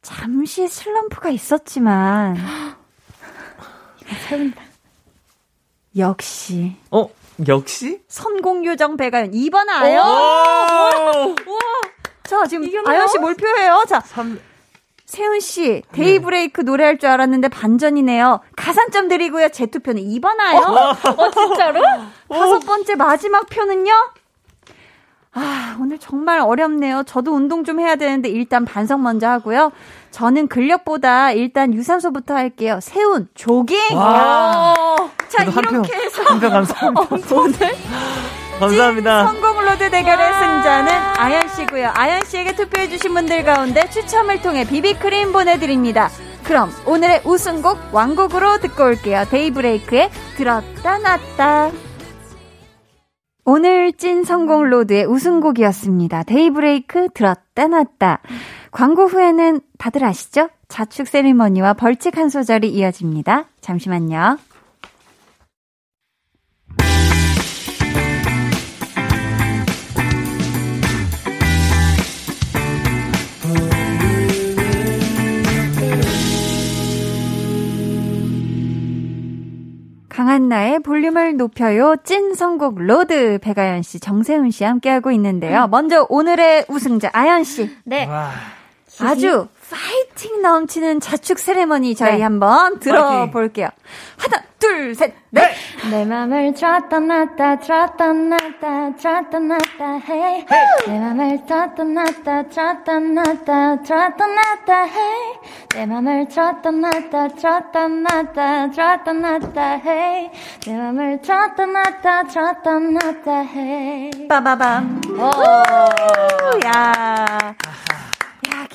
잠시 0.00 0.68
슬럼프가 0.68 1.28
있었지만 1.30 2.36
역시 5.96 6.76
어, 6.92 7.08
역시? 7.48 8.00
선공 8.06 8.64
요정 8.64 8.96
배가연 8.96 9.32
2번 9.32 9.68
아연. 9.68 10.06
오! 10.06 11.34
자 12.22 12.46
지금 12.46 12.62
이겼나요? 12.62 12.94
아연 12.96 13.08
씨 13.08 13.18
몰표예요. 13.18 13.84
자 13.88 13.98
삼- 14.00 14.40
세훈 15.04 15.40
씨, 15.40 15.82
데이브레이크 15.92 16.60
노래할 16.60 16.98
줄 16.98 17.08
알았는데 17.08 17.48
반전이네요. 17.48 18.40
가산점 18.54 19.08
드리고요. 19.08 19.48
제 19.48 19.66
투표는 19.66 20.02
2번 20.02 20.38
아요. 20.38 20.60
어, 20.60 21.30
진짜로? 21.30 21.80
다섯 22.28 22.58
번째 22.60 22.94
마지막 22.94 23.48
표는요? 23.48 23.90
아, 25.34 25.76
오늘 25.80 25.98
정말 25.98 26.40
어렵네요. 26.40 27.02
저도 27.04 27.32
운동 27.34 27.64
좀 27.64 27.80
해야 27.80 27.96
되는데 27.96 28.28
일단 28.28 28.64
반성 28.64 29.02
먼저 29.02 29.28
하고요. 29.28 29.70
저는 30.10 30.48
근력보다 30.48 31.32
일단 31.32 31.74
유산소부터 31.74 32.34
할게요. 32.34 32.78
세훈, 32.82 33.28
조깅! 33.34 33.94
와. 33.94 34.74
자. 35.28 35.44
이렇게 35.44 35.94
해서 35.94 36.22
한표 36.22 36.50
감사합니다. 36.50 37.06
오늘 37.36 37.54
감사합니다. 38.58 39.26
선곡 39.26 39.60
로드 39.64 39.90
대결의 39.90 40.32
승자는 40.32 40.92
아연 41.18 41.48
씨고요. 41.54 41.92
아연 41.94 42.24
씨에게 42.24 42.56
투표해 42.56 42.88
주신 42.88 43.14
분들 43.14 43.44
가운데 43.44 43.88
추첨을 43.90 44.42
통해 44.42 44.66
비비크림 44.66 45.32
보내 45.32 45.58
드립니다. 45.60 46.08
그럼 46.42 46.72
오늘의 46.86 47.22
우승곡 47.24 47.78
완곡으로 47.92 48.58
듣고 48.60 48.84
올게요. 48.84 49.24
데이브레이크의 49.30 50.10
들었다 50.36 50.98
놨다. 50.98 51.70
오늘 53.50 53.94
찐 53.94 54.24
선곡 54.24 54.68
로드의 54.68 55.06
우승곡이었습니다. 55.06 56.24
데이브레이크 56.24 57.08
들었다 57.14 57.66
놨다. 57.66 58.20
광고 58.72 59.06
후에는 59.06 59.62
다들 59.78 60.04
아시죠? 60.04 60.50
자축 60.68 61.08
세리머니와 61.08 61.72
벌칙 61.72 62.18
한 62.18 62.28
소절이 62.28 62.68
이어집니다. 62.68 63.46
잠시만요. 63.62 64.36
강한나의 80.18 80.80
볼륨을 80.80 81.36
높여요. 81.36 81.94
찐 82.02 82.34
선곡 82.34 82.80
로드 82.80 83.38
배가연 83.40 83.82
씨, 83.82 84.00
정세훈 84.00 84.50
씨 84.50 84.64
함께하고 84.64 85.12
있는데요. 85.12 85.68
먼저 85.68 86.06
오늘의 86.08 86.64
우승자 86.68 87.10
아연 87.12 87.44
씨. 87.44 87.70
네. 87.84 88.04
와. 88.04 88.32
아주 88.98 89.46
파이팅 89.70 90.42
넘치는 90.42 91.00
자축 91.00 91.38
세레머니 91.38 91.94
저희 91.94 92.16
네. 92.18 92.22
한번 92.22 92.78
들어볼게요. 92.80 93.68
하나, 94.16 94.42
둘, 94.58 94.94
셋, 94.94 95.14
넷. 95.30 95.54
내 95.90 96.04
맘을 96.04 96.54
들었다 96.54 96.98
놨다 97.00 97.60
들었다 97.60 98.12
놨다 98.12 98.96
들었다 98.96 99.38
놨다 99.38 100.00
hey 100.08 100.44
내 100.86 100.98
맘을 100.98 101.38
들었다 101.46 101.84
놨다 101.84 102.48
들었다 102.48 102.98
놨다 102.98 103.82
들었다 103.82 104.26
놨다 104.26 104.82
hey 104.84 105.34
내 105.74 105.86
맘을 105.86 106.28
줬다 106.28 106.70
놨다 106.70 107.28
줬다 107.28 107.88
놨다 107.88 108.70
줬다 108.72 109.12
놨다 109.12 109.72
hey 109.86 110.30
내 110.66 110.76
맘을 110.76 111.22
줬다 111.22 111.66
놨다 111.66 112.24
줬다 112.28 112.78
놨다 112.78 113.40
hey 113.42 114.28
빠바밤. 114.28 115.00
어. 115.18 115.30
오, 115.30 116.66
야. 116.66 117.34
야, 117.38 117.54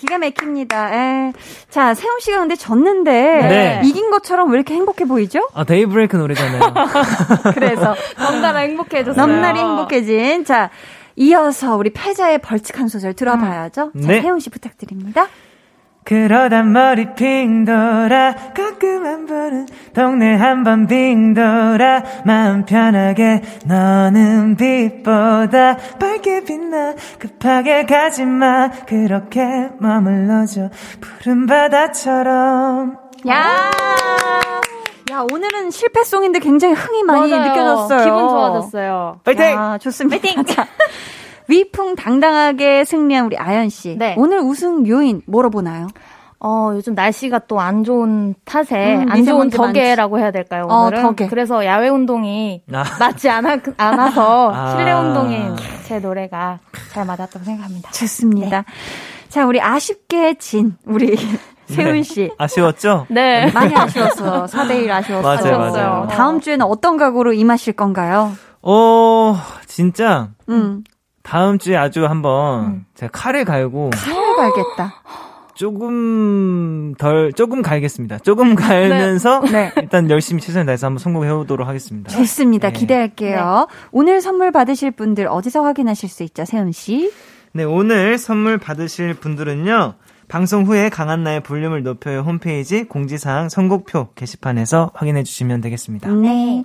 기가 0.04 0.18
막힙니다. 0.18 0.93
에. 0.93 1.34
자, 1.70 1.93
세훈 1.93 2.20
씨가 2.20 2.39
근데 2.39 2.56
졌는데 2.58 3.12
네. 3.12 3.82
이긴 3.86 4.12
것처럼 4.12 4.51
왜 4.51 4.58
이렇게 4.58 4.74
행복해 4.74 5.06
보이죠? 5.06 5.47
아, 5.54 5.64
데이브레이크 5.64 6.18
노래잖아요. 6.18 6.74
그래서 7.56 7.95
너무나 8.20 8.58
행복해졌어요 8.58 9.26
넘날이 9.26 9.60
행복해진 9.60 10.43
자 10.43 10.70
이어서 11.16 11.78
우리 11.78 11.91
패자의 11.91 12.39
벌칙 12.39 12.80
한 12.80 12.89
소절 12.89 13.14
들어봐야죠. 13.14 13.91
자, 13.93 14.08
네. 14.08 14.22
세훈 14.22 14.39
씨 14.41 14.49
부탁드립니다. 14.49 15.28
그러다 16.06 16.64
머리 16.64 17.14
핑 17.16 17.64
돌아 17.66 18.34
가끔 18.54 19.06
한 19.06 19.26
번은 19.26 19.68
동네 19.93 20.36
한 20.36 20.64
번 20.64 20.86
빙 20.88 21.34
돌아 21.34 22.04
마음 22.26 22.66
편하게 22.66 23.41
너는 23.66 24.56
빛보다 24.58 25.78
밝게 25.99 26.43
빛나 26.43 26.93
급하게 27.20 27.86
가지마 27.86 28.70
그렇게 28.88 29.41
머물러줘 29.80 30.70
푸른 30.99 31.45
바다처럼 31.45 32.97
야. 33.30 33.72
야, 35.12 35.26
오늘은 35.32 35.70
실패송인데 35.70 36.39
굉장히 36.39 36.74
흥이 36.74 37.04
많이 37.04 37.32
맞아요. 37.32 37.49
느껴졌어요. 37.49 38.04
기분 38.04 38.30
좋아졌어요 38.30 39.20
파이팅! 39.24 39.43
야, 39.45 39.78
좋습니다. 39.78 40.43
자, 40.43 40.66
위풍당당하게 41.47 42.83
승리한 42.85 43.25
우리 43.25 43.37
아연 43.37 43.69
씨. 43.69 43.95
네. 43.97 44.15
오늘 44.17 44.39
우승 44.39 44.87
요인 44.87 45.21
뭐로 45.27 45.49
보나요? 45.49 45.87
어, 46.39 46.71
요즘 46.73 46.93
날씨가 46.93 47.39
또 47.47 47.59
안 47.59 47.83
좋은 47.85 48.35
탓에 48.43 48.95
음, 48.97 49.05
안 49.09 49.23
좋은 49.23 49.49
덕에라고 49.49 50.19
해야 50.19 50.31
될까요, 50.31 50.65
어, 50.69 50.81
오늘은? 50.87 51.01
덕에. 51.01 51.27
그래서 51.27 51.63
야외 51.65 51.87
운동이 51.87 52.63
아. 52.73 52.83
맞지 52.99 53.29
않아, 53.29 53.59
않아서 53.77 54.51
아. 54.53 54.75
실내 54.75 54.91
운동에 54.91 55.49
제 55.85 55.99
노래가 55.99 56.59
잘 56.91 57.05
맞았다고 57.05 57.45
생각합니다. 57.45 57.91
좋습니다. 57.91 58.65
자, 59.29 59.45
우리 59.45 59.61
아쉽게 59.61 60.33
진 60.35 60.75
우리 60.85 61.15
세훈 61.67 62.03
씨. 62.03 62.29
아쉬웠죠? 62.37 63.07
네. 63.09 63.49
많이 63.53 63.73
아쉬웠어. 63.73 64.45
4대1 64.45 64.89
아쉬웠어요. 64.91 65.57
맞아요, 65.57 65.57
맞아요. 65.71 66.07
다음 66.11 66.41
주에는 66.41 66.65
어떤 66.65 66.97
각오로 66.97 67.31
임하실 67.31 67.73
건가요? 67.73 68.33
어 68.61 69.37
진짜 69.65 70.29
음, 70.49 70.83
다음 71.24 71.57
주에 71.57 71.76
아주 71.76 72.05
한번 72.05 72.86
제가 72.95 73.11
칼을 73.11 73.45
갈고 73.45 73.89
칼을 73.91 74.36
갈겠다. 74.36 74.93
조금 75.55 76.95
덜 76.97 77.32
조금 77.34 77.61
갈겠습니다. 77.61 78.19
조금 78.19 78.55
갈면서 78.55 79.41
네. 79.51 79.71
일단 79.78 80.09
열심히 80.09 80.41
최선을 80.41 80.65
다해서 80.65 80.88
한번 80.88 80.99
성공해 80.99 81.32
보도록 81.32 81.67
하겠습니다. 81.67 82.09
좋습니다. 82.09 82.69
네. 82.69 82.80
기대할게요. 82.80 83.67
오늘 83.91 84.19
선물 84.21 84.51
받으실 84.51 84.91
분들 84.91 85.28
어디서 85.28 85.63
확인하실 85.63 86.09
수 86.09 86.24
있죠, 86.24 86.43
세훈 86.45 86.71
씨? 86.71 87.11
네, 87.53 87.63
오늘 87.63 88.17
선물 88.17 88.57
받으실 88.57 89.13
분들은요. 89.13 89.93
방송 90.34 90.65
후에 90.65 90.89
강한나의 90.89 91.41
볼륨을 91.41 91.84
높여요 91.84 92.21
홈페이지 92.21 92.86
공지사항 92.86 93.49
선곡표 93.49 94.13
게시판에서 94.15 94.89
확인해 94.95 95.21
주시면 95.21 95.61
되겠습니다. 95.61 96.09
네. 96.09 96.63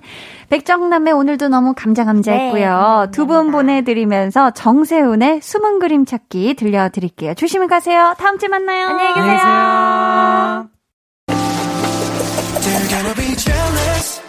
백정남의 0.49 1.13
오늘도 1.13 1.49
너무 1.49 1.75
감자감자했고요. 1.77 2.63
감사합니다. 2.63 3.11
두분 3.11 3.51
보내드리면서 3.51 4.49
정세훈의 4.55 5.43
숨은 5.43 5.77
그림 5.77 6.05
찾기 6.05 6.55
들려드릴게요. 6.55 7.35
조심히 7.35 7.67
가세요. 7.67 8.15
다음 8.17 8.39
주에 8.39 8.49
만나요. 8.49 8.87
안녕히 8.87 9.13
계세요. 9.13 9.29
안녕히 13.05 13.37
계세요. 13.37 14.28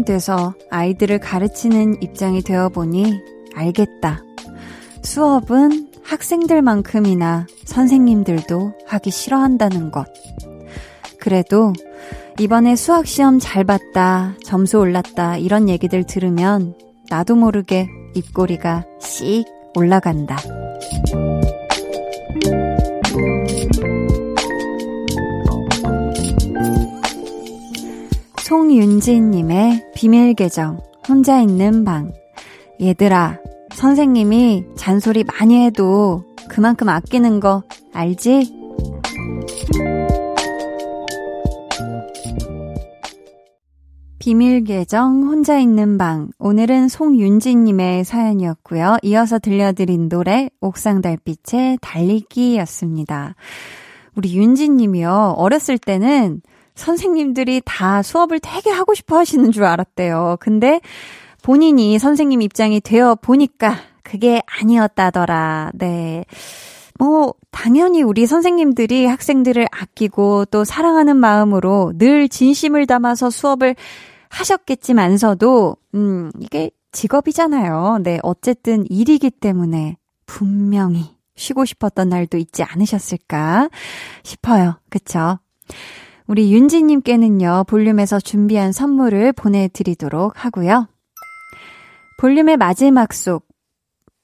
선생님이 0.00 0.04
돼서 0.04 0.54
아이들을 0.70 1.18
가르치는 1.20 2.02
입장이 2.02 2.42
되어 2.42 2.68
보니 2.68 3.20
알겠다. 3.54 4.22
수업은 5.02 5.90
학생들만큼이나 6.02 7.46
선생님들도 7.64 8.72
하기 8.86 9.10
싫어한다는 9.10 9.90
것. 9.90 10.06
그래도 11.18 11.72
이번에 12.38 12.76
수학시험 12.76 13.38
잘 13.38 13.64
봤다, 13.64 14.34
점수 14.44 14.78
올랐다, 14.78 15.36
이런 15.36 15.68
얘기들 15.68 16.04
들으면 16.04 16.74
나도 17.08 17.36
모르게 17.36 17.88
입꼬리가 18.14 18.84
씩 19.00 19.44
올라간다. 19.76 20.36
송윤지님의 28.50 29.92
비밀 29.94 30.34
계정, 30.34 30.80
혼자 31.08 31.40
있는 31.40 31.84
방. 31.84 32.12
얘들아, 32.80 33.38
선생님이 33.76 34.64
잔소리 34.74 35.22
많이 35.22 35.64
해도 35.64 36.24
그만큼 36.48 36.88
아끼는 36.88 37.38
거 37.38 37.62
알지? 37.92 38.52
비밀 44.18 44.64
계정 44.64 45.22
혼자 45.28 45.60
있는 45.60 45.96
방. 45.96 46.30
오늘은 46.40 46.88
송윤지님의 46.88 48.02
사연이었고요. 48.02 48.96
이어서 49.04 49.38
들려드린 49.38 50.08
노래 50.08 50.50
옥상 50.60 51.02
달빛의 51.02 51.78
달리기였습니다. 51.80 53.36
우리 54.16 54.36
윤지님이요. 54.36 55.36
어렸을 55.38 55.78
때는 55.78 56.42
선생님들이 56.80 57.62
다 57.64 58.02
수업을 58.02 58.40
되게 58.40 58.70
하고 58.70 58.94
싶어 58.94 59.18
하시는 59.18 59.52
줄 59.52 59.64
알았대요. 59.64 60.38
근데 60.40 60.80
본인이 61.42 61.98
선생님 61.98 62.42
입장이 62.42 62.80
되어 62.80 63.14
보니까 63.14 63.76
그게 64.02 64.42
아니었다더라. 64.60 65.70
네. 65.74 66.24
뭐, 66.98 67.34
당연히 67.50 68.02
우리 68.02 68.26
선생님들이 68.26 69.06
학생들을 69.06 69.66
아끼고 69.70 70.46
또 70.46 70.64
사랑하는 70.64 71.16
마음으로 71.16 71.92
늘 71.96 72.28
진심을 72.28 72.86
담아서 72.86 73.30
수업을 73.30 73.74
하셨겠지만서도, 74.28 75.76
음, 75.94 76.30
이게 76.40 76.70
직업이잖아요. 76.92 78.00
네, 78.02 78.18
어쨌든 78.22 78.84
일이기 78.90 79.30
때문에 79.30 79.96
분명히 80.26 81.16
쉬고 81.36 81.64
싶었던 81.64 82.08
날도 82.08 82.36
있지 82.36 82.62
않으셨을까 82.62 83.70
싶어요. 84.22 84.78
그쵸? 84.90 85.38
우리 86.30 86.52
윤지님께는요, 86.52 87.64
볼륨에서 87.66 88.20
준비한 88.20 88.70
선물을 88.70 89.32
보내드리도록 89.32 90.44
하고요. 90.44 90.86
볼륨의 92.20 92.56
마지막 92.56 93.12
속, 93.12 93.48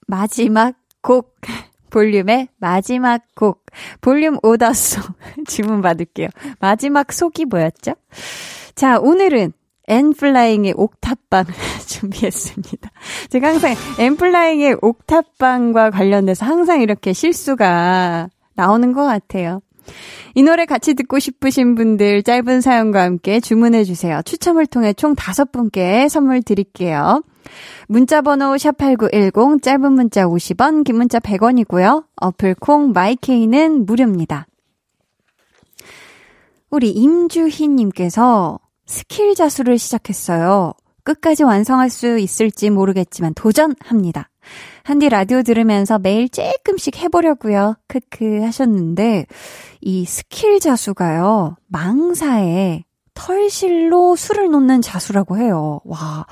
마지막 0.07 0.77
곡, 1.03 1.35
볼륨의 1.91 2.47
마지막 2.59 3.23
곡, 3.35 3.67
볼륨 4.01 4.39
오더송 4.45 5.03
주문 5.49 5.83
받을게요. 5.83 6.29
마지막 6.61 7.13
속이 7.13 7.47
뭐였죠? 7.47 7.95
자, 8.77 9.01
오늘은 9.01 9.53
엔플라잉의 9.89 10.75
옥탑방 10.77 11.47
준비했습니다. 11.89 12.89
제가 13.31 13.49
항상 13.49 13.75
엔플라잉의 13.99 14.77
옥탑방과 14.81 15.91
관련돼서 15.91 16.47
항상 16.47 16.83
이렇게 16.83 17.13
실수가 17.13 18.29
나오는 18.55 18.93
것 18.93 19.05
같아요. 19.05 19.61
이 20.35 20.43
노래 20.43 20.67
같이 20.67 20.95
듣고 20.95 21.19
싶으신 21.19 21.75
분들 21.75 22.23
짧은 22.23 22.61
사연과 22.61 23.03
함께 23.03 23.41
주문해 23.41 23.85
주세요. 23.85 24.21
추첨을 24.25 24.67
통해 24.67 24.93
총 24.93 25.15
다섯 25.15 25.53
분께 25.53 26.09
선물 26.09 26.43
드릴게요. 26.43 27.23
문자 27.89 28.21
번호 28.23 28.55
샵8910 28.55 29.63
짧은 29.63 29.93
문자 29.93 30.27
50원, 30.27 30.85
긴 30.85 30.97
문자 30.97 31.19
100원이고요. 31.21 32.05
어플 32.17 32.57
콩 32.61 32.93
마이케이는 32.93 33.87
무료입니다. 33.87 34.47
우리 36.71 36.91
임주희 36.91 37.69
님께서 37.69 38.59
스킬 38.87 39.35
자수를 39.35 39.79
시작했어요. 39.79 40.75
끝까지 41.05 41.45
완성할 41.45 41.89
수 41.89 42.19
있을지 42.19 42.71
모르겠지만 42.71 43.35
도전합니다. 43.35 44.29
한디 44.83 45.09
라디오 45.09 45.43
들으면서 45.43 45.99
매일 45.99 46.29
조금씩 46.29 46.99
해보려고요. 46.99 47.77
크크 47.89 48.43
하셨는데 48.43 49.27
이 49.81 50.05
스킬 50.05 50.61
자수가요. 50.61 51.57
망사에 51.67 52.85
털실로 53.15 54.17
수를 54.17 54.51
놓는 54.51 54.83
자수라고 54.83 55.39
해요. 55.39 55.81
와 55.85 56.27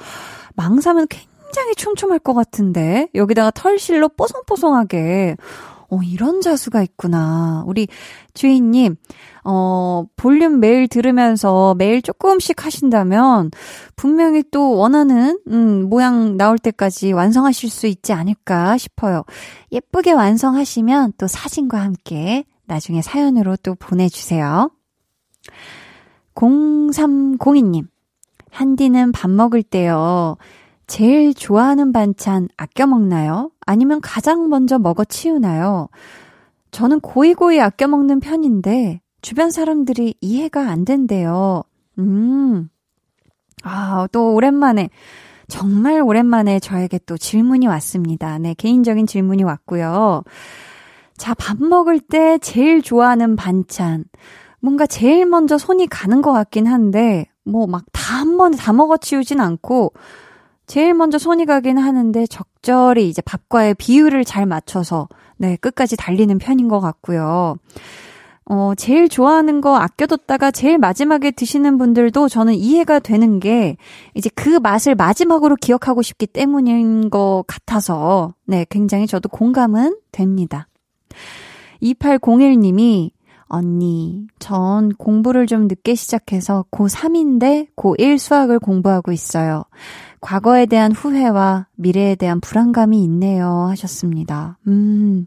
망사면 0.54 1.06
굉장히 1.08 1.74
촘촘할 1.74 2.18
것 2.18 2.34
같은데 2.34 3.08
여기다가 3.14 3.50
털실로 3.50 4.08
뽀송뽀송하게 4.10 5.36
어, 5.94 6.00
이런 6.02 6.40
자수가 6.40 6.82
있구나. 6.82 7.62
우리 7.66 7.86
주인님, 8.34 8.96
어, 9.44 10.04
볼륨 10.16 10.58
매일 10.58 10.88
들으면서 10.88 11.74
매일 11.76 12.02
조금씩 12.02 12.64
하신다면 12.64 13.50
분명히 13.94 14.42
또 14.50 14.76
원하는, 14.76 15.38
음, 15.48 15.88
모양 15.88 16.36
나올 16.36 16.58
때까지 16.58 17.12
완성하실 17.12 17.70
수 17.70 17.86
있지 17.86 18.12
않을까 18.12 18.76
싶어요. 18.76 19.22
예쁘게 19.70 20.12
완성하시면 20.12 21.14
또 21.18 21.26
사진과 21.26 21.80
함께 21.80 22.44
나중에 22.66 23.02
사연으로 23.02 23.56
또 23.62 23.74
보내주세요. 23.74 24.70
0302님, 26.34 27.86
한디는 28.50 29.12
밥 29.12 29.30
먹을 29.30 29.62
때요. 29.62 30.36
제일 30.86 31.34
좋아하는 31.34 31.92
반찬 31.92 32.48
아껴 32.56 32.86
먹나요? 32.86 33.50
아니면 33.66 34.00
가장 34.00 34.48
먼저 34.48 34.78
먹어 34.78 35.04
치우나요? 35.04 35.88
저는 36.70 37.00
고이고이 37.00 37.60
아껴 37.60 37.88
먹는 37.88 38.20
편인데 38.20 39.00
주변 39.22 39.50
사람들이 39.50 40.14
이해가 40.20 40.68
안 40.68 40.84
된대요. 40.84 41.62
음. 41.98 42.68
아, 43.62 44.06
또 44.12 44.34
오랜만에 44.34 44.90
정말 45.48 46.00
오랜만에 46.02 46.58
저에게 46.60 46.98
또 47.06 47.16
질문이 47.16 47.66
왔습니다. 47.66 48.38
네, 48.38 48.54
개인적인 48.54 49.06
질문이 49.06 49.42
왔고요. 49.44 50.22
자, 51.16 51.34
밥 51.34 51.62
먹을 51.62 52.00
때 52.00 52.38
제일 52.38 52.82
좋아하는 52.82 53.36
반찬. 53.36 54.04
뭔가 54.60 54.86
제일 54.86 55.26
먼저 55.26 55.56
손이 55.58 55.86
가는 55.86 56.22
것 56.22 56.32
같긴 56.32 56.66
한데, 56.66 57.26
뭐 57.44 57.66
막 57.66 57.84
다 57.92 58.04
한 58.20 58.36
번에 58.36 58.56
다 58.56 58.72
먹어 58.72 58.96
치우진 58.96 59.40
않고, 59.40 59.92
제일 60.66 60.94
먼저 60.94 61.18
손이 61.18 61.44
가긴 61.46 61.78
하는데 61.78 62.26
적절히 62.26 63.08
이제 63.08 63.22
밥과의 63.22 63.74
비율을 63.74 64.24
잘 64.24 64.46
맞춰서 64.46 65.08
네, 65.36 65.56
끝까지 65.56 65.96
달리는 65.96 66.38
편인 66.38 66.68
것 66.68 66.80
같고요. 66.80 67.56
어, 68.46 68.74
제일 68.76 69.08
좋아하는 69.08 69.60
거 69.60 69.76
아껴뒀다가 69.76 70.50
제일 70.50 70.76
마지막에 70.76 71.30
드시는 71.30 71.78
분들도 71.78 72.28
저는 72.28 72.54
이해가 72.54 72.98
되는 72.98 73.40
게 73.40 73.76
이제 74.14 74.30
그 74.34 74.58
맛을 74.58 74.94
마지막으로 74.94 75.56
기억하고 75.56 76.02
싶기 76.02 76.26
때문인 76.26 77.08
것 77.08 77.44
같아서 77.46 78.34
네, 78.44 78.66
굉장히 78.68 79.06
저도 79.06 79.30
공감은 79.30 79.96
됩니다. 80.12 80.68
2801님이 81.82 83.10
언니, 83.46 84.26
전 84.38 84.90
공부를 84.90 85.46
좀 85.46 85.68
늦게 85.68 85.94
시작해서 85.94 86.64
고3인데 86.70 87.68
고1 87.76 88.18
수학을 88.18 88.58
공부하고 88.58 89.12
있어요. 89.12 89.64
과거에 90.24 90.64
대한 90.64 90.90
후회와 90.90 91.66
미래에 91.76 92.14
대한 92.14 92.40
불안감이 92.40 93.04
있네요. 93.04 93.66
하셨습니다. 93.68 94.58
음. 94.66 95.26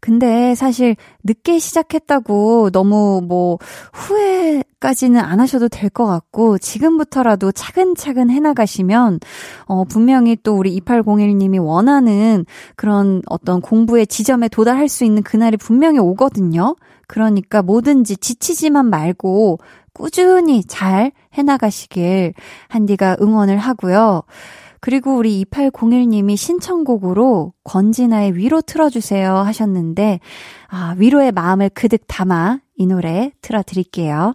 근데 0.00 0.56
사실 0.56 0.96
늦게 1.22 1.60
시작했다고 1.60 2.70
너무 2.70 3.22
뭐 3.24 3.58
후회까지는 3.92 5.20
안 5.20 5.38
하셔도 5.38 5.68
될 5.68 5.88
것 5.88 6.04
같고 6.04 6.58
지금부터라도 6.58 7.52
차근차근 7.52 8.28
해나가시면 8.28 9.20
어 9.66 9.84
분명히 9.84 10.36
또 10.42 10.56
우리 10.56 10.76
2801님이 10.80 11.64
원하는 11.64 12.44
그런 12.74 13.22
어떤 13.28 13.60
공부의 13.60 14.08
지점에 14.08 14.48
도달할 14.48 14.88
수 14.88 15.04
있는 15.04 15.22
그날이 15.22 15.56
분명히 15.56 16.00
오거든요. 16.00 16.74
그러니까 17.06 17.62
뭐든지 17.62 18.16
지치지만 18.16 18.86
말고 18.90 19.58
꾸준히 19.94 20.64
잘 20.64 21.12
해나가시길 21.34 22.34
한디가 22.68 23.16
응원을 23.20 23.58
하고요. 23.58 24.22
그리고 24.80 25.16
우리 25.16 25.42
2801님이 25.44 26.36
신청곡으로 26.36 27.54
권진아의 27.64 28.36
위로 28.36 28.60
틀어주세요 28.60 29.34
하셨는데, 29.34 30.20
아, 30.68 30.94
위로의 30.98 31.32
마음을 31.32 31.70
그득 31.70 32.02
담아 32.06 32.60
이 32.76 32.86
노래 32.86 33.32
틀어드릴게요. 33.40 34.34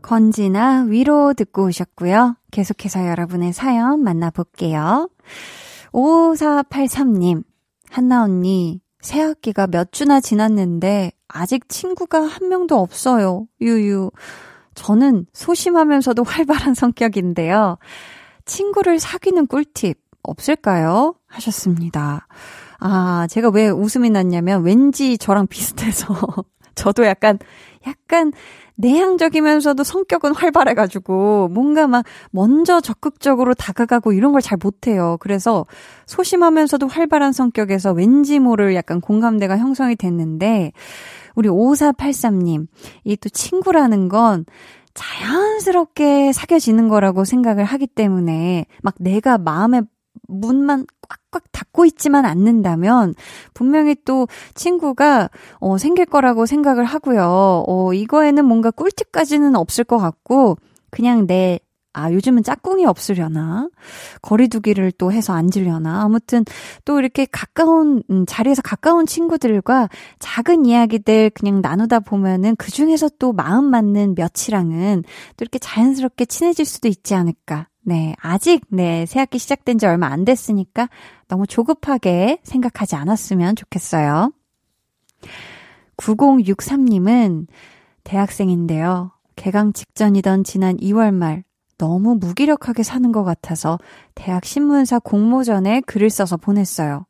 건지나 0.00 0.84
위로 0.88 1.34
듣고 1.34 1.66
오셨고요. 1.66 2.36
계속해서 2.50 3.06
여러분의 3.06 3.52
사연 3.52 4.02
만나볼게요. 4.02 5.10
5483님, 5.92 7.44
한나 7.90 8.24
언니, 8.24 8.80
새 9.00 9.20
학기가 9.20 9.66
몇 9.66 9.92
주나 9.92 10.20
지났는데 10.20 11.12
아직 11.28 11.68
친구가 11.68 12.20
한 12.22 12.48
명도 12.48 12.78
없어요. 12.78 13.46
유유. 13.60 14.10
저는 14.80 15.26
소심하면서도 15.34 16.22
활발한 16.24 16.72
성격인데요. 16.72 17.76
친구를 18.46 18.98
사귀는 18.98 19.46
꿀팁 19.46 19.98
없을까요? 20.22 21.14
하셨습니다. 21.26 22.26
아, 22.78 23.26
제가 23.28 23.50
왜 23.50 23.68
웃음이 23.68 24.08
났냐면 24.08 24.64
왠지 24.64 25.18
저랑 25.18 25.48
비슷해서 25.48 26.16
저도 26.80 27.04
약간 27.04 27.38
약간 27.86 28.32
내향적이면서도 28.76 29.84
성격은 29.84 30.34
활발해가지고 30.34 31.48
뭔가 31.52 31.86
막 31.86 32.04
먼저 32.30 32.80
적극적으로 32.80 33.52
다가가고 33.54 34.12
이런 34.12 34.32
걸 34.32 34.40
잘 34.40 34.58
못해요. 34.62 35.18
그래서 35.20 35.66
소심하면서도 36.06 36.86
활발한 36.88 37.32
성격에서 37.32 37.92
왠지 37.92 38.38
모를 38.38 38.74
약간 38.74 39.00
공감대가 39.02 39.58
형성이 39.58 39.96
됐는데 39.96 40.72
우리 41.34 41.48
5483님, 41.48 42.66
이 43.04 43.16
또 43.16 43.28
친구라는 43.28 44.08
건 44.08 44.46
자연스럽게 44.94 46.32
사귀어지는 46.32 46.88
거라고 46.88 47.24
생각을 47.24 47.64
하기 47.64 47.86
때문에 47.86 48.66
막 48.82 48.94
내가 48.98 49.38
마음의 49.38 49.82
문만 50.28 50.86
꽉꽉 51.30 51.44
닫고 51.52 51.84
있지만 51.86 52.24
않는다면 52.24 53.14
분명히 53.54 53.96
또 54.04 54.28
친구가 54.54 55.28
어 55.60 55.78
생길 55.78 56.06
거라고 56.06 56.46
생각을 56.46 56.84
하고요. 56.84 57.64
어 57.66 57.92
이거에는 57.92 58.44
뭔가 58.44 58.70
꿀팁까지는 58.70 59.56
없을 59.56 59.84
것 59.84 59.98
같고 59.98 60.56
그냥 60.90 61.26
내 61.26 61.60
아, 61.92 62.12
요즘은 62.12 62.44
짝꿍이 62.44 62.86
없으려나? 62.86 63.68
거리두기를 64.22 64.92
또 64.92 65.10
해서 65.10 65.32
앉으려나? 65.32 66.02
아무튼 66.02 66.44
또 66.84 67.00
이렇게 67.00 67.26
가까운, 67.26 68.02
음, 68.10 68.24
자리에서 68.26 68.62
가까운 68.62 69.06
친구들과 69.06 69.88
작은 70.20 70.66
이야기들 70.66 71.30
그냥 71.30 71.60
나누다 71.60 72.00
보면은 72.00 72.54
그 72.56 72.70
중에서 72.70 73.08
또 73.18 73.32
마음 73.32 73.64
맞는 73.64 74.14
몇이랑은 74.16 75.02
또 75.36 75.42
이렇게 75.42 75.58
자연스럽게 75.58 76.26
친해질 76.26 76.64
수도 76.64 76.86
있지 76.86 77.14
않을까. 77.14 77.66
네, 77.82 78.14
아직, 78.20 78.62
네, 78.68 79.06
새학기 79.06 79.38
시작된 79.38 79.78
지 79.78 79.86
얼마 79.86 80.08
안 80.08 80.24
됐으니까 80.24 80.88
너무 81.28 81.46
조급하게 81.46 82.38
생각하지 82.42 82.96
않았으면 82.96 83.56
좋겠어요. 83.56 84.32
9063님은 85.96 87.46
대학생인데요. 88.04 89.12
개강 89.36 89.72
직전이던 89.72 90.44
지난 90.44 90.76
2월 90.76 91.12
말 91.12 91.44
너무 91.78 92.14
무기력하게 92.16 92.82
사는 92.82 93.10
것 93.12 93.24
같아서 93.24 93.78
대학 94.14 94.44
신문사 94.44 94.98
공모전에 94.98 95.80
글을 95.82 96.10
써서 96.10 96.36
보냈어요. 96.36 97.06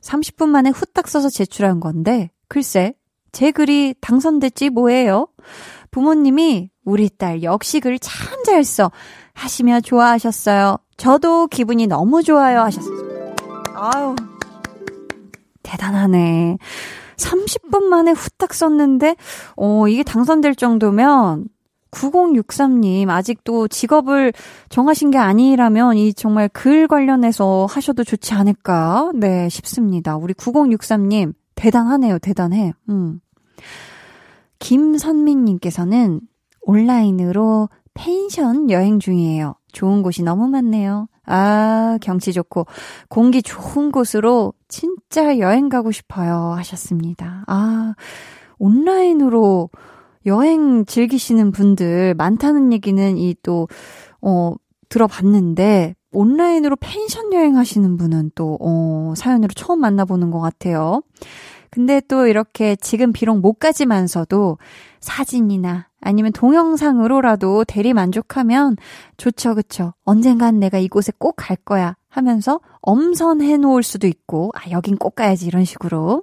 30분 0.00 0.48
만에 0.48 0.70
후딱 0.70 1.08
써서 1.08 1.28
제출한 1.28 1.80
건데 1.80 2.30
글쎄 2.48 2.94
제 3.32 3.50
글이 3.50 3.94
당선됐지 4.00 4.70
뭐예요? 4.70 5.28
부모님이 5.90 6.70
우리 6.84 7.08
딸 7.08 7.42
역시 7.42 7.80
글 7.80 7.98
참 7.98 8.44
잘 8.44 8.62
써 8.62 8.92
하시며 9.34 9.80
좋아하셨어요. 9.80 10.78
저도 10.96 11.48
기분이 11.48 11.86
너무 11.86 12.22
좋아요 12.22 12.60
하셨어요. 12.60 13.34
아유 13.74 14.14
대단하네. 15.62 16.58
30분 17.16 17.84
만에 17.84 18.12
후딱 18.12 18.54
썼는데, 18.54 19.16
어, 19.56 19.88
이게 19.88 20.02
당선될 20.02 20.54
정도면 20.54 21.46
9063님, 21.90 23.08
아직도 23.08 23.68
직업을 23.68 24.32
정하신 24.68 25.10
게 25.10 25.18
아니라면 25.18 25.96
이 25.96 26.12
정말 26.12 26.48
글 26.48 26.88
관련해서 26.88 27.66
하셔도 27.68 28.04
좋지 28.04 28.34
않을까, 28.34 29.12
네, 29.14 29.48
싶습니다. 29.48 30.16
우리 30.16 30.34
9063님, 30.34 31.34
대단하네요, 31.54 32.18
대단해. 32.18 32.72
음. 32.88 33.20
김선민님께서는 34.58 36.20
온라인으로 36.62 37.68
펜션 37.94 38.70
여행 38.70 38.98
중이에요. 38.98 39.54
좋은 39.72 40.02
곳이 40.02 40.22
너무 40.22 40.48
많네요. 40.48 41.08
아, 41.26 41.98
경치 42.02 42.32
좋고, 42.32 42.66
공기 43.08 43.42
좋은 43.42 43.90
곳으로 43.92 44.52
진짜 44.68 45.38
여행 45.38 45.68
가고 45.68 45.90
싶어요. 45.90 46.52
하셨습니다. 46.56 47.44
아, 47.46 47.94
온라인으로 48.58 49.70
여행 50.26 50.84
즐기시는 50.84 51.52
분들 51.52 52.14
많다는 52.14 52.72
얘기는 52.72 53.16
이 53.16 53.34
또, 53.42 53.68
어, 54.20 54.54
들어봤는데, 54.88 55.94
온라인으로 56.12 56.76
펜션 56.76 57.32
여행 57.32 57.56
하시는 57.56 57.96
분은 57.96 58.32
또, 58.34 58.58
어, 58.60 59.14
사연으로 59.16 59.52
처음 59.54 59.80
만나보는 59.80 60.30
것 60.30 60.40
같아요. 60.40 61.02
근데 61.74 62.00
또 62.06 62.28
이렇게 62.28 62.76
지금 62.76 63.12
비록 63.12 63.40
못 63.40 63.54
가지만서도 63.54 64.58
사진이나 65.00 65.88
아니면 66.00 66.30
동영상으로라도 66.32 67.64
대리 67.64 67.92
만족하면 67.92 68.76
좋죠, 69.16 69.56
그쵸? 69.56 69.92
언젠간 70.04 70.60
내가 70.60 70.78
이곳에 70.78 71.10
꼭 71.18 71.34
갈 71.34 71.56
거야 71.56 71.96
하면서 72.08 72.60
엄선해 72.80 73.56
놓을 73.56 73.82
수도 73.82 74.06
있고, 74.06 74.52
아, 74.54 74.70
여긴 74.70 74.96
꼭 74.96 75.16
가야지, 75.16 75.48
이런 75.48 75.64
식으로. 75.64 76.22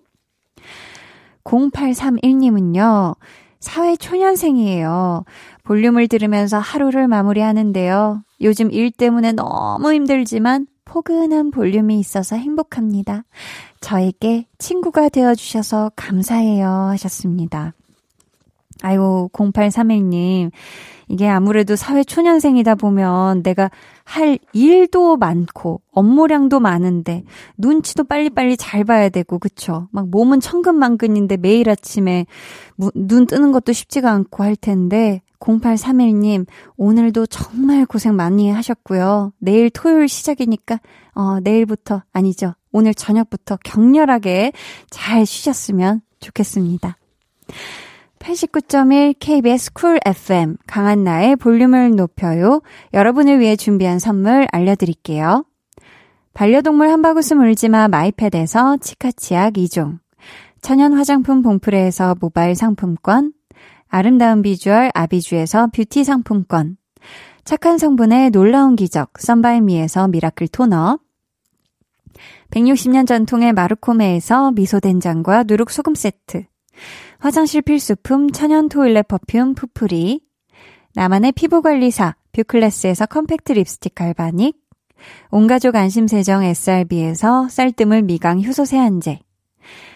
0831님은요, 1.43 3.17
사회 3.59 3.97
초년생이에요. 3.97 5.25
볼륨을 5.65 6.07
들으면서 6.07 6.59
하루를 6.59 7.09
마무리하는데요. 7.09 8.23
요즘 8.39 8.71
일 8.71 8.89
때문에 8.89 9.33
너무 9.33 9.91
힘들지만 9.91 10.67
포근한 10.91 11.51
볼륨이 11.51 12.01
있어서 12.01 12.35
행복합니다. 12.35 13.23
저에게 13.79 14.45
친구가 14.57 15.07
되어주셔서 15.07 15.93
감사해요 15.95 16.67
하셨습니다. 16.67 17.73
아이고, 18.81 19.29
0831님. 19.31 20.51
이게 21.07 21.29
아무래도 21.29 21.77
사회 21.77 22.03
초년생이다 22.03 22.75
보면 22.75 23.41
내가 23.41 23.71
할 24.03 24.37
일도 24.51 25.15
많고, 25.15 25.81
업무량도 25.93 26.59
많은데, 26.59 27.23
눈치도 27.57 28.03
빨리빨리 28.03 28.57
잘 28.57 28.83
봐야 28.83 29.07
되고, 29.07 29.39
그쵸? 29.39 29.87
막 29.91 30.09
몸은 30.09 30.41
천근만근인데 30.41 31.37
매일 31.37 31.69
아침에 31.69 32.25
눈 32.95 33.27
뜨는 33.27 33.53
것도 33.53 33.71
쉽지가 33.71 34.11
않고 34.11 34.43
할 34.43 34.57
텐데, 34.57 35.21
0831님, 35.41 36.45
오늘도 36.77 37.25
정말 37.25 37.85
고생 37.85 38.15
많이 38.15 38.49
하셨고요. 38.49 39.33
내일 39.39 39.69
토요일 39.69 40.07
시작이니까, 40.07 40.79
어, 41.13 41.39
내일부터, 41.41 42.03
아니죠. 42.13 42.53
오늘 42.71 42.93
저녁부터 42.93 43.57
격렬하게 43.63 44.53
잘 44.89 45.25
쉬셨으면 45.25 46.01
좋겠습니다. 46.19 46.95
89.1 48.19 49.15
KBS 49.19 49.73
쿨 49.73 49.99
FM 50.05 50.57
강한나의 50.67 51.35
볼륨을 51.35 51.95
높여요. 51.95 52.61
여러분을 52.93 53.39
위해 53.39 53.55
준비한 53.55 53.99
선물 53.99 54.47
알려드릴게요. 54.51 55.43
반려동물 56.33 56.89
한바구스 56.89 57.33
물지마 57.33 57.89
마이패드에서 57.89 58.77
치카치약 58.77 59.53
2종 59.53 59.99
천연 60.61 60.93
화장품 60.93 61.41
봉프레에서 61.41 62.15
모바일 62.21 62.55
상품권 62.55 63.33
아름다운 63.91 64.41
비주얼 64.41 64.89
아비주에서 64.93 65.67
뷰티 65.67 66.05
상품권. 66.05 66.77
착한 67.43 67.77
성분의 67.77 68.31
놀라운 68.31 68.77
기적 68.77 69.19
썬바이미에서 69.19 70.07
miracle 70.07 70.47
토너. 70.47 70.97
160년 72.51 73.05
전통의 73.05 73.51
마르코메에서 73.51 74.51
미소된장과 74.51 75.43
누룩소금 75.43 75.93
세트. 75.95 76.45
화장실 77.19 77.61
필수품 77.61 78.31
천연 78.31 78.69
toilet 78.69 79.09
perfume 79.09 79.55
푸풀이 79.55 80.21
나만의 80.95 81.33
피부관리사 81.33 82.15
뷰클래스에서 82.31 83.07
컴팩트 83.07 83.51
립스틱 83.51 83.93
galvanic. 83.93 84.55
온가족 85.31 85.75
안심세정 85.75 86.43
SRB에서 86.43 87.49
쌀뜨물 87.49 88.03
미강 88.03 88.41
효소 88.43 88.63
세안제 88.63 89.19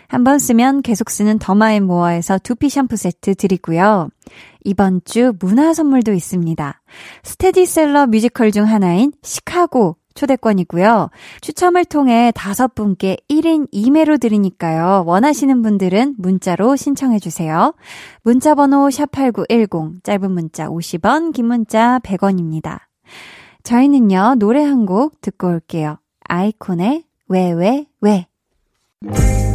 한번 0.08 0.40
쓰면 0.40 0.82
계속 0.82 1.10
쓰는 1.10 1.40
더마앤모어에서 1.40 2.40
두피 2.40 2.70
샴푸 2.70 2.96
세트 2.96 3.36
드리고요. 3.36 4.10
이번 4.64 5.02
주 5.06 5.34
문화 5.40 5.74
선물도 5.74 6.14
있습니다. 6.14 6.82
스테디셀러 7.24 8.08
뮤지컬 8.08 8.52
중 8.52 8.66
하나인 8.66 9.12
시카고 9.24 9.98
초대권이고요. 10.16 11.10
추첨을 11.42 11.84
통해 11.86 12.32
다섯 12.34 12.74
분께 12.74 13.18
1인 13.30 13.70
2매로 13.72 14.20
드리니까요. 14.20 15.04
원하시는 15.06 15.62
분들은 15.62 16.16
문자로 16.18 16.78
신청해 16.78 17.20
주세요. 17.20 17.74
문자 18.24 18.56
번호 18.56 18.88
샵8910 18.88 20.04
짧은 20.04 20.32
문자 20.32 20.68
50원, 20.68 21.34
긴 21.34 21.48
문자 21.48 22.00
100원입니다. 22.00 22.80
저희는요, 23.64 24.36
노래 24.40 24.64
한 24.64 24.86
곡 24.86 25.20
듣고 25.22 25.48
올게요. 25.50 25.98
아이콘의 26.28 27.04
왜, 27.28 27.52
왜, 27.52 27.86
왜. 28.02 28.28
달 29.12 29.55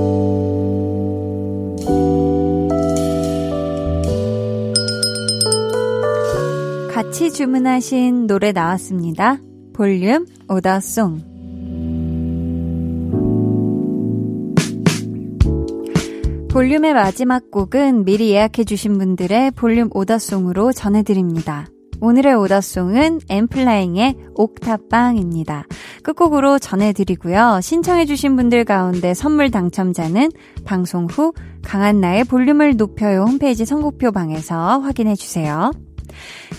같이 7.11 7.29
주문하신 7.29 8.25
노래 8.25 8.53
나왔습니다. 8.53 9.37
볼륨 9.73 10.25
오더송. 10.47 11.19
볼륨의 16.49 16.93
마지막 16.93 17.51
곡은 17.51 18.05
미리 18.05 18.31
예약해주신 18.31 18.97
분들의 18.97 19.51
볼륨 19.51 19.89
오더송으로 19.93 20.71
전해드립니다. 20.71 21.67
오늘의 21.99 22.33
오더송은 22.35 23.19
엠플라잉의 23.27 24.15
옥탑방입니다. 24.35 25.65
끝곡으로 26.03 26.59
전해드리고요. 26.59 27.59
신청해주신 27.61 28.37
분들 28.37 28.63
가운데 28.63 29.13
선물 29.13 29.51
당첨자는 29.51 30.29
방송 30.63 31.07
후 31.07 31.33
강한나의 31.61 32.23
볼륨을 32.23 32.77
높여요 32.77 33.23
홈페이지 33.23 33.65
선곡표 33.65 34.13
방에서 34.13 34.79
확인해주세요. 34.79 35.71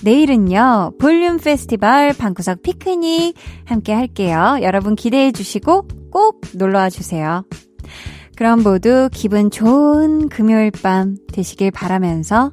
내일은요, 0.02 0.92
볼륨 0.98 1.38
페스티벌 1.38 2.12
방구석 2.14 2.62
피크닉 2.62 3.34
함께 3.64 3.92
할게요. 3.92 4.58
여러분 4.62 4.94
기대해 4.96 5.32
주시고 5.32 5.88
꼭 6.10 6.40
놀러와 6.54 6.90
주세요. 6.90 7.44
그럼 8.36 8.62
모두 8.62 9.08
기분 9.12 9.50
좋은 9.50 10.28
금요일 10.28 10.70
밤 10.70 11.16
되시길 11.32 11.70
바라면서 11.70 12.52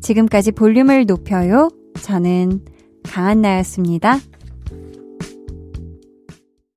지금까지 0.00 0.52
볼륨을 0.52 1.06
높여요. 1.06 1.68
저는 2.02 2.60
강한나였습니다. 3.04 4.18